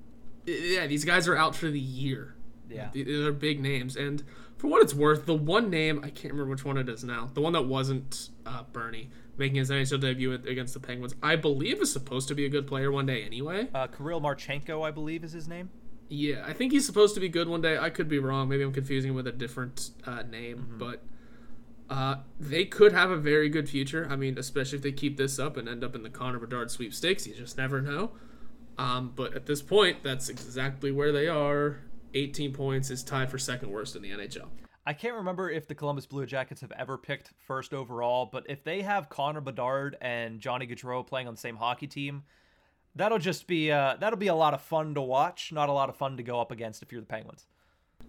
yeah, 0.45 0.87
these 0.87 1.05
guys 1.05 1.29
are 1.29 1.37
out 1.37 1.55
for 1.55 1.71
the 1.71 1.81
year. 1.81 2.35
Yeah, 2.69 2.89
they're 2.93 3.33
big 3.33 3.61
names, 3.61 3.97
and 3.97 4.23
for 4.65 4.71
what 4.71 4.83
it's 4.83 4.95
worth, 4.95 5.27
the 5.27 5.35
one 5.35 5.69
name 5.69 6.01
I 6.03 6.09
can't 6.09 6.33
remember 6.33 6.51
which 6.53 6.65
one 6.65 6.79
it 6.79 6.89
is 6.89 7.05
now. 7.05 7.29
The 7.35 7.43
one 7.43 7.53
that 7.53 7.67
wasn't 7.67 8.31
uh, 8.47 8.63
Bernie 8.73 9.11
making 9.37 9.57
his 9.57 9.69
NHL 9.69 10.01
debut 10.01 10.33
against 10.33 10.73
the 10.73 10.81
Penguins, 10.81 11.15
I 11.23 11.37
believe 11.37 11.83
is 11.83 11.93
supposed 11.93 12.29
to 12.29 12.35
be 12.35 12.47
a 12.47 12.49
good 12.49 12.67
player 12.67 12.91
one 12.91 13.05
day 13.05 13.25
anyway. 13.25 13.69
Uh, 13.75 13.89
Kirill 13.89 14.23
Marchenko, 14.23 14.83
I 14.83 14.91
believe, 14.91 15.23
is 15.23 15.33
his 15.33 15.47
name. 15.47 15.69
Yeah, 16.09 16.45
I 16.47 16.55
think 16.55 16.73
he's 16.73 16.87
supposed 16.87 17.15
to 17.15 17.21
be 17.21 17.29
good 17.29 17.47
one 17.47 17.61
day. 17.61 17.77
I 17.77 17.91
could 17.91 18.09
be 18.09 18.19
wrong. 18.19 18.49
Maybe 18.49 18.63
I'm 18.63 18.73
confusing 18.73 19.11
him 19.11 19.17
with 19.17 19.27
a 19.27 19.33
different 19.33 19.91
uh, 20.07 20.23
name, 20.23 20.59
mm-hmm. 20.59 20.79
but 20.79 21.03
uh, 21.91 22.17
they 22.41 22.65
could 22.65 22.93
have 22.93 23.11
a 23.11 23.19
very 23.19 23.51
good 23.51 23.69
future. 23.69 24.07
I 24.09 24.17
mean, 24.17 24.39
especially 24.39 24.79
if 24.79 24.83
they 24.83 24.93
keep 24.93 25.19
this 25.19 25.39
up 25.39 25.59
and 25.59 25.69
end 25.69 25.85
up 25.85 25.95
in 25.95 26.03
the 26.03 26.11
Connor 26.11 26.39
Bedard 26.39 26.71
sweepstakes. 26.71 27.27
You 27.27 27.35
just 27.35 27.59
never 27.59 27.83
know. 27.83 28.13
Um, 28.79 29.13
but 29.15 29.35
at 29.35 29.45
this 29.45 29.61
point, 29.61 30.03
that's 30.03 30.31
exactly 30.31 30.91
where 30.91 31.13
they 31.13 31.29
are. 31.29 31.81
18 32.15 32.53
points 32.53 32.91
is 32.91 33.03
tied 33.03 33.31
for 33.31 33.39
second 33.39 33.71
worst 33.71 33.97
in 33.97 34.03
the 34.03 34.11
NHL. 34.11 34.49
I 34.87 34.93
can't 34.93 35.15
remember 35.15 35.51
if 35.51 35.67
the 35.67 35.75
Columbus 35.75 36.07
Blue 36.07 36.27
Jackets 36.27 36.61
have 36.61 36.73
ever 36.73 36.99
picked 36.99 37.33
first 37.39 37.73
overall, 37.73 38.29
but 38.31 38.45
if 38.49 38.63
they 38.65 38.83
have 38.83 39.09
Connor 39.09 39.41
Bedard 39.41 39.97
and 40.01 40.41
Johnny 40.41 40.67
Gaudreau 40.67 41.07
playing 41.07 41.27
on 41.27 41.35
the 41.35 41.41
same 41.41 41.57
hockey 41.57 41.87
team, 41.87 42.25
that'll 42.95 43.19
just 43.19 43.47
be 43.47 43.73
uh, 43.73 43.97
that'll 43.99 44.19
be 44.19 44.27
a 44.27 44.35
lot 44.35 44.53
of 44.53 44.61
fun 44.61 44.95
to 44.95 45.01
watch. 45.01 45.53
Not 45.53 45.69
a 45.71 45.73
lot 45.73 45.89
of 45.89 45.97
fun 45.97 46.19
to 46.19 46.23
go 46.23 46.39
up 46.41 46.51
against 46.51 46.83
if 46.83 46.93
you're 46.93 47.01
the 47.01 47.07
Penguins. 47.07 47.47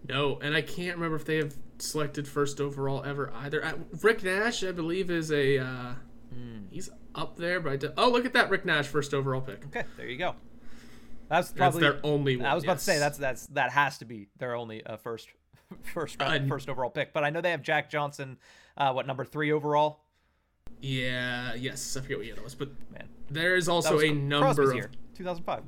No, 0.06 0.38
and 0.40 0.54
I 0.54 0.60
can't 0.60 0.96
remember 0.96 1.16
if 1.16 1.24
they 1.24 1.36
have 1.36 1.56
selected 1.78 2.28
first 2.28 2.60
overall 2.60 3.02
ever 3.04 3.32
either. 3.34 3.64
Uh, 3.64 3.74
Rick 4.02 4.22
Nash, 4.22 4.62
I 4.62 4.72
believe, 4.72 5.10
is 5.10 5.32
a 5.32 5.58
uh, 5.58 5.94
mm. 6.34 6.66
he's 6.70 6.90
up 7.14 7.36
there, 7.36 7.58
but 7.58 7.82
oh, 7.96 8.10
look 8.10 8.26
at 8.26 8.34
that 8.34 8.50
Rick 8.50 8.66
Nash 8.66 8.86
first 8.86 9.14
overall 9.14 9.40
pick. 9.40 9.64
Okay, 9.66 9.84
there 9.96 10.06
you 10.06 10.18
go. 10.18 10.34
That's 11.28 11.52
probably 11.52 11.80
that's 11.80 11.94
their 11.94 12.10
only. 12.10 12.36
One, 12.36 12.46
I 12.46 12.54
was 12.54 12.64
about 12.64 12.74
yes. 12.74 12.84
to 12.84 12.84
say 12.92 12.98
that's 12.98 13.18
that's 13.18 13.46
that 13.48 13.72
has 13.72 13.98
to 13.98 14.04
be 14.04 14.28
their 14.38 14.54
only 14.54 14.84
uh, 14.84 14.96
first 14.96 15.28
first 15.94 16.20
round, 16.20 16.48
first 16.48 16.68
overall 16.68 16.90
pick. 16.90 17.12
But 17.12 17.24
I 17.24 17.30
know 17.30 17.40
they 17.40 17.50
have 17.50 17.62
Jack 17.62 17.90
Johnson, 17.90 18.38
uh, 18.76 18.92
what 18.92 19.06
number 19.06 19.24
three 19.24 19.52
overall? 19.52 20.00
Yeah. 20.80 21.54
Yes, 21.54 21.96
I 21.96 22.00
forget 22.00 22.18
what 22.18 22.26
year 22.26 22.34
that 22.34 22.44
was, 22.44 22.54
but 22.54 22.70
man, 22.92 23.08
there 23.30 23.56
is 23.56 23.68
also 23.68 24.00
a 24.00 24.12
number 24.12 24.64
Crosby's 24.64 24.84
of 24.84 24.90
2005. 25.16 25.62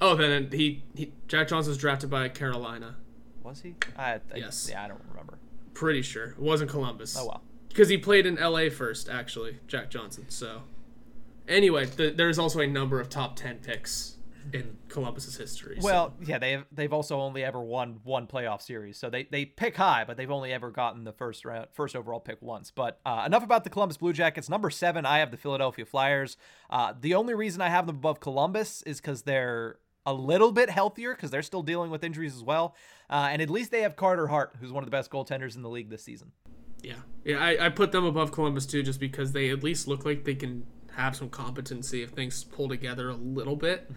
Oh, 0.00 0.16
then 0.16 0.48
he, 0.50 0.82
he 0.96 1.12
Jack 1.28 1.48
Johnson 1.48 1.70
was 1.70 1.78
drafted 1.78 2.10
by 2.10 2.28
Carolina. 2.28 2.96
Was 3.42 3.60
he? 3.60 3.76
I, 3.96 4.14
I, 4.14 4.20
yes. 4.34 4.68
Yeah, 4.70 4.84
I 4.84 4.88
don't 4.88 5.00
remember. 5.08 5.38
Pretty 5.74 6.02
sure 6.02 6.30
it 6.30 6.38
wasn't 6.38 6.70
Columbus. 6.70 7.16
Oh 7.16 7.26
well. 7.26 7.42
Because 7.68 7.88
he 7.88 7.96
played 7.96 8.26
in 8.26 8.36
L.A. 8.36 8.68
first, 8.68 9.08
actually, 9.08 9.58
Jack 9.66 9.88
Johnson. 9.88 10.26
So, 10.28 10.64
anyway, 11.48 11.86
th- 11.86 12.18
there's 12.18 12.38
also 12.38 12.60
a 12.60 12.66
number 12.66 13.00
of 13.00 13.08
top 13.08 13.36
ten 13.36 13.58
picks 13.58 14.16
in 14.52 14.76
Columbus's 14.88 15.36
history. 15.36 15.76
so- 15.80 15.84
Well, 15.84 16.14
yeah, 16.24 16.38
they've 16.38 16.64
they've 16.72 16.92
also 16.92 17.20
only 17.20 17.44
ever 17.44 17.60
won 17.60 18.00
one 18.04 18.26
playoff 18.26 18.62
series, 18.62 18.98
so 18.98 19.08
they 19.10 19.24
they 19.24 19.44
pick 19.44 19.76
high, 19.76 20.04
but 20.04 20.16
they've 20.16 20.30
only 20.30 20.52
ever 20.52 20.70
gotten 20.70 21.04
the 21.04 21.12
first 21.12 21.44
round 21.44 21.68
first 21.72 21.94
overall 21.96 22.20
pick 22.20 22.40
once. 22.42 22.70
But 22.70 23.00
uh, 23.06 23.24
enough 23.26 23.44
about 23.44 23.64
the 23.64 23.70
Columbus 23.70 23.96
Blue 23.96 24.12
Jackets. 24.12 24.48
Number 24.48 24.70
seven, 24.70 25.06
I 25.06 25.18
have 25.18 25.30
the 25.30 25.36
Philadelphia 25.36 25.84
Flyers. 25.84 26.36
Uh, 26.70 26.94
the 27.00 27.14
only 27.14 27.34
reason 27.34 27.60
I 27.60 27.68
have 27.68 27.86
them 27.86 27.96
above 27.96 28.20
Columbus 28.20 28.82
is 28.82 29.00
because 29.00 29.22
they're 29.22 29.78
a 30.04 30.12
little 30.12 30.50
bit 30.52 30.68
healthier 30.68 31.14
because 31.14 31.30
they're 31.30 31.42
still 31.42 31.62
dealing 31.62 31.90
with 31.90 32.02
injuries 32.02 32.34
as 32.34 32.42
well, 32.42 32.74
uh, 33.08 33.28
and 33.30 33.40
at 33.40 33.48
least 33.48 33.70
they 33.70 33.82
have 33.82 33.94
Carter 33.94 34.26
Hart, 34.26 34.56
who's 34.60 34.72
one 34.72 34.82
of 34.82 34.86
the 34.86 34.90
best 34.96 35.10
goaltenders 35.12 35.54
in 35.54 35.62
the 35.62 35.68
league 35.70 35.90
this 35.90 36.02
season. 36.02 36.32
Yeah, 36.82 36.94
yeah, 37.24 37.38
I, 37.38 37.66
I 37.66 37.68
put 37.68 37.92
them 37.92 38.04
above 38.04 38.32
Columbus 38.32 38.66
too, 38.66 38.82
just 38.82 38.98
because 38.98 39.30
they 39.30 39.50
at 39.50 39.62
least 39.62 39.86
look 39.86 40.04
like 40.04 40.24
they 40.24 40.34
can 40.34 40.66
have 40.96 41.14
some 41.14 41.30
competency 41.30 42.02
if 42.02 42.10
things 42.10 42.42
pull 42.42 42.68
together 42.68 43.08
a 43.10 43.14
little 43.14 43.54
bit. 43.54 43.88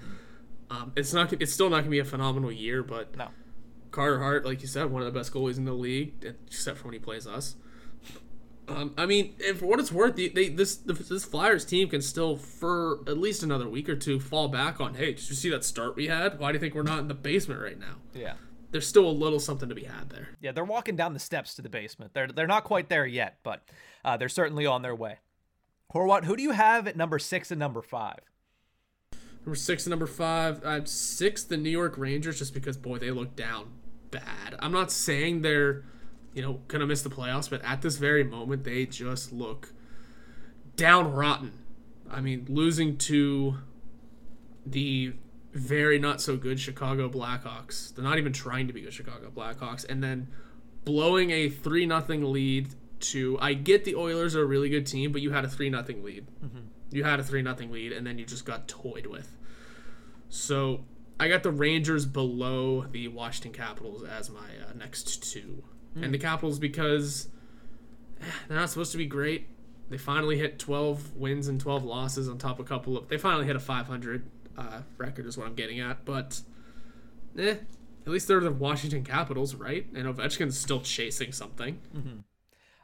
Um, 0.69 0.91
it's 0.95 1.13
not, 1.13 1.31
it's 1.33 1.53
still 1.53 1.69
not 1.69 1.79
gonna 1.79 1.89
be 1.89 1.99
a 1.99 2.05
phenomenal 2.05 2.51
year, 2.51 2.83
but 2.83 3.15
No. 3.15 3.29
Carter 3.91 4.19
Hart, 4.19 4.45
like 4.45 4.61
you 4.61 4.67
said, 4.67 4.91
one 4.91 5.01
of 5.01 5.11
the 5.11 5.17
best 5.17 5.31
goalies 5.33 5.57
in 5.57 5.65
the 5.65 5.73
league, 5.73 6.35
except 6.47 6.79
for 6.79 6.85
when 6.85 6.93
he 6.93 6.99
plays 6.99 7.25
us. 7.25 7.55
Um, 8.67 8.93
I 8.97 9.05
mean, 9.05 9.35
and 9.45 9.57
for 9.57 9.67
what 9.67 9.79
it's 9.79 9.91
worth, 9.91 10.15
they, 10.15 10.27
they 10.29 10.49
this 10.49 10.75
this 10.77 11.23
Flyers 11.23 11.65
team 11.65 11.87
can 11.87 12.01
still, 12.01 12.35
for 12.35 12.99
at 13.07 13.17
least 13.17 13.43
another 13.43 13.69
week 13.69 13.87
or 13.87 13.95
two, 13.95 14.19
fall 14.19 14.47
back 14.47 14.81
on. 14.81 14.95
Hey, 14.95 15.13
did 15.13 15.29
you 15.29 15.35
see 15.35 15.49
that 15.51 15.63
start 15.63 15.95
we 15.95 16.07
had? 16.07 16.39
Why 16.39 16.51
do 16.51 16.55
you 16.55 16.59
think 16.59 16.73
we're 16.73 16.83
not 16.83 16.99
in 16.99 17.07
the 17.07 17.13
basement 17.13 17.61
right 17.61 17.79
now? 17.79 17.97
Yeah. 18.13 18.33
There's 18.71 18.87
still 18.87 19.07
a 19.07 19.11
little 19.11 19.39
something 19.39 19.69
to 19.69 19.75
be 19.75 19.83
had 19.83 20.09
there. 20.09 20.29
Yeah, 20.41 20.51
they're 20.51 20.65
walking 20.65 20.95
down 20.95 21.13
the 21.13 21.19
steps 21.19 21.53
to 21.55 21.61
the 21.61 21.69
basement. 21.69 22.13
They're 22.13 22.27
they're 22.27 22.47
not 22.47 22.63
quite 22.63 22.89
there 22.89 23.05
yet, 23.05 23.37
but 23.43 23.61
uh, 24.03 24.17
they're 24.17 24.29
certainly 24.29 24.65
on 24.65 24.81
their 24.81 24.95
way. 24.95 25.19
Horwat, 25.93 26.25
who 26.25 26.35
do 26.35 26.43
you 26.43 26.51
have 26.51 26.87
at 26.87 26.97
number 26.97 27.19
six 27.19 27.51
and 27.51 27.59
number 27.59 27.81
five? 27.81 28.19
Number 29.45 29.55
six 29.55 29.85
and 29.85 29.91
number 29.91 30.07
five. 30.07 30.65
I 30.65 30.73
have 30.73 30.87
six, 30.87 31.43
the 31.43 31.57
New 31.57 31.69
York 31.69 31.97
Rangers, 31.97 32.39
just 32.39 32.53
because 32.53 32.77
boy 32.77 32.97
they 32.97 33.11
look 33.11 33.35
down 33.35 33.67
bad. 34.09 34.55
I'm 34.59 34.71
not 34.71 34.91
saying 34.91 35.41
they're, 35.41 35.83
you 36.33 36.41
know, 36.41 36.61
gonna 36.67 36.87
miss 36.87 37.03
the 37.03 37.09
playoffs, 37.09 37.49
but 37.49 37.63
at 37.63 37.81
this 37.81 37.97
very 37.97 38.23
moment 38.23 38.63
they 38.63 38.85
just 38.85 39.31
look 39.31 39.71
down 40.75 41.11
rotten. 41.11 41.53
I 42.09 42.21
mean, 42.21 42.45
losing 42.49 42.97
to 42.97 43.57
the 44.65 45.13
very 45.53 45.99
not 45.99 46.21
so 46.21 46.37
good 46.37 46.59
Chicago 46.59 47.07
Blackhawks. 47.07 47.93
They're 47.93 48.03
not 48.03 48.17
even 48.17 48.33
trying 48.33 48.67
to 48.67 48.73
be 48.73 48.81
good 48.81 48.93
Chicago 48.93 49.31
Blackhawks, 49.35 49.87
and 49.87 50.03
then 50.03 50.27
blowing 50.85 51.31
a 51.31 51.49
three 51.49 51.85
nothing 51.85 52.31
lead 52.31 52.69
to. 52.99 53.37
I 53.39 53.53
get 53.53 53.85
the 53.85 53.95
Oilers 53.95 54.35
are 54.35 54.41
a 54.41 54.45
really 54.45 54.69
good 54.69 54.87
team, 54.87 55.11
but 55.11 55.21
you 55.21 55.31
had 55.31 55.45
a 55.45 55.49
three 55.49 55.69
nothing 55.69 56.03
lead. 56.03 56.25
Mm-hmm. 56.43 56.59
You 56.91 57.03
had 57.03 57.19
a 57.19 57.23
three 57.23 57.41
nothing 57.41 57.71
lead, 57.71 57.91
and 57.91 58.05
then 58.05 58.17
you 58.17 58.25
just 58.25 58.45
got 58.45 58.67
toyed 58.67 59.05
with. 59.05 59.34
So 60.29 60.85
I 61.19 61.27
got 61.27 61.43
the 61.43 61.51
Rangers 61.51 62.05
below 62.05 62.85
the 62.91 63.07
Washington 63.07 63.53
Capitals 63.53 64.03
as 64.03 64.29
my 64.29 64.39
uh, 64.39 64.73
next 64.77 65.31
two, 65.31 65.63
and 65.95 66.13
the 66.13 66.17
Capitals 66.17 66.59
because 66.59 67.29
eh, 68.21 68.25
they're 68.47 68.57
not 68.57 68.69
supposed 68.69 68.91
to 68.91 68.97
be 68.97 69.05
great. 69.05 69.47
They 69.89 69.97
finally 69.97 70.37
hit 70.37 70.59
12 70.59 71.15
wins 71.15 71.47
and 71.47 71.59
12 71.61 71.83
losses 71.85 72.27
on 72.27 72.37
top 72.37 72.59
of 72.59 72.65
a 72.65 72.67
couple 72.67 72.97
of. 72.97 73.07
They 73.07 73.17
finally 73.17 73.45
hit 73.45 73.55
a 73.55 73.59
500 73.59 74.25
uh, 74.57 74.81
record, 74.97 75.25
is 75.25 75.37
what 75.37 75.47
I'm 75.47 75.53
getting 75.55 75.79
at. 75.79 76.03
But, 76.05 76.41
eh, 77.37 77.55
at 78.05 78.11
least 78.11 78.27
they're 78.27 78.39
the 78.39 78.51
Washington 78.51 79.03
Capitals, 79.03 79.55
right? 79.55 79.85
And 79.95 80.05
Ovechkin's 80.07 80.57
still 80.57 80.81
chasing 80.81 81.31
something. 81.31 81.79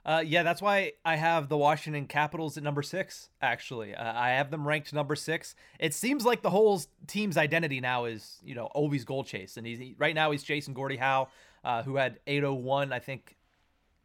Uh, 0.03 0.23
yeah, 0.25 0.41
that's 0.41 0.61
why 0.61 0.93
I 1.05 1.15
have 1.15 1.47
the 1.47 1.57
Washington 1.57 2.07
Capitals 2.07 2.57
at 2.57 2.63
number 2.63 2.81
six. 2.81 3.29
Actually, 3.41 3.93
uh, 3.93 4.13
I 4.19 4.31
have 4.31 4.49
them 4.49 4.67
ranked 4.67 4.93
number 4.93 5.15
six. 5.15 5.55
It 5.79 5.93
seems 5.93 6.25
like 6.25 6.41
the 6.41 6.49
whole 6.49 6.81
team's 7.05 7.37
identity 7.37 7.79
now 7.79 8.05
is, 8.05 8.39
you 8.43 8.55
know, 8.55 8.69
Ovi's 8.75 9.05
goal 9.05 9.23
chase, 9.23 9.57
and 9.57 9.67
he's 9.67 9.77
he, 9.77 9.95
right 9.99 10.15
now 10.15 10.31
he's 10.31 10.41
chasing 10.41 10.73
Gordie 10.73 10.97
Howe, 10.97 11.27
uh, 11.63 11.83
who 11.83 11.97
had 11.97 12.19
801. 12.25 12.91
I 12.91 12.97
think 12.97 13.37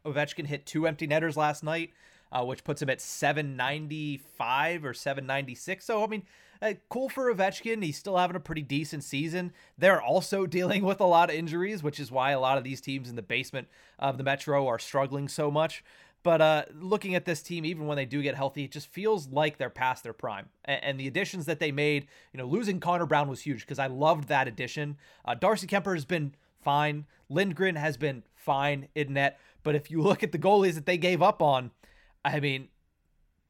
Ovechkin 0.05 0.45
hit 0.45 0.67
two 0.67 0.85
empty 0.85 1.07
netters 1.07 1.35
last 1.35 1.63
night, 1.63 1.91
uh, 2.31 2.45
which 2.45 2.63
puts 2.63 2.79
him 2.79 2.91
at 2.91 3.01
795 3.01 4.85
or 4.85 4.93
796. 4.93 5.83
So 5.83 6.03
I 6.03 6.07
mean, 6.07 6.23
cool 6.89 7.09
for 7.09 7.33
Ovechkin. 7.33 7.83
He's 7.83 7.97
still 7.97 8.17
having 8.17 8.35
a 8.35 8.41
pretty 8.41 8.61
decent 8.61 9.03
season. 9.03 9.53
They're 9.77 10.01
also 10.01 10.45
dealing 10.47 10.83
with 10.83 10.99
a 10.99 11.05
lot 11.05 11.29
of 11.29 11.35
injuries, 11.35 11.83
which 11.83 11.99
is 11.99 12.11
why 12.11 12.31
a 12.31 12.39
lot 12.39 12.57
of 12.57 12.63
these 12.63 12.81
teams 12.81 13.09
in 13.09 13.15
the 13.15 13.21
basement 13.21 13.67
of 13.99 14.17
the 14.17 14.23
Metro 14.23 14.67
are 14.67 14.79
struggling 14.79 15.27
so 15.27 15.51
much. 15.51 15.83
But 16.23 16.41
uh, 16.41 16.65
looking 16.73 17.15
at 17.15 17.25
this 17.25 17.41
team, 17.41 17.63
even 17.63 17.87
when 17.87 17.95
they 17.95 18.05
do 18.05 18.21
get 18.21 18.35
healthy, 18.35 18.65
it 18.65 18.71
just 18.71 18.87
feels 18.87 19.29
like 19.29 19.57
they're 19.57 19.69
past 19.69 20.03
their 20.03 20.13
prime. 20.13 20.49
And, 20.65 20.83
and 20.83 20.99
the 20.99 21.07
additions 21.07 21.45
that 21.45 21.59
they 21.59 21.71
made, 21.71 22.07
you 22.33 22.37
know, 22.37 22.45
losing 22.45 22.79
Connor 22.79 23.05
Brown 23.05 23.29
was 23.29 23.41
huge 23.41 23.61
because 23.61 23.79
I 23.79 23.87
loved 23.87 24.27
that 24.27 24.47
addition. 24.47 24.97
Uh, 25.23 25.35
Darcy 25.35 25.67
Kuemper 25.67 25.93
has 25.93 26.05
been 26.05 26.35
fine. 26.59 27.05
Lindgren 27.29 27.75
has 27.75 27.97
been 27.97 28.23
fine 28.35 28.87
in 28.95 29.13
net. 29.13 29.39
But 29.63 29.75
if 29.75 29.91
you 29.91 30.01
look 30.01 30.23
at 30.23 30.31
the 30.31 30.39
goalies 30.39 30.75
that 30.75 30.85
they 30.85 30.97
gave 30.97 31.21
up 31.21 31.41
on, 31.41 31.71
I 32.25 32.39
mean, 32.39 32.69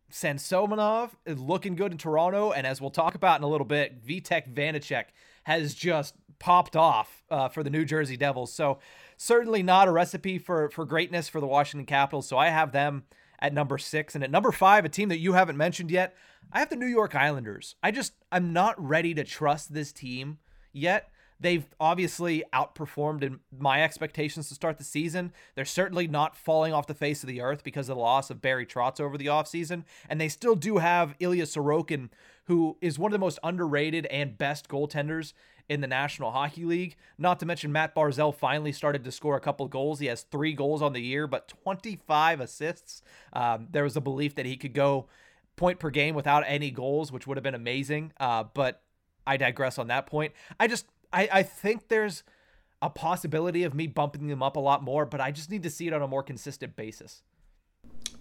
Samsonov 0.10 1.18
is 1.26 1.39
looking 1.39 1.76
good 1.76 1.91
in 1.91 1.97
Toronto, 1.97 2.51
and 2.51 2.66
as 2.66 2.80
we'll 2.80 2.91
talk 2.91 3.16
about 3.16 3.39
in 3.39 3.43
a 3.43 3.47
little 3.47 3.66
bit, 3.66 4.05
Vitek 4.05 4.53
Vanecek 4.53 5.05
has 5.43 5.74
just 5.74 6.16
popped 6.39 6.76
off 6.76 7.24
uh, 7.30 7.49
for 7.49 7.64
the 7.64 7.70
New 7.70 7.86
Jersey 7.86 8.18
Devils. 8.18 8.53
So 8.53 8.80
certainly 9.18 9.64
not 9.64 9.88
a 9.88 9.91
recipe 9.91 10.38
for 10.38 10.70
for 10.70 10.86
greatness 10.86 11.28
for 11.28 11.39
the 11.39 11.47
Washington 11.47 11.86
Capitals. 11.86 12.28
So 12.28 12.38
I 12.38 12.49
have 12.49 12.72
them 12.72 13.03
at 13.39 13.53
number 13.53 13.78
six, 13.78 14.16
and 14.16 14.24
at 14.24 14.32
number 14.32 14.51
five, 14.51 14.86
a 14.86 14.89
team 14.89 15.10
that 15.10 15.20
you 15.20 15.34
haven't 15.34 15.58
mentioned 15.58 15.91
yet, 15.91 16.16
I 16.51 16.60
have 16.60 16.70
the 16.70 16.76
New 16.76 16.88
York 16.88 17.16
Islanders. 17.16 17.76
I 17.84 17.91
just 17.91 18.14
I'm 18.32 18.53
not 18.53 18.76
ready 18.84 19.14
to 19.14 19.24
trust 19.24 19.74
this 19.74 19.91
team 19.91 20.39
yet. 20.72 21.10
They've 21.39 21.65
obviously 21.79 22.43
outperformed 22.53 23.23
in 23.23 23.39
my 23.57 23.83
expectations 23.83 24.49
to 24.49 24.55
start 24.55 24.77
the 24.77 24.83
season. 24.83 25.33
They're 25.55 25.65
certainly 25.65 26.07
not 26.07 26.35
falling 26.35 26.73
off 26.73 26.88
the 26.88 26.93
face 26.93 27.23
of 27.23 27.27
the 27.27 27.41
earth 27.41 27.63
because 27.63 27.89
of 27.89 27.95
the 27.95 28.01
loss 28.01 28.29
of 28.29 28.41
Barry 28.41 28.65
Trotz 28.65 28.99
over 28.99 29.17
the 29.17 29.27
offseason. 29.27 29.83
And 30.09 30.19
they 30.19 30.29
still 30.29 30.55
do 30.55 30.77
have 30.77 31.15
Ilya 31.19 31.43
Sorokin, 31.43 32.09
who 32.45 32.77
is 32.81 32.97
one 32.97 33.11
of 33.11 33.13
the 33.13 33.19
most 33.23 33.39
underrated 33.43 34.05
and 34.07 34.38
best 34.38 34.67
goaltenders 34.67 35.33
in 35.69 35.81
the 35.81 35.88
National 35.88 36.31
Hockey 36.31 36.65
League. 36.65 36.95
Not 37.17 37.39
to 37.39 37.45
mention 37.45 37.71
Matt 37.71 37.93
Barzal 37.93 38.33
finally 38.33 38.71
started 38.71 39.03
to 39.03 39.11
score 39.11 39.35
a 39.35 39.41
couple 39.41 39.67
goals. 39.67 39.99
He 39.99 40.07
has 40.07 40.23
three 40.23 40.53
goals 40.53 40.81
on 40.81 40.93
the 40.93 41.01
year, 41.01 41.27
but 41.27 41.47
25 41.47 42.39
assists. 42.39 43.01
Um, 43.33 43.67
there 43.71 43.83
was 43.83 43.95
a 43.95 44.01
belief 44.01 44.35
that 44.35 44.45
he 44.45 44.57
could 44.57 44.73
go 44.73 45.07
point 45.55 45.79
per 45.79 45.89
game 45.89 46.15
without 46.15 46.43
any 46.47 46.71
goals, 46.71 47.11
which 47.11 47.27
would 47.27 47.38
have 47.38 47.43
been 47.43 47.55
amazing. 47.55 48.13
Uh, 48.19 48.45
but 48.53 48.81
I 49.25 49.38
digress 49.38 49.77
on 49.77 49.88
that 49.88 50.05
point. 50.05 50.33
I 50.59 50.67
just 50.67 50.85
I, 51.12 51.30
I 51.32 51.43
think 51.43 51.88
there's 51.88 52.24
a 52.82 52.89
possibility 52.89 53.64
of 53.64 53.74
me 53.74 53.88
bumping 53.88 54.28
them 54.28 54.43
up 54.43 54.55
a 54.55 54.60
lot 54.60 54.84
more, 54.84 55.05
but 55.05 55.20
I 55.20 55.32
just 55.32 55.49
need 55.49 55.64
to 55.64 55.70
see 55.70 55.88
it 55.88 55.93
on 55.93 56.01
a 56.01 56.08
more 56.08 56.24
consistent 56.24 56.76
basis. 56.76 57.24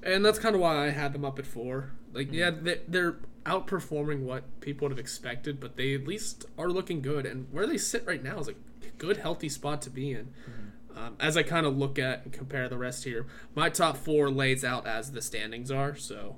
And 0.02 0.24
that's 0.24 0.38
kind 0.38 0.54
of 0.54 0.60
why 0.60 0.86
I 0.86 0.90
had 0.90 1.12
them 1.12 1.24
up 1.24 1.38
at 1.38 1.46
four. 1.46 1.92
Like, 2.12 2.28
mm-hmm. 2.28 2.34
yeah, 2.34 2.50
they, 2.50 2.80
they're 2.86 3.16
outperforming 3.44 4.20
what 4.20 4.60
people 4.60 4.86
would 4.86 4.92
have 4.92 4.98
expected, 4.98 5.60
but 5.60 5.76
they 5.76 5.94
at 5.94 6.06
least 6.06 6.44
are 6.58 6.68
looking 6.68 7.02
good. 7.02 7.26
And 7.26 7.46
where 7.52 7.66
they 7.66 7.78
sit 7.78 8.06
right 8.06 8.22
now 8.22 8.38
is 8.38 8.48
a 8.48 8.54
good, 8.98 9.18
healthy 9.18 9.48
spot 9.48 9.82
to 9.82 9.90
be 9.90 10.12
in. 10.12 10.26
Mm-hmm. 10.26 10.65
Um, 10.96 11.14
as 11.20 11.36
I 11.36 11.42
kind 11.42 11.66
of 11.66 11.76
look 11.76 11.98
at 11.98 12.24
and 12.24 12.32
compare 12.32 12.68
the 12.68 12.78
rest 12.78 13.04
here, 13.04 13.26
my 13.54 13.68
top 13.68 13.96
four 13.98 14.30
lays 14.30 14.64
out 14.64 14.86
as 14.86 15.12
the 15.12 15.20
standings 15.20 15.70
are. 15.70 15.94
So 15.94 16.36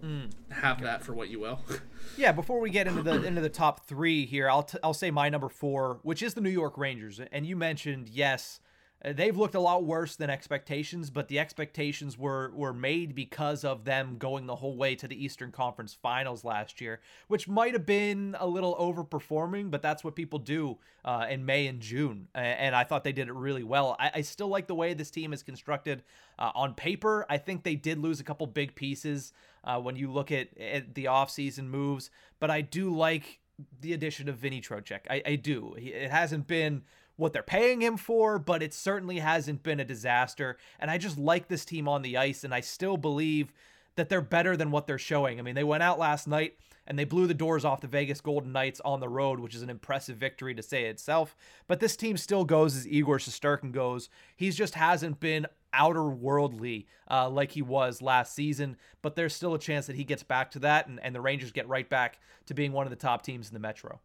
have 0.51 0.83
that 0.83 1.05
for 1.05 1.13
what 1.15 1.29
you 1.29 1.41
will. 1.41 1.61
Yeah, 2.17 2.33
before 2.33 2.59
we 2.59 2.71
get 2.71 2.89
into 2.89 3.03
the 3.03 3.23
into 3.23 3.41
the 3.41 3.49
top 3.51 3.87
three 3.87 4.27
here, 4.27 4.51
I'll 4.51 4.65
t- 4.65 4.79
I'll 4.83 4.95
say 4.95 5.11
my 5.13 5.29
number 5.29 5.49
four, 5.49 6.01
which 6.03 6.21
is 6.21 6.35
the 6.35 6.41
New 6.41 6.51
York 6.51 6.77
Rangers. 6.77 7.21
And 7.31 7.47
you 7.47 7.55
mentioned 7.55 8.09
yes, 8.09 8.59
they've 9.05 9.37
looked 9.37 9.55
a 9.55 9.61
lot 9.61 9.85
worse 9.85 10.17
than 10.17 10.29
expectations, 10.29 11.11
but 11.11 11.29
the 11.29 11.39
expectations 11.39 12.19
were 12.19 12.51
were 12.55 12.73
made 12.73 13.15
because 13.15 13.65
of 13.65 13.85
them 13.85 14.17
going 14.19 14.47
the 14.47 14.57
whole 14.57 14.77
way 14.77 14.95
to 14.97 15.07
the 15.07 15.25
Eastern 15.25 15.53
Conference 15.53 15.95
Finals 15.95 16.45
last 16.45 16.81
year, 16.81 17.01
which 17.29 17.47
might 17.49 17.73
have 17.73 17.87
been 17.87 18.37
a 18.41 18.47
little 18.47 18.75
overperforming, 18.77 19.71
but 19.71 19.83
that's 19.83 20.03
what 20.03 20.17
people 20.17 20.39
do 20.39 20.79
uh, 21.05 21.27
in 21.31 21.45
May 21.45 21.67
and 21.67 21.81
June. 21.81 22.29
And 22.35 22.75
I 22.75 22.85
thought 22.85 23.05
they 23.05 23.13
did 23.13 23.29
it 23.29 23.35
really 23.35 23.63
well. 23.63 23.97
I, 23.99 24.11
I 24.17 24.21
still 24.23 24.49
like 24.49 24.67
the 24.67 24.75
way 24.75 24.95
this 24.95 25.11
team 25.11 25.33
is 25.33 25.43
constructed 25.43 26.03
uh, 26.39 26.51
on 26.55 26.75
paper. 26.75 27.25
I 27.31 27.39
think 27.39 27.63
they 27.63 27.77
did 27.77 27.99
lose 27.99 28.21
a 28.21 28.25
couple 28.25 28.47
big 28.47 28.75
pieces 28.75 29.33
uh, 29.65 29.81
when 29.81 29.97
you 29.97 30.11
look 30.11 30.33
at, 30.33 30.49
at 30.59 30.95
the 30.95 31.05
offseason 31.05 31.67
moves, 31.67 32.11
but 32.41 32.51
I 32.51 32.63
do 32.63 32.95
like 32.95 33.41
the 33.81 33.93
addition 33.93 34.29
of 34.29 34.37
Vinny 34.37 34.61
Trocheck. 34.61 35.01
I, 35.11 35.23
I 35.27 35.35
do. 35.37 35.75
It 35.77 36.11
hasn't 36.11 36.47
been 36.47 36.83
what 37.19 37.33
they're 37.33 37.43
paying 37.43 37.83
him 37.83 37.97
for, 37.97 38.39
but 38.39 38.63
it 38.63 38.73
certainly 38.73 39.19
hasn't 39.19 39.63
been 39.63 39.81
a 39.81 39.85
disaster. 39.85 40.57
And 40.79 40.91
I 40.91 40.99
just 40.99 41.19
like 41.19 41.49
this 41.49 41.65
team 41.65 41.89
on 41.89 42.03
the 42.03 42.17
ice, 42.17 42.45
and 42.45 42.55
I 42.55 42.61
still 42.61 42.97
believe 42.97 43.53
that 43.97 44.09
they're 44.09 44.21
better 44.21 44.57
than 44.57 44.71
what 44.71 44.87
they're 44.87 44.99
showing. 44.99 45.39
I 45.39 45.43
mean, 45.43 45.57
they 45.57 45.65
went 45.65 45.83
out 45.83 45.99
last 45.99 46.29
night 46.29 46.55
and 46.87 46.97
they 46.97 47.05
blew 47.05 47.27
the 47.27 47.35
doors 47.35 47.65
off 47.65 47.81
the 47.81 47.89
Vegas 47.89 48.21
Golden 48.21 48.53
Knights 48.53 48.81
on 48.85 49.01
the 49.01 49.09
road, 49.09 49.41
which 49.41 49.57
is 49.57 49.63
an 49.63 49.69
impressive 49.69 50.17
victory 50.17 50.55
to 50.55 50.63
say 50.63 50.85
itself. 50.85 51.37
But 51.67 51.81
this 51.81 51.97
team 51.97 52.17
still 52.17 52.45
goes 52.45 52.77
as 52.77 52.87
Igor 52.87 53.19
Shesterkin 53.19 53.73
goes. 53.73 54.09
He's 54.37 54.57
just 54.57 54.75
hasn't 54.77 55.19
been 55.19 55.49
outer 55.73 56.09
worldly 56.09 56.87
uh, 57.11 57.29
like 57.29 57.51
he 57.51 57.61
was 57.61 58.01
last 58.01 58.35
season, 58.35 58.77
but 59.03 59.17
there's 59.17 59.35
still 59.35 59.53
a 59.55 59.59
chance 59.59 59.87
that 59.87 59.97
he 59.97 60.05
gets 60.05 60.23
back 60.23 60.53
to 60.53 60.61
that 60.61 60.87
and, 60.87 61.01
and 61.03 61.13
the 61.13 61.21
Rangers 61.21 61.51
get 61.51 61.69
right 61.69 61.89
back 61.89 62.21
to 62.47 62.55
being 62.55 62.73
one 62.73 62.87
of 62.87 62.91
the 62.91 62.97
top 62.97 63.23
teams 63.23 63.49
in 63.49 63.55
the 63.55 63.61
Metro. 63.61 64.01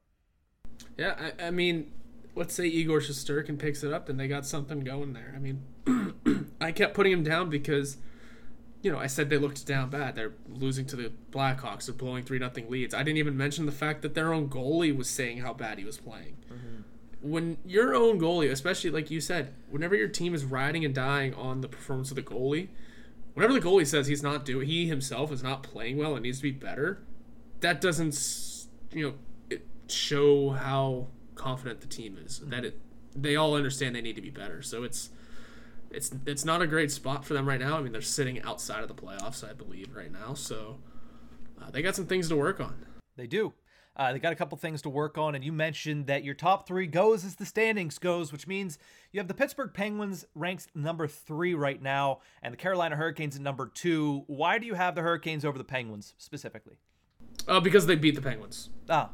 Yeah, 0.98 1.32
I, 1.40 1.48
I 1.48 1.52
mean, 1.52 1.92
let's 2.36 2.54
say 2.54 2.66
Igor 2.66 3.00
Shesterkin 3.00 3.60
picks 3.60 3.84
it 3.84 3.94
up, 3.94 4.08
then 4.08 4.18
they 4.18 4.28
got 4.28 4.46
something 4.46 4.82
going 4.82 5.14
there. 5.14 5.34
I 5.36 5.40
mean, 5.40 6.52
I 6.62 6.72
kept 6.72 6.94
putting 6.94 7.12
him 7.12 7.24
down 7.24 7.50
because, 7.50 7.98
you 8.82 8.92
know, 8.92 9.00
I 9.00 9.08
said 9.08 9.30
they 9.30 9.38
looked 9.38 9.66
down 9.66 9.90
bad. 9.90 10.16
They're 10.16 10.34
losing 10.50 10.86
to 10.88 10.96
the 10.96 11.12
Blackhawks. 11.32 11.86
They're 11.86 11.96
blowing 11.96 12.24
3 12.24 12.40
nothing 12.40 12.70
leads. 12.70 12.94
I 12.94 13.04
didn't 13.04 13.18
even 13.18 13.38
mention 13.38 13.66
the 13.66 13.72
fact 13.72 14.02
that 14.02 14.16
their 14.16 14.34
own 14.34 14.50
goalie 14.50 14.96
was 14.96 15.10
saying 15.10 15.40
how 15.40 15.54
bad 15.54 15.78
he 15.78 15.86
was 15.86 15.98
playing. 15.98 16.38
Mm-hmm. 16.52 17.30
When 17.30 17.58
your 17.66 17.96
own 17.96 18.20
goalie, 18.20 18.52
especially 18.52 18.90
like 18.90 19.10
you 19.10 19.22
said, 19.22 19.54
whenever 19.70 19.96
your 19.96 20.10
team 20.10 20.34
is 20.34 20.44
riding 20.44 20.84
and 20.84 20.94
dying 20.94 21.34
on 21.36 21.62
the 21.62 21.70
performance 21.70 22.10
of 22.10 22.16
the 22.16 22.24
goalie, 22.24 22.70
whenever 23.34 23.54
the 23.54 23.62
goalie 23.62 23.88
says 23.88 24.08
he's 24.08 24.24
not 24.24 24.44
doing, 24.44 24.68
he 24.68 24.88
himself 24.88 25.32
is 25.32 25.42
not 25.42 25.64
playing 25.64 25.98
well 25.98 26.16
and 26.16 26.24
needs 26.24 26.40
to 26.40 26.44
be 26.44 26.52
better, 26.52 27.02
that 27.62 27.80
doesn't, 27.80 28.68
you 28.92 29.08
know, 29.08 29.58
show 29.88 30.50
how 30.50 31.08
confident 31.36 31.82
the 31.82 31.88
team 31.88 32.18
is 32.24 32.40
that 32.46 32.66
it 32.66 32.80
they 33.16 33.36
all 33.36 33.56
understand 33.56 33.96
they 33.96 34.02
need 34.02 34.16
to 34.16 34.22
be 34.22 34.30
better. 34.30 34.62
So 34.62 34.84
it's 34.84 35.10
it's 35.92 36.12
it's 36.26 36.46
not 36.46 36.62
a 36.62 36.68
great 36.68 36.92
spot 36.92 37.24
for 37.26 37.34
them 37.34 37.48
right 37.48 37.60
now. 37.60 37.78
I 37.78 37.82
mean, 37.82 37.92
they're 37.92 38.02
sitting 38.02 38.42
outside 38.42 38.82
of 38.82 38.88
the 38.88 38.96
playoffs, 38.96 39.48
I 39.48 39.54
believe, 39.54 39.96
right 39.96 40.12
now. 40.12 40.34
So 40.34 40.80
uh, 41.62 41.70
they 41.72 41.82
got 41.82 41.96
some 41.96 42.06
things 42.06 42.30
to 42.30 42.36
work 42.36 42.60
on. 42.60 42.86
They 43.16 43.28
do. 43.28 43.54
Uh, 43.96 44.12
they 44.12 44.18
got 44.18 44.34
a 44.34 44.36
couple 44.36 44.58
things 44.58 44.82
to 44.82 44.90
work 44.90 45.20
on, 45.20 45.36
and 45.36 45.44
you 45.44 45.52
mentioned 45.52 46.08
that 46.08 46.24
your 46.24 46.34
top 46.34 46.68
three 46.68 46.88
goes 46.88 47.24
as 47.24 47.36
the 47.36 47.46
standings 47.46 48.00
goes, 48.00 48.32
which 48.32 48.48
means 48.48 48.80
you 49.12 49.20
have 49.20 49.28
the 49.28 49.36
Pittsburgh 49.36 49.72
Penguins 49.72 50.26
ranked 50.34 50.68
number 50.74 51.08
three 51.08 51.54
right 51.54 51.80
now, 51.80 52.20
and 52.42 52.52
the 52.52 52.58
Carolina 52.58 52.96
Hurricanes 52.96 53.36
at 53.36 53.44
number 53.44 53.68
two. 53.68 54.24
Why 54.26 54.58
do 54.58 54.66
you 54.66 54.74
have 54.74 54.96
the 54.96 55.04
Hurricanes 55.04 55.46
over 55.46 55.60
the 55.60 55.64
Penguins 55.64 56.16
specifically? 56.18 56.78
Uh, 57.48 57.60
because 57.60 57.86
they 57.86 57.96
beat 57.96 58.16
the 58.16 58.22
Penguins. 58.22 58.72
Ah, 58.90 59.12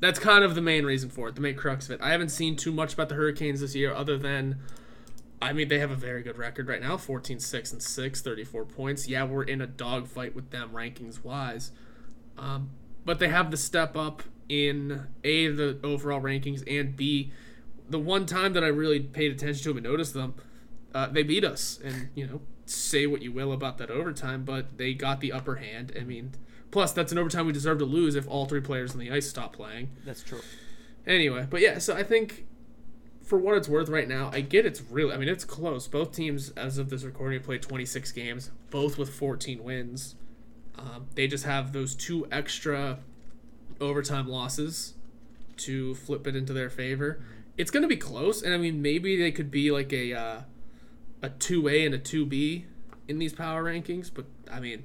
that's 0.00 0.18
kind 0.18 0.44
of 0.44 0.54
the 0.54 0.60
main 0.60 0.84
reason 0.84 1.10
for 1.10 1.28
it, 1.28 1.34
the 1.34 1.40
main 1.40 1.56
crux 1.56 1.86
of 1.86 1.92
it. 1.92 2.00
I 2.02 2.10
haven't 2.10 2.30
seen 2.30 2.56
too 2.56 2.72
much 2.72 2.94
about 2.94 3.08
the 3.08 3.14
Hurricanes 3.14 3.60
this 3.60 3.74
year 3.74 3.94
other 3.94 4.18
than 4.18 4.58
I 5.40 5.52
mean 5.52 5.68
they 5.68 5.78
have 5.78 5.90
a 5.90 5.96
very 5.96 6.22
good 6.22 6.38
record 6.38 6.68
right 6.68 6.80
now, 6.80 6.96
14 6.96 7.38
6 7.40 7.72
and 7.72 7.82
6, 7.82 8.22
34 8.22 8.64
points. 8.64 9.08
Yeah, 9.08 9.24
we're 9.24 9.44
in 9.44 9.60
a 9.60 9.66
dogfight 9.66 10.34
with 10.34 10.50
them 10.50 10.70
rankings 10.72 11.24
wise. 11.24 11.72
Um, 12.38 12.70
but 13.04 13.18
they 13.18 13.28
have 13.28 13.50
the 13.50 13.56
step 13.56 13.96
up 13.96 14.22
in 14.48 15.06
A 15.24 15.48
the 15.48 15.78
overall 15.82 16.20
rankings 16.20 16.62
and 16.66 16.96
B 16.96 17.32
the 17.88 17.98
one 17.98 18.26
time 18.26 18.52
that 18.54 18.64
I 18.64 18.68
really 18.68 19.00
paid 19.00 19.32
attention 19.32 19.62
to 19.64 19.68
them 19.70 19.78
and 19.78 19.86
noticed 19.86 20.14
them, 20.14 20.34
uh, 20.94 21.08
they 21.08 21.22
beat 21.22 21.44
us. 21.44 21.78
And, 21.84 22.08
you 22.14 22.26
know, 22.26 22.40
say 22.64 23.06
what 23.06 23.22
you 23.22 23.32
will 23.32 23.52
about 23.52 23.78
that 23.78 23.90
overtime, 23.90 24.44
but 24.44 24.78
they 24.78 24.94
got 24.94 25.20
the 25.20 25.32
upper 25.32 25.56
hand. 25.56 25.92
I 25.98 26.04
mean, 26.04 26.32
Plus, 26.76 26.92
that's 26.92 27.10
an 27.10 27.16
overtime 27.16 27.46
we 27.46 27.54
deserve 27.54 27.78
to 27.78 27.86
lose 27.86 28.16
if 28.16 28.28
all 28.28 28.44
three 28.44 28.60
players 28.60 28.92
on 28.92 28.98
the 28.98 29.10
ice 29.10 29.26
stop 29.26 29.56
playing. 29.56 29.88
That's 30.04 30.22
true. 30.22 30.42
Anyway, 31.06 31.46
but 31.48 31.62
yeah, 31.62 31.78
so 31.78 31.96
I 31.96 32.02
think 32.02 32.44
for 33.22 33.38
what 33.38 33.56
it's 33.56 33.66
worth 33.66 33.88
right 33.88 34.06
now, 34.06 34.28
I 34.30 34.42
get 34.42 34.66
it's 34.66 34.82
really, 34.82 35.14
I 35.14 35.16
mean, 35.16 35.30
it's 35.30 35.46
close. 35.46 35.88
Both 35.88 36.12
teams, 36.12 36.50
as 36.50 36.76
of 36.76 36.90
this 36.90 37.02
recording, 37.02 37.40
played 37.40 37.62
26 37.62 38.12
games, 38.12 38.50
both 38.68 38.98
with 38.98 39.08
14 39.08 39.64
wins. 39.64 40.16
Um, 40.78 41.06
they 41.14 41.26
just 41.26 41.44
have 41.44 41.72
those 41.72 41.94
two 41.94 42.26
extra 42.30 42.98
overtime 43.80 44.28
losses 44.28 44.92
to 45.56 45.94
flip 45.94 46.26
it 46.26 46.36
into 46.36 46.52
their 46.52 46.68
favor. 46.68 47.24
It's 47.56 47.70
going 47.70 47.84
to 47.84 47.88
be 47.88 47.96
close, 47.96 48.42
and 48.42 48.52
I 48.52 48.58
mean, 48.58 48.82
maybe 48.82 49.16
they 49.16 49.32
could 49.32 49.50
be 49.50 49.70
like 49.70 49.94
a 49.94 50.12
uh, 50.12 50.40
a 51.22 51.30
2A 51.30 51.86
and 51.86 51.94
a 51.94 51.98
2B 51.98 52.64
in 53.08 53.18
these 53.18 53.32
power 53.32 53.64
rankings, 53.64 54.10
but 54.12 54.26
I 54.52 54.60
mean, 54.60 54.84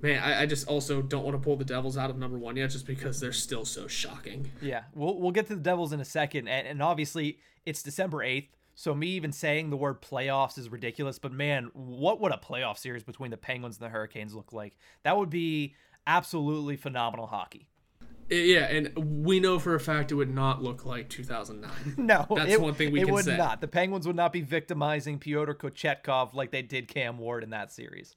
Man, 0.00 0.22
I, 0.22 0.42
I, 0.42 0.46
just 0.46 0.68
also 0.68 1.02
don't 1.02 1.24
want 1.24 1.36
to 1.36 1.42
pull 1.42 1.56
the 1.56 1.64
Devils 1.64 1.96
out 1.96 2.08
of 2.08 2.16
number 2.16 2.38
one 2.38 2.56
yet, 2.56 2.70
just 2.70 2.86
because 2.86 3.18
they're 3.18 3.32
still 3.32 3.64
so 3.64 3.88
shocking. 3.88 4.50
Yeah, 4.62 4.82
we'll 4.94 5.18
we'll 5.18 5.32
get 5.32 5.48
to 5.48 5.56
the 5.56 5.60
Devils 5.60 5.92
in 5.92 6.00
a 6.00 6.04
second, 6.04 6.46
and, 6.46 6.66
and 6.66 6.82
obviously 6.82 7.38
it's 7.66 7.82
December 7.82 8.22
eighth, 8.22 8.56
so 8.74 8.94
me 8.94 9.08
even 9.08 9.32
saying 9.32 9.70
the 9.70 9.76
word 9.76 10.00
playoffs 10.00 10.56
is 10.56 10.70
ridiculous. 10.70 11.18
But 11.18 11.32
man, 11.32 11.70
what 11.74 12.20
would 12.20 12.32
a 12.32 12.36
playoff 12.36 12.78
series 12.78 13.02
between 13.02 13.32
the 13.32 13.36
Penguins 13.36 13.78
and 13.78 13.84
the 13.84 13.90
Hurricanes 13.90 14.34
look 14.34 14.52
like? 14.52 14.74
That 15.02 15.16
would 15.16 15.30
be 15.30 15.74
absolutely 16.06 16.76
phenomenal 16.76 17.26
hockey. 17.26 17.66
Yeah, 18.30 18.66
and 18.66 19.24
we 19.24 19.40
know 19.40 19.58
for 19.58 19.74
a 19.74 19.80
fact 19.80 20.12
it 20.12 20.14
would 20.14 20.32
not 20.32 20.62
look 20.62 20.84
like 20.84 21.08
2009. 21.08 21.70
No, 21.96 22.26
that's 22.30 22.52
it, 22.52 22.60
one 22.60 22.74
thing 22.74 22.92
we 22.92 23.00
it 23.00 23.06
can 23.06 23.14
would 23.14 23.24
say. 23.24 23.36
not. 23.36 23.60
The 23.60 23.68
Penguins 23.68 24.06
would 24.06 24.16
not 24.16 24.32
be 24.32 24.42
victimizing 24.42 25.18
Pyotr 25.18 25.54
Kochetkov 25.54 26.34
like 26.34 26.50
they 26.50 26.62
did 26.62 26.88
Cam 26.88 27.18
Ward 27.18 27.42
in 27.42 27.50
that 27.50 27.72
series. 27.72 28.16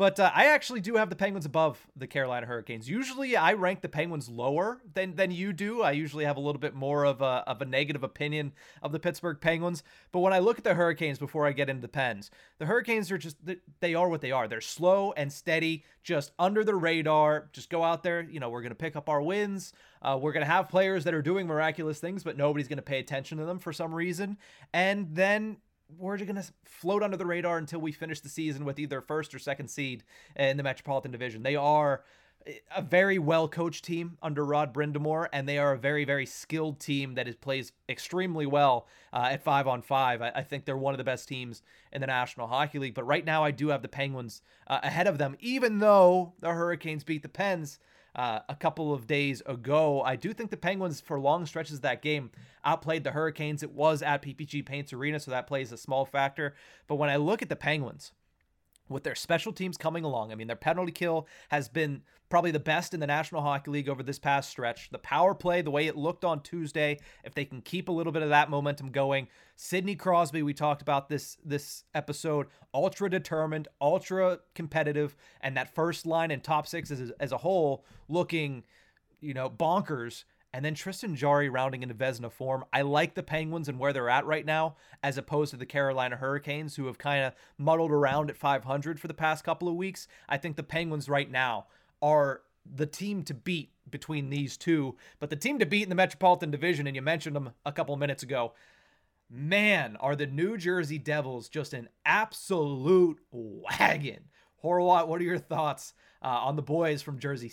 But 0.00 0.18
uh, 0.18 0.30
I 0.34 0.46
actually 0.46 0.80
do 0.80 0.94
have 0.96 1.10
the 1.10 1.14
Penguins 1.14 1.44
above 1.44 1.86
the 1.94 2.06
Carolina 2.06 2.46
Hurricanes. 2.46 2.88
Usually, 2.88 3.36
I 3.36 3.52
rank 3.52 3.82
the 3.82 3.88
Penguins 3.90 4.30
lower 4.30 4.80
than 4.94 5.14
than 5.14 5.30
you 5.30 5.52
do. 5.52 5.82
I 5.82 5.90
usually 5.90 6.24
have 6.24 6.38
a 6.38 6.40
little 6.40 6.58
bit 6.58 6.74
more 6.74 7.04
of 7.04 7.20
a 7.20 7.44
of 7.46 7.60
a 7.60 7.66
negative 7.66 8.02
opinion 8.02 8.52
of 8.82 8.92
the 8.92 8.98
Pittsburgh 8.98 9.36
Penguins. 9.42 9.82
But 10.10 10.20
when 10.20 10.32
I 10.32 10.38
look 10.38 10.56
at 10.56 10.64
the 10.64 10.72
Hurricanes 10.72 11.18
before 11.18 11.46
I 11.46 11.52
get 11.52 11.68
into 11.68 11.82
the 11.82 11.88
Pens, 11.88 12.30
the 12.58 12.64
Hurricanes 12.64 13.12
are 13.12 13.18
just 13.18 13.36
they 13.80 13.94
are 13.94 14.08
what 14.08 14.22
they 14.22 14.32
are. 14.32 14.48
They're 14.48 14.62
slow 14.62 15.12
and 15.18 15.30
steady, 15.30 15.84
just 16.02 16.32
under 16.38 16.64
the 16.64 16.74
radar. 16.74 17.50
Just 17.52 17.68
go 17.68 17.84
out 17.84 18.02
there. 18.02 18.22
You 18.22 18.40
know, 18.40 18.48
we're 18.48 18.62
gonna 18.62 18.74
pick 18.74 18.96
up 18.96 19.10
our 19.10 19.20
wins. 19.20 19.74
Uh, 20.00 20.18
we're 20.18 20.32
gonna 20.32 20.46
have 20.46 20.70
players 20.70 21.04
that 21.04 21.12
are 21.12 21.20
doing 21.20 21.46
miraculous 21.46 22.00
things, 22.00 22.24
but 22.24 22.38
nobody's 22.38 22.68
gonna 22.68 22.80
pay 22.80 23.00
attention 23.00 23.36
to 23.36 23.44
them 23.44 23.58
for 23.58 23.74
some 23.74 23.94
reason. 23.94 24.38
And 24.72 25.14
then 25.14 25.58
we're 25.98 26.16
just 26.16 26.30
going 26.30 26.42
to 26.42 26.52
float 26.64 27.02
under 27.02 27.16
the 27.16 27.26
radar 27.26 27.58
until 27.58 27.80
we 27.80 27.92
finish 27.92 28.20
the 28.20 28.28
season 28.28 28.64
with 28.64 28.78
either 28.78 29.00
first 29.00 29.34
or 29.34 29.38
second 29.38 29.68
seed 29.68 30.04
in 30.36 30.56
the 30.56 30.62
Metropolitan 30.62 31.10
Division. 31.10 31.42
They 31.42 31.56
are 31.56 32.04
a 32.74 32.80
very 32.80 33.18
well 33.18 33.48
coached 33.48 33.84
team 33.84 34.16
under 34.22 34.44
Rod 34.44 34.72
Brind'Amour, 34.72 35.28
and 35.32 35.48
they 35.48 35.58
are 35.58 35.72
a 35.72 35.78
very, 35.78 36.04
very 36.04 36.26
skilled 36.26 36.80
team 36.80 37.14
that 37.14 37.28
is, 37.28 37.36
plays 37.36 37.72
extremely 37.88 38.46
well 38.46 38.86
uh, 39.12 39.28
at 39.30 39.42
five 39.42 39.66
on 39.66 39.82
five. 39.82 40.22
I, 40.22 40.32
I, 40.34 40.42
think 40.42 40.64
they're 40.64 40.76
one 40.76 40.94
of 40.94 40.98
the 40.98 41.04
best 41.04 41.28
teams 41.28 41.62
in 41.92 42.00
the 42.00 42.06
National 42.06 42.46
Hockey 42.46 42.78
League. 42.78 42.94
But 42.94 43.06
right 43.06 43.24
now, 43.24 43.44
I 43.44 43.50
do 43.50 43.68
have 43.68 43.82
the 43.82 43.88
Penguins 43.88 44.42
uh, 44.66 44.80
ahead 44.82 45.06
of 45.06 45.18
them, 45.18 45.36
even 45.40 45.78
though 45.78 46.32
the 46.40 46.50
Hurricanes 46.50 47.04
beat 47.04 47.22
the 47.22 47.28
Pens 47.28 47.78
uh, 48.14 48.40
a 48.48 48.54
couple 48.54 48.92
of 48.92 49.06
days 49.06 49.42
ago. 49.46 50.02
I 50.02 50.16
do 50.16 50.32
think 50.32 50.50
the 50.50 50.56
Penguins, 50.56 51.00
for 51.00 51.18
long 51.18 51.46
stretches 51.46 51.76
of 51.76 51.82
that 51.82 52.02
game, 52.02 52.30
outplayed 52.64 53.04
the 53.04 53.12
Hurricanes. 53.12 53.62
It 53.62 53.72
was 53.72 54.02
at 54.02 54.22
PPG 54.22 54.64
Paints 54.66 54.92
Arena, 54.92 55.20
so 55.20 55.30
that 55.30 55.46
plays 55.46 55.72
a 55.72 55.76
small 55.76 56.04
factor. 56.04 56.54
But 56.86 56.96
when 56.96 57.10
I 57.10 57.16
look 57.16 57.42
at 57.42 57.48
the 57.48 57.56
Penguins, 57.56 58.12
with 58.90 59.04
their 59.04 59.14
special 59.14 59.52
teams 59.52 59.76
coming 59.76 60.04
along. 60.04 60.32
I 60.32 60.34
mean, 60.34 60.46
their 60.46 60.56
penalty 60.56 60.92
kill 60.92 61.26
has 61.48 61.68
been 61.68 62.02
probably 62.28 62.50
the 62.50 62.60
best 62.60 62.94
in 62.94 63.00
the 63.00 63.06
National 63.06 63.42
Hockey 63.42 63.70
League 63.70 63.88
over 63.88 64.02
this 64.02 64.18
past 64.18 64.50
stretch. 64.50 64.90
The 64.90 64.98
power 64.98 65.34
play, 65.34 65.62
the 65.62 65.70
way 65.70 65.86
it 65.86 65.96
looked 65.96 66.24
on 66.24 66.42
Tuesday, 66.42 66.98
if 67.24 67.34
they 67.34 67.44
can 67.44 67.60
keep 67.60 67.88
a 67.88 67.92
little 67.92 68.12
bit 68.12 68.22
of 68.22 68.28
that 68.28 68.50
momentum 68.50 68.90
going. 68.90 69.28
Sidney 69.56 69.96
Crosby, 69.96 70.42
we 70.42 70.54
talked 70.54 70.80
about 70.80 71.08
this 71.08 71.36
this 71.44 71.84
episode, 71.94 72.46
ultra 72.72 73.10
determined, 73.10 73.68
ultra 73.80 74.38
competitive, 74.54 75.16
and 75.40 75.56
that 75.56 75.74
first 75.74 76.06
line 76.06 76.30
and 76.30 76.42
top 76.42 76.66
six 76.66 76.90
as, 76.90 77.12
as 77.20 77.32
a 77.32 77.38
whole 77.38 77.84
looking, 78.08 78.64
you 79.20 79.34
know, 79.34 79.50
bonkers 79.50 80.24
and 80.52 80.64
then 80.64 80.74
Tristan 80.74 81.14
Jarry 81.14 81.48
rounding 81.48 81.82
into 81.82 81.94
Vezina 81.94 82.30
form. 82.30 82.64
I 82.72 82.82
like 82.82 83.14
the 83.14 83.22
Penguins 83.22 83.68
and 83.68 83.78
where 83.78 83.92
they're 83.92 84.08
at 84.10 84.26
right 84.26 84.44
now, 84.44 84.76
as 85.02 85.16
opposed 85.16 85.52
to 85.52 85.56
the 85.56 85.66
Carolina 85.66 86.16
Hurricanes, 86.16 86.76
who 86.76 86.86
have 86.86 86.98
kind 86.98 87.24
of 87.24 87.34
muddled 87.56 87.92
around 87.92 88.30
at 88.30 88.36
500 88.36 88.98
for 88.98 89.08
the 89.08 89.14
past 89.14 89.44
couple 89.44 89.68
of 89.68 89.76
weeks. 89.76 90.08
I 90.28 90.38
think 90.38 90.56
the 90.56 90.62
Penguins 90.62 91.08
right 91.08 91.30
now 91.30 91.66
are 92.02 92.42
the 92.64 92.86
team 92.86 93.22
to 93.24 93.34
beat 93.34 93.70
between 93.90 94.30
these 94.30 94.56
two. 94.56 94.96
But 95.18 95.30
the 95.30 95.36
team 95.36 95.58
to 95.58 95.66
beat 95.66 95.84
in 95.84 95.88
the 95.88 95.94
Metropolitan 95.94 96.50
Division, 96.50 96.86
and 96.86 96.96
you 96.96 97.02
mentioned 97.02 97.36
them 97.36 97.52
a 97.64 97.72
couple 97.72 97.96
minutes 97.96 98.22
ago, 98.22 98.52
man, 99.28 99.96
are 100.00 100.16
the 100.16 100.26
New 100.26 100.56
Jersey 100.56 100.98
Devils 100.98 101.48
just 101.48 101.72
an 101.72 101.88
absolute 102.04 103.20
wagon. 103.30 104.24
Horwat, 104.62 105.06
what 105.06 105.20
are 105.20 105.24
your 105.24 105.38
thoughts 105.38 105.94
uh, 106.22 106.26
on 106.26 106.56
the 106.56 106.62
boys 106.62 107.02
from 107.02 107.18
Jersey? 107.18 107.52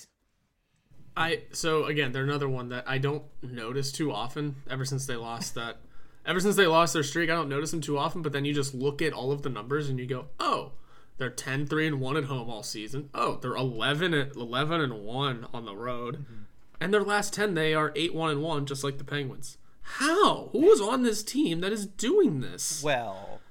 I 1.18 1.42
so 1.52 1.86
again, 1.86 2.12
they're 2.12 2.24
another 2.24 2.48
one 2.48 2.70
that 2.70 2.84
I 2.88 3.00
don't 3.00 3.24
notice 3.42 3.92
too 3.92 4.12
often. 4.12 4.58
Ever 4.70 4.86
since 4.86 5.08
they 5.08 5.16
lost 5.16 5.56
that, 5.56 5.78
ever 6.26 6.40
since 6.40 6.56
they 6.56 6.68
lost 6.68 6.94
their 6.94 7.04
streak, 7.04 7.30
I 7.30 7.34
don't 7.34 7.50
notice 7.50 7.72
them 7.72 7.82
too 7.82 7.98
often. 7.98 8.22
But 8.22 8.34
then 8.34 8.46
you 8.46 8.54
just 8.54 8.76
look 8.76 9.02
at 9.02 9.14
all 9.14 9.32
of 9.32 9.42
the 9.42 9.50
numbers 9.50 9.90
and 9.90 10.00
you 10.00 10.06
go, 10.06 10.28
oh, 10.40 10.74
they're 11.18 11.32
10 11.32 11.66
3 11.66 11.88
and 11.88 12.00
1 12.00 12.18
at 12.18 12.26
home 12.26 12.50
all 12.50 12.62
season. 12.62 13.10
Oh, 13.16 13.38
they're 13.42 13.56
11 13.56 14.14
and 14.14 14.36
11 14.36 14.80
and 14.80 15.04
1 15.04 15.48
on 15.52 15.66
the 15.66 15.76
road. 15.76 16.20
Mm-hmm. 16.20 16.34
And 16.80 16.94
their 16.94 17.04
last 17.04 17.34
10 17.34 17.56
they 17.56 17.74
are 17.74 17.92
8 17.96 18.14
1 18.14 18.32
and 18.32 18.44
1 18.44 18.66
just 18.68 18.84
like 18.84 19.00
the 19.00 19.04
Penguins. 19.04 19.58
How? 19.82 20.50
Who 20.52 20.68
was 20.68 20.82
on 20.82 21.02
this 21.02 21.24
team 21.24 21.62
that 21.62 21.72
is 21.72 21.88
doing 21.88 22.42
this? 22.42 22.84
Well, 22.84 23.42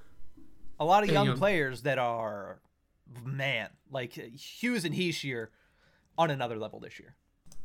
a 0.78 0.84
lot 0.84 1.02
of 1.02 1.10
young, 1.10 1.26
young 1.26 1.38
players 1.38 1.82
that 1.82 1.98
are 1.98 2.60
man, 3.24 3.70
like 3.90 4.12
Hughes 4.12 4.84
and 4.84 4.94
Hischier 4.94 5.48
on 6.16 6.30
another 6.30 6.56
level 6.56 6.78
this 6.78 7.00
year. 7.00 7.16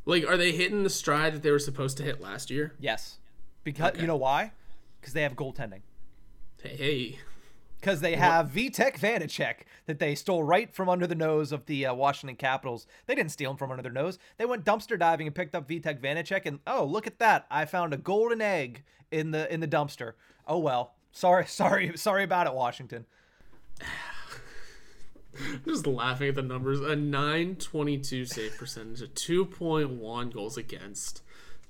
Like, 0.04 0.26
are 0.26 0.36
they 0.36 0.52
hitting 0.52 0.82
the 0.82 0.90
stride 0.90 1.34
that 1.34 1.42
they 1.42 1.50
were 1.50 1.58
supposed 1.58 1.96
to 1.98 2.02
hit 2.02 2.20
last 2.20 2.50
year? 2.50 2.74
Yes. 2.80 3.18
Because 3.64 3.92
okay. 3.92 4.00
you 4.00 4.06
know 4.06 4.16
why? 4.16 4.52
Because 5.00 5.14
they 5.14 5.22
have 5.22 5.34
goaltending. 5.34 5.82
Hey, 6.62 6.76
hey. 6.76 7.18
because 7.80 8.00
they 8.00 8.14
have 8.14 8.50
Vitek 8.50 8.98
Vanecek 8.98 9.54
that 9.86 9.98
they 9.98 10.14
stole 10.14 10.44
right 10.44 10.72
from 10.72 10.88
under 10.88 11.08
the 11.08 11.14
nose 11.14 11.50
of 11.50 11.66
the 11.66 11.86
uh, 11.86 11.94
Washington 11.94 12.36
Capitals. 12.36 12.86
They 13.06 13.14
didn't 13.14 13.32
steal 13.32 13.50
him 13.50 13.56
from 13.56 13.70
under 13.70 13.82
their 13.82 13.92
nose. 13.92 14.18
They 14.38 14.44
went 14.44 14.64
dumpster 14.64 14.98
diving 14.98 15.26
and 15.26 15.34
picked 15.34 15.54
up 15.54 15.68
Vitek 15.68 16.00
Vanecek, 16.00 16.46
and 16.46 16.60
oh, 16.66 16.84
look 16.84 17.08
at 17.08 17.18
that! 17.18 17.46
I 17.50 17.64
found 17.64 17.92
a 17.92 17.96
golden 17.96 18.40
egg 18.40 18.84
in 19.10 19.32
the 19.32 19.52
in 19.52 19.58
the 19.58 19.68
dumpster. 19.68 20.12
Oh 20.46 20.58
well. 20.58 20.94
Sorry, 21.10 21.46
sorry, 21.48 21.96
sorry 21.96 22.22
about 22.22 22.46
it, 22.46 22.54
Washington. 22.54 23.06
Just 25.66 25.86
laughing 25.86 26.28
at 26.28 26.34
the 26.34 26.42
numbers. 26.42 26.80
A 26.80 26.96
922 26.96 28.26
save 28.26 28.56
percentage, 28.56 29.02
a 29.02 29.06
2.1 29.06 30.32
goals 30.32 30.56
against, 30.56 31.22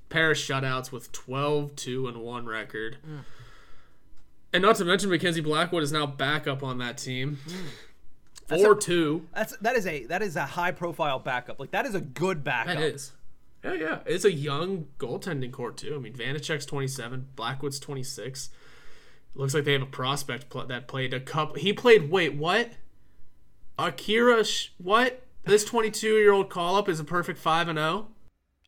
pair 0.09 0.33
of 0.33 0.37
shutouts 0.37 0.93
with 0.93 1.13
12 1.13 1.77
2 1.77 2.09
and 2.09 2.19
1 2.19 2.47
record. 2.47 2.99
Mm. 3.07 3.21
And 4.55 4.63
not 4.63 4.77
to 4.77 4.85
mention 4.85 5.09
Mackenzie 5.11 5.41
Blackwood 5.41 5.83
is 5.83 5.93
now 5.93 6.07
back 6.07 6.47
up 6.47 6.63
on 6.63 6.79
that 6.79 6.99
team. 6.99 7.39
Mm. 8.49 8.59
4 8.59 8.75
2. 8.75 9.29
That's 9.35 9.57
that 9.59 9.77
is 9.77 9.87
a 9.87 10.05
that 10.07 10.23
is 10.23 10.37
a 10.37 10.45
high 10.45 10.73
profile 10.73 11.19
backup. 11.19 11.59
Like 11.59 11.71
that 11.71 11.87
is 11.87 11.95
a 11.95 12.01
good 12.01 12.45
backup. 12.45 12.77
That 12.77 12.83
is. 12.83 13.13
Yeah, 13.65 13.75
yeah. 13.75 13.99
It's 14.07 14.25
a 14.25 14.33
young 14.33 14.87
goaltending 14.99 15.53
core, 15.53 15.73
too. 15.73 15.95
I 15.95 15.99
mean, 15.99 16.15
Vanecek's 16.15 16.67
27, 16.67 17.29
Blackwood's 17.37 17.79
26. 17.79 18.51
Looks 19.35 19.55
like 19.55 19.65
they 19.65 19.73
have 19.73 19.83
a 19.83 19.87
prospect 19.87 20.51
pl- 20.51 20.67
that 20.67 20.89
played 20.89 21.15
a 21.15 21.21
couple. 21.21 21.57
He 21.57 21.73
played, 21.73 22.11
wait, 22.11 22.35
what? 22.35 22.73
Akira, 23.79 24.45
Sh- 24.45 24.71
what? 24.79 25.23
This 25.45 25.65
22 25.65 26.07
year 26.19 26.33
old 26.33 26.51
call 26.51 26.77
up 26.77 26.89
is 26.89 27.01
a 27.01 27.05
perfect 27.05 27.39
5 27.39 27.69
and 27.69 27.79
oh? 27.79 27.83
0? 27.83 28.09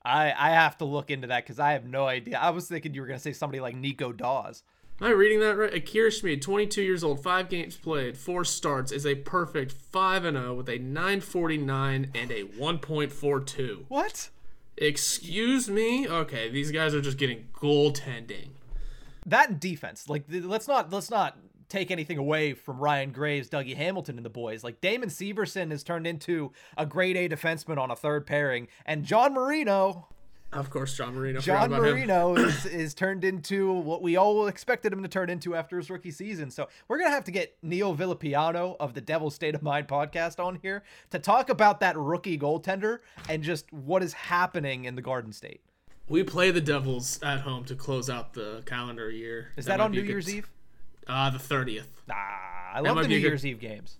I 0.04 0.32
I 0.36 0.50
have 0.50 0.76
to 0.78 0.84
look 0.84 1.10
into 1.10 1.28
that 1.28 1.44
because 1.44 1.58
I 1.58 1.72
have 1.72 1.84
no 1.84 2.06
idea. 2.06 2.38
I 2.38 2.50
was 2.50 2.68
thinking 2.68 2.94
you 2.94 3.00
were 3.00 3.06
gonna 3.06 3.18
say 3.18 3.32
somebody 3.32 3.60
like 3.60 3.76
Nico 3.76 4.12
Daws. 4.12 4.62
Am 5.00 5.06
I 5.08 5.10
reading 5.10 5.40
that 5.40 5.56
right? 5.56 5.74
Akira 5.74 6.10
Schmid, 6.10 6.40
22 6.42 6.82
years 6.82 7.02
old, 7.02 7.22
five 7.22 7.48
games 7.48 7.76
played, 7.76 8.16
four 8.16 8.44
starts, 8.44 8.92
is 8.92 9.04
a 9.06 9.14
perfect 9.16 9.72
5 9.72 10.24
and 10.24 10.36
0 10.36 10.54
with 10.54 10.68
a 10.68 10.78
949 10.78 12.10
and 12.14 12.30
a 12.30 12.44
1.42. 12.44 13.84
What? 13.88 14.28
Excuse 14.76 15.68
me? 15.70 16.08
Okay, 16.08 16.48
these 16.50 16.70
guys 16.70 16.94
are 16.94 17.00
just 17.00 17.18
getting 17.18 17.48
goaltending. 17.54 18.50
that 19.26 19.58
defense. 19.60 20.08
Like 20.08 20.24
let's 20.28 20.68
not 20.68 20.92
let's 20.92 21.10
not 21.10 21.38
take 21.68 21.90
anything 21.90 22.18
away 22.18 22.54
from 22.54 22.78
Ryan 22.78 23.12
Graves, 23.12 23.48
Dougie 23.48 23.76
Hamilton, 23.76 24.16
and 24.16 24.24
the 24.24 24.30
boys. 24.30 24.62
Like 24.64 24.80
Damon 24.80 25.08
Severson 25.08 25.70
has 25.70 25.82
turned 25.82 26.06
into 26.06 26.52
a 26.76 26.86
grade 26.86 27.16
A 27.16 27.28
defenseman 27.28 27.78
on 27.78 27.90
a 27.90 27.96
third 27.96 28.26
pairing, 28.26 28.68
and 28.86 29.04
John 29.04 29.34
Marino, 29.34 30.08
Of 30.52 30.70
course, 30.70 30.96
John 30.96 31.14
Marino. 31.16 31.40
John 31.40 31.64
forgot 31.64 31.78
about 31.78 31.88
him. 31.88 31.94
Marino 31.94 32.34
is 32.36 32.64
is 32.84 32.94
turned 32.94 33.24
into 33.24 33.72
what 33.72 34.02
we 34.02 34.16
all 34.16 34.46
expected 34.46 34.92
him 34.92 35.02
to 35.02 35.08
turn 35.08 35.28
into 35.30 35.54
after 35.56 35.76
his 35.78 35.90
rookie 35.90 36.10
season. 36.12 36.50
So 36.50 36.68
we're 36.86 36.98
gonna 36.98 37.10
have 37.10 37.24
to 37.24 37.32
get 37.32 37.56
Neil 37.62 37.96
Villapiano 37.96 38.76
of 38.78 38.94
the 38.94 39.00
Devil's 39.00 39.34
State 39.34 39.54
of 39.54 39.62
Mind 39.62 39.88
podcast 39.88 40.38
on 40.38 40.58
here 40.62 40.84
to 41.10 41.18
talk 41.18 41.48
about 41.50 41.80
that 41.80 41.96
rookie 41.96 42.38
goaltender 42.38 42.98
and 43.28 43.42
just 43.42 43.72
what 43.72 44.02
is 44.02 44.12
happening 44.12 44.84
in 44.84 44.94
the 44.94 45.02
Garden 45.02 45.32
State. 45.32 45.60
We 46.06 46.22
play 46.22 46.50
the 46.50 46.60
Devils 46.60 47.18
at 47.22 47.40
home 47.40 47.64
to 47.64 47.74
close 47.74 48.10
out 48.10 48.34
the 48.34 48.62
calendar 48.66 49.10
year. 49.10 49.48
Is 49.56 49.64
that, 49.64 49.78
might 49.78 49.84
on 49.84 49.90
New 49.92 50.02
good- 50.02 50.08
Year's 50.08 50.32
Eve? 50.34 50.50
Uh, 51.06 51.30
the 51.30 51.38
30th. 51.38 51.86
Ah, 52.10 52.72
I 52.74 52.80
love 52.80 52.96
the 52.96 53.08
New 53.08 53.16
a 53.16 53.20
good- 53.20 53.26
Year's 53.28 53.46
Eve 53.46 53.60
games. 53.60 53.96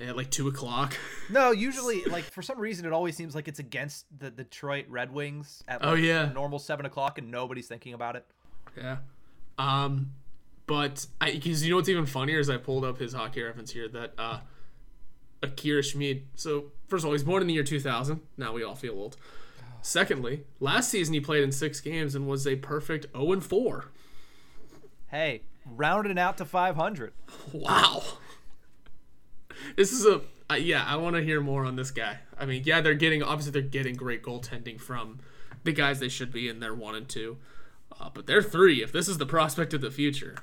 At 0.00 0.16
like 0.16 0.30
2 0.30 0.48
o'clock. 0.48 0.96
No, 1.30 1.50
usually, 1.50 2.04
like 2.04 2.24
for 2.24 2.42
some 2.42 2.58
reason, 2.58 2.84
it 2.84 2.92
always 2.92 3.16
seems 3.16 3.34
like 3.34 3.48
it's 3.48 3.58
against 3.58 4.04
the 4.18 4.30
Detroit 4.30 4.84
Red 4.88 5.12
Wings 5.12 5.62
at 5.68 5.84
Oh, 5.84 5.92
like, 5.92 6.02
yeah. 6.02 6.30
normal 6.32 6.58
seven 6.58 6.84
o'clock, 6.84 7.16
and 7.18 7.30
nobody's 7.30 7.66
thinking 7.68 7.94
about 7.94 8.16
it. 8.16 8.26
yeah. 8.76 8.98
Um, 9.58 10.12
but 10.66 11.06
I, 11.20 11.32
because 11.32 11.64
you 11.64 11.70
know 11.70 11.76
what's 11.76 11.88
even 11.88 12.06
funnier 12.06 12.38
is 12.38 12.48
I 12.50 12.56
pulled 12.58 12.84
up 12.84 12.98
his 12.98 13.12
hockey 13.14 13.42
reference 13.42 13.70
here 13.72 13.88
that 13.88 14.12
uh, 14.18 14.40
Akira 15.42 15.82
Schmid. 15.82 16.24
So 16.36 16.72
first 16.88 17.02
of 17.04 17.06
all, 17.08 17.12
he's 17.12 17.24
born 17.24 17.40
in 17.42 17.48
the 17.48 17.54
year 17.54 17.62
2000. 17.64 18.20
Now 18.36 18.52
we 18.52 18.62
all 18.62 18.74
feel 18.74 18.92
old. 18.94 19.16
Secondly, 19.80 20.44
last 20.60 20.90
season 20.90 21.14
he 21.14 21.20
played 21.20 21.42
in 21.42 21.50
six 21.52 21.80
games 21.80 22.14
and 22.14 22.26
was 22.26 22.46
a 22.46 22.56
perfect 22.56 23.06
0 23.16 23.32
and 23.32 23.44
4. 23.44 23.86
Hey, 25.08 25.42
rounding 25.66 26.18
out 26.18 26.38
to 26.38 26.44
five 26.44 26.76
hundred. 26.76 27.12
Wow. 27.52 28.02
This 29.76 29.92
is 29.92 30.06
a 30.06 30.22
uh, 30.50 30.54
yeah. 30.54 30.84
I 30.86 30.96
want 30.96 31.16
to 31.16 31.22
hear 31.22 31.40
more 31.40 31.64
on 31.64 31.76
this 31.76 31.90
guy. 31.90 32.18
I 32.38 32.46
mean, 32.46 32.62
yeah, 32.64 32.80
they're 32.80 32.94
getting 32.94 33.22
obviously 33.22 33.52
they're 33.52 33.62
getting 33.62 33.94
great 33.94 34.22
goaltending 34.22 34.80
from 34.80 35.20
the 35.64 35.72
guys 35.72 36.00
they 36.00 36.08
should 36.08 36.32
be 36.32 36.48
in 36.48 36.60
their 36.60 36.74
one 36.74 36.94
and 36.94 37.08
two, 37.08 37.38
uh, 38.00 38.10
but 38.12 38.26
they're 38.26 38.42
three. 38.42 38.82
If 38.82 38.92
this 38.92 39.08
is 39.08 39.18
the 39.18 39.26
prospect 39.26 39.72
of 39.74 39.80
the 39.80 39.90
future, 39.90 40.36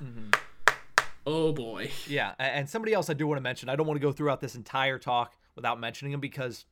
oh 1.26 1.52
boy. 1.52 1.90
Yeah, 2.06 2.34
and 2.38 2.68
somebody 2.68 2.94
else 2.94 3.10
I 3.10 3.14
do 3.14 3.26
want 3.26 3.38
to 3.38 3.42
mention. 3.42 3.68
I 3.68 3.76
don't 3.76 3.86
want 3.86 4.00
to 4.00 4.06
go 4.06 4.12
throughout 4.12 4.40
this 4.40 4.54
entire 4.54 4.98
talk 4.98 5.36
without 5.54 5.78
mentioning 5.78 6.12
him 6.12 6.20
because 6.20 6.64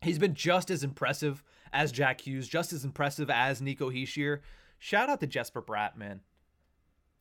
he's 0.00 0.18
been 0.18 0.34
just 0.34 0.70
as 0.70 0.82
impressive 0.82 1.42
as 1.72 1.92
Jack 1.92 2.22
Hughes, 2.22 2.48
just 2.48 2.72
as 2.72 2.84
impressive 2.84 3.28
as 3.30 3.60
Nico 3.60 3.90
Hischier. 3.90 4.40
Shout 4.78 5.08
out 5.08 5.20
to 5.20 5.26
Jesper 5.26 5.62
Bratt, 5.62 5.96
man. 5.96 6.20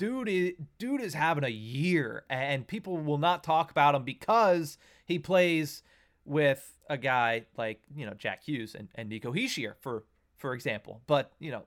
Dude 0.02 0.30
is, 0.30 0.54
dude 0.80 1.00
is 1.00 1.14
having 1.14 1.44
a 1.44 1.50
year, 1.50 2.24
and 2.28 2.66
people 2.66 2.98
will 2.98 3.20
not 3.20 3.44
talk 3.44 3.70
about 3.70 3.94
him 3.94 4.04
because 4.04 4.80
he 5.06 5.20
plays 5.20 5.84
with 6.26 6.76
a 6.90 6.98
guy 6.98 7.46
like 7.56 7.82
you 7.96 8.08
know 8.08 8.16
Jack 8.16 8.44
Hughes 8.44 8.74
and, 8.74 8.88
and 8.96 9.10
Nico 9.10 9.32
Hischier, 9.32 9.76
for 9.80 10.06
for 10.38 10.56
example. 10.56 11.02
But 11.06 11.34
you 11.38 11.52
know 11.52 11.66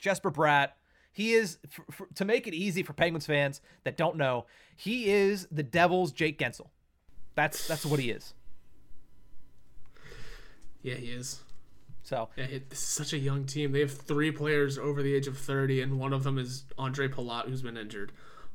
Jesper 0.00 0.32
Bratt, 0.32 0.70
he 1.12 1.34
is 1.34 1.58
for, 1.68 1.84
for, 1.92 2.08
to 2.16 2.24
make 2.24 2.48
it 2.48 2.52
easy 2.52 2.82
for 2.82 2.94
Penguins 2.94 3.26
fans 3.26 3.60
that 3.84 3.96
don't 3.96 4.16
know, 4.16 4.46
he 4.74 5.08
is 5.08 5.46
the 5.52 5.62
Devils' 5.62 6.10
Jake 6.10 6.36
Guentzel. 6.36 6.70
That's 7.36 7.68
that's 7.68 7.86
what 7.86 8.00
he 8.00 8.10
is. 8.10 8.34
Yeah, 10.82 10.96
he 10.96 11.12
is. 11.12 11.42
So 12.08 12.30
Yeah, 12.36 12.44
it, 12.44 12.74
such 12.74 13.12
a 13.12 13.18
young 13.18 13.44
team. 13.44 13.72
They 13.72 13.80
have 13.80 13.92
three 13.92 14.30
players 14.30 14.78
over 14.78 15.02
the 15.02 15.14
age 15.14 15.26
of 15.26 15.36
thirty, 15.36 15.82
and 15.82 16.00
one 16.00 16.14
of 16.14 16.24
them 16.24 16.38
is 16.38 16.64
Andre 16.78 17.06
Palat, 17.06 17.48
who's 17.48 17.60
been 17.60 17.76
injured. 17.76 18.12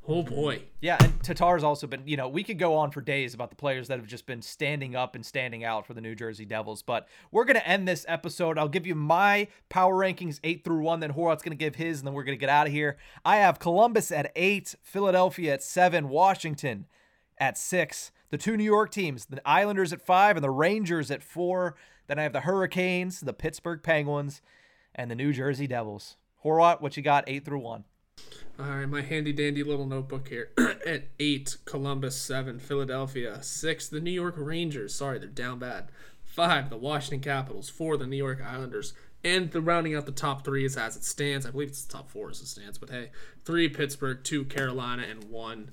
Oh 0.07 0.23
mhm. 0.23 0.29
boy. 0.29 0.61
yeah, 0.81 0.97
and 0.99 1.21
Tatar's 1.21 1.63
also 1.63 1.85
been. 1.85 2.01
You 2.07 2.17
know, 2.17 2.27
we 2.27 2.43
could 2.43 2.57
go 2.57 2.75
on 2.75 2.89
for 2.89 2.99
days 2.99 3.35
about 3.35 3.51
the 3.51 3.55
players 3.55 3.89
that 3.89 3.99
have 3.99 4.07
just 4.07 4.25
been 4.25 4.41
standing 4.41 4.95
up 4.95 5.13
and 5.13 5.23
standing 5.23 5.63
out 5.63 5.85
for 5.85 5.93
the 5.93 6.01
New 6.01 6.15
Jersey 6.15 6.45
Devils. 6.45 6.81
But 6.81 7.07
we're 7.31 7.45
gonna 7.45 7.59
end 7.59 7.87
this 7.87 8.05
episode. 8.07 8.57
I'll 8.57 8.67
give 8.67 8.87
you 8.87 8.95
my 8.95 9.47
power 9.69 9.95
rankings 9.95 10.39
eight 10.43 10.63
through 10.63 10.81
one. 10.81 10.99
Then 10.99 11.13
Horwat's 11.13 11.43
gonna 11.43 11.55
give 11.55 11.75
his, 11.75 11.99
and 11.99 12.07
then 12.07 12.15
we're 12.15 12.23
gonna 12.23 12.37
get 12.37 12.49
out 12.49 12.65
of 12.65 12.73
here. 12.73 12.97
I 13.23 13.35
have 13.37 13.59
Columbus 13.59 14.11
at 14.11 14.31
eight, 14.35 14.73
Philadelphia 14.81 15.53
at 15.53 15.61
seven, 15.61 16.09
Washington 16.09 16.87
at 17.37 17.55
six. 17.55 18.11
The 18.31 18.37
two 18.39 18.57
New 18.57 18.63
York 18.63 18.89
teams, 18.89 19.27
the 19.27 19.47
Islanders 19.47 19.93
at 19.93 20.01
five 20.01 20.37
and 20.37 20.43
the 20.43 20.49
Rangers 20.49 21.11
at 21.11 21.21
four. 21.21 21.75
Then 22.07 22.19
I 22.19 22.23
have 22.23 22.33
the 22.33 22.41
Hurricanes, 22.41 23.21
the 23.21 23.33
Pittsburgh 23.33 23.81
Penguins, 23.81 24.41
and 24.93 25.09
the 25.09 25.15
New 25.15 25.33
Jersey 25.33 25.67
Devils. 25.67 26.17
Horwat, 26.43 26.81
what 26.81 26.97
you 26.97 27.03
got? 27.03 27.23
Eight 27.27 27.45
through 27.45 27.59
one. 27.59 27.85
All 28.59 28.65
right, 28.65 28.85
my 28.85 29.01
handy 29.01 29.33
dandy 29.33 29.63
little 29.63 29.85
notebook 29.85 30.27
here. 30.27 30.51
At 30.85 31.05
eight, 31.19 31.57
Columbus. 31.65 32.15
Seven, 32.15 32.59
Philadelphia. 32.59 33.41
Six, 33.41 33.87
the 33.87 33.99
New 33.99 34.11
York 34.11 34.35
Rangers. 34.37 34.93
Sorry, 34.93 35.17
they're 35.17 35.27
down 35.27 35.59
bad. 35.59 35.89
Five, 36.23 36.69
the 36.69 36.77
Washington 36.77 37.21
Capitals. 37.21 37.69
Four, 37.69 37.97
the 37.97 38.07
New 38.07 38.17
York 38.17 38.41
Islanders. 38.45 38.93
And 39.23 39.51
the 39.51 39.61
rounding 39.61 39.95
out 39.95 40.05
the 40.05 40.11
top 40.11 40.43
three 40.43 40.65
is 40.65 40.75
as 40.75 40.97
it 40.97 41.05
stands. 41.05 41.45
I 41.45 41.51
believe 41.51 41.69
it's 41.69 41.85
the 41.85 41.93
top 41.93 42.09
four 42.09 42.29
as 42.29 42.41
it 42.41 42.47
stands, 42.47 42.77
but 42.77 42.89
hey, 42.89 43.11
three 43.45 43.69
Pittsburgh, 43.69 44.21
two 44.21 44.43
Carolina, 44.43 45.03
and 45.09 45.23
one 45.25 45.71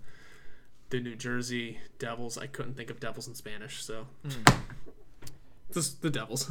the 0.91 1.01
New 1.01 1.17
Jersey 1.17 1.79
Devils. 1.99 2.39
I 2.39 2.47
couldn't 2.47 2.75
think 2.75 2.91
of 2.91 3.01
Devils 3.01 3.27
in 3.27 3.35
Spanish, 3.35 3.83
so 3.83 4.07
just 4.25 4.39
the 5.75 6.11
Devils. 6.11 6.51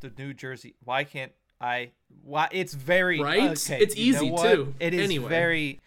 the 0.00 0.12
New 0.18 0.34
Jersey. 0.34 0.74
Why 0.84 1.04
can't 1.04 1.32
I? 1.60 1.90
Why 2.22 2.48
it's 2.52 2.74
very 2.74 3.20
Right? 3.20 3.50
Okay, 3.58 3.80
It's 3.82 3.96
easy, 3.96 4.30
too. 4.30 4.74
It 4.80 4.94
is 4.94 5.00
Anyway. 5.04 5.28
very 5.28 5.80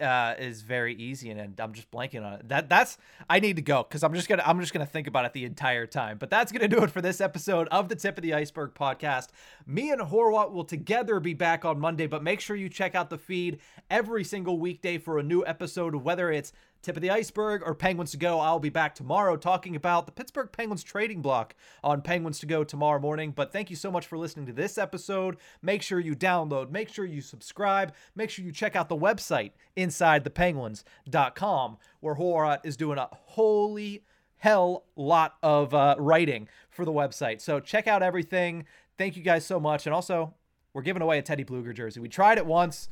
uh 0.00 0.36
is 0.38 0.62
very 0.62 0.94
easy 0.94 1.28
and, 1.30 1.58
I'm 1.58 1.72
just 1.72 1.90
blanking 1.90 2.24
on 2.24 2.34
it. 2.34 2.48
That 2.48 2.68
that's 2.68 2.98
I 3.28 3.40
need 3.40 3.56
to 3.56 3.62
go 3.62 3.82
cuz 3.82 4.04
I'm 4.04 4.14
just 4.14 4.28
going 4.28 4.38
to 4.38 4.48
I'm 4.48 4.60
just 4.60 4.72
to 4.72 4.86
think 4.86 5.08
about 5.08 5.24
it 5.24 5.32
the 5.32 5.44
entire 5.44 5.88
time. 5.88 6.18
But 6.18 6.30
that's 6.30 6.52
going 6.52 6.68
to 6.70 6.76
do 6.76 6.84
it 6.84 6.90
for 6.92 7.00
this 7.00 7.20
episode 7.20 7.66
of 7.72 7.88
the 7.88 7.96
Tip 7.96 8.16
of 8.16 8.22
the 8.22 8.32
Iceberg 8.32 8.74
podcast. 8.74 9.30
Me 9.66 9.90
and 9.90 10.00
Horwat 10.00 10.52
will 10.52 10.62
together 10.64 11.18
be 11.18 11.34
back 11.34 11.64
on 11.64 11.80
Monday, 11.80 12.06
but 12.06 12.22
make 12.22 12.38
sure 12.40 12.54
you 12.54 12.68
check 12.68 12.94
out 12.94 13.10
the 13.10 13.18
feed 13.18 13.58
every 13.90 14.22
single 14.22 14.60
weekday 14.60 14.98
for 14.98 15.18
a 15.18 15.22
new 15.24 15.44
episode 15.44 15.96
whether 15.96 16.30
it's 16.30 16.52
Tip 16.80 16.96
of 16.96 17.02
the 17.02 17.10
Iceberg 17.10 17.62
or 17.64 17.74
Penguins 17.74 18.12
to 18.12 18.16
Go. 18.16 18.38
I'll 18.38 18.60
be 18.60 18.68
back 18.68 18.94
tomorrow 18.94 19.36
talking 19.36 19.74
about 19.74 20.06
the 20.06 20.12
Pittsburgh 20.12 20.50
Penguins 20.52 20.84
trading 20.84 21.22
block 21.22 21.56
on 21.82 22.02
Penguins 22.02 22.38
to 22.38 22.46
Go 22.46 22.62
tomorrow 22.62 23.00
morning. 23.00 23.32
But 23.32 23.52
thank 23.52 23.68
you 23.68 23.76
so 23.76 23.90
much 23.90 24.06
for 24.06 24.16
listening 24.16 24.46
to 24.46 24.52
this 24.52 24.78
episode. 24.78 25.38
Make 25.60 25.82
sure 25.82 25.98
you 25.98 26.14
download, 26.14 26.70
make 26.70 26.88
sure 26.88 27.04
you 27.04 27.20
subscribe, 27.20 27.92
make 28.14 28.30
sure 28.30 28.44
you 28.44 28.52
check 28.52 28.76
out 28.76 28.88
the 28.88 28.96
website 28.96 29.52
insidethepenguins.com 29.76 31.78
where 32.00 32.14
Horwat 32.14 32.60
is 32.64 32.76
doing 32.76 32.98
a 32.98 33.08
holy 33.12 34.04
hell 34.36 34.84
lot 34.96 35.34
of 35.42 35.74
uh, 35.74 35.96
writing 35.98 36.48
for 36.70 36.84
the 36.84 36.92
website. 36.92 37.40
So 37.40 37.60
check 37.60 37.86
out 37.88 38.02
everything. 38.02 38.64
Thank 38.96 39.16
you 39.16 39.22
guys 39.22 39.44
so 39.44 39.58
much. 39.58 39.86
And 39.86 39.94
also, 39.94 40.34
we're 40.72 40.82
giving 40.82 41.02
away 41.02 41.18
a 41.18 41.22
Teddy 41.22 41.44
Blueger 41.44 41.74
jersey. 41.74 42.00
We 42.00 42.08
tried 42.08 42.38
it 42.38 42.46
once. 42.46 42.88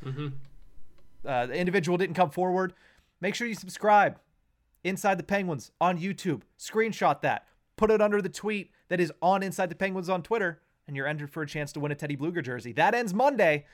Uh, 1.25 1.47
the 1.47 1.55
individual 1.55 1.99
didn't 1.99 2.15
come 2.15 2.31
forward. 2.31 2.73
Make 3.21 3.35
sure 3.35 3.47
you 3.47 3.55
subscribe. 3.55 4.19
Inside 4.85 5.19
the 5.19 5.25
Penguins 5.25 5.73
on 5.81 5.99
YouTube. 5.99 6.43
Screenshot 6.59 7.21
that. 7.23 7.47
Put 7.77 7.91
it 7.91 8.01
under 8.01 8.23
the 8.23 8.29
tweet 8.29 8.71
that 8.89 9.01
is 9.01 9.13
on 9.21 9.43
Inside 9.43 9.69
the 9.69 9.75
Penguins 9.75 10.09
on 10.09 10.23
Twitter, 10.23 10.61
and 10.87 10.97
you're 10.97 11.07
entered 11.07 11.31
for 11.31 11.43
a 11.43 11.47
chance 11.47 11.73
to 11.73 11.81
win 11.81 11.93
a 11.93 11.95
Teddy 11.95 12.17
Blueger 12.17 12.43
jersey. 12.43 12.73
That 12.73 12.95
ends 12.95 13.13
Monday. 13.13 13.67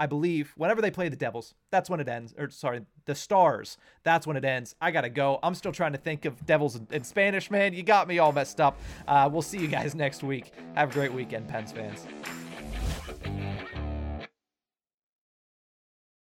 I 0.00 0.06
believe 0.06 0.52
whenever 0.56 0.82
they 0.82 0.90
play 0.90 1.08
the 1.08 1.16
Devils, 1.16 1.54
that's 1.70 1.88
when 1.88 2.00
it 2.00 2.08
ends. 2.08 2.34
Or 2.36 2.50
sorry, 2.50 2.84
the 3.04 3.14
Stars. 3.14 3.76
That's 4.02 4.26
when 4.26 4.36
it 4.36 4.44
ends. 4.44 4.74
I 4.80 4.90
gotta 4.90 5.10
go. 5.10 5.38
I'm 5.42 5.54
still 5.54 5.70
trying 5.70 5.92
to 5.92 5.98
think 5.98 6.24
of 6.24 6.44
Devils 6.44 6.80
in 6.90 7.04
Spanish, 7.04 7.50
man. 7.50 7.72
You 7.74 7.82
got 7.84 8.08
me 8.08 8.18
all 8.18 8.32
messed 8.32 8.60
up. 8.60 8.78
Uh, 9.06 9.28
we'll 9.30 9.42
see 9.42 9.58
you 9.58 9.68
guys 9.68 9.94
next 9.94 10.24
week. 10.24 10.52
Have 10.74 10.90
a 10.90 10.92
great 10.92 11.12
weekend, 11.12 11.48
Pens 11.48 11.70
fans. 11.72 12.06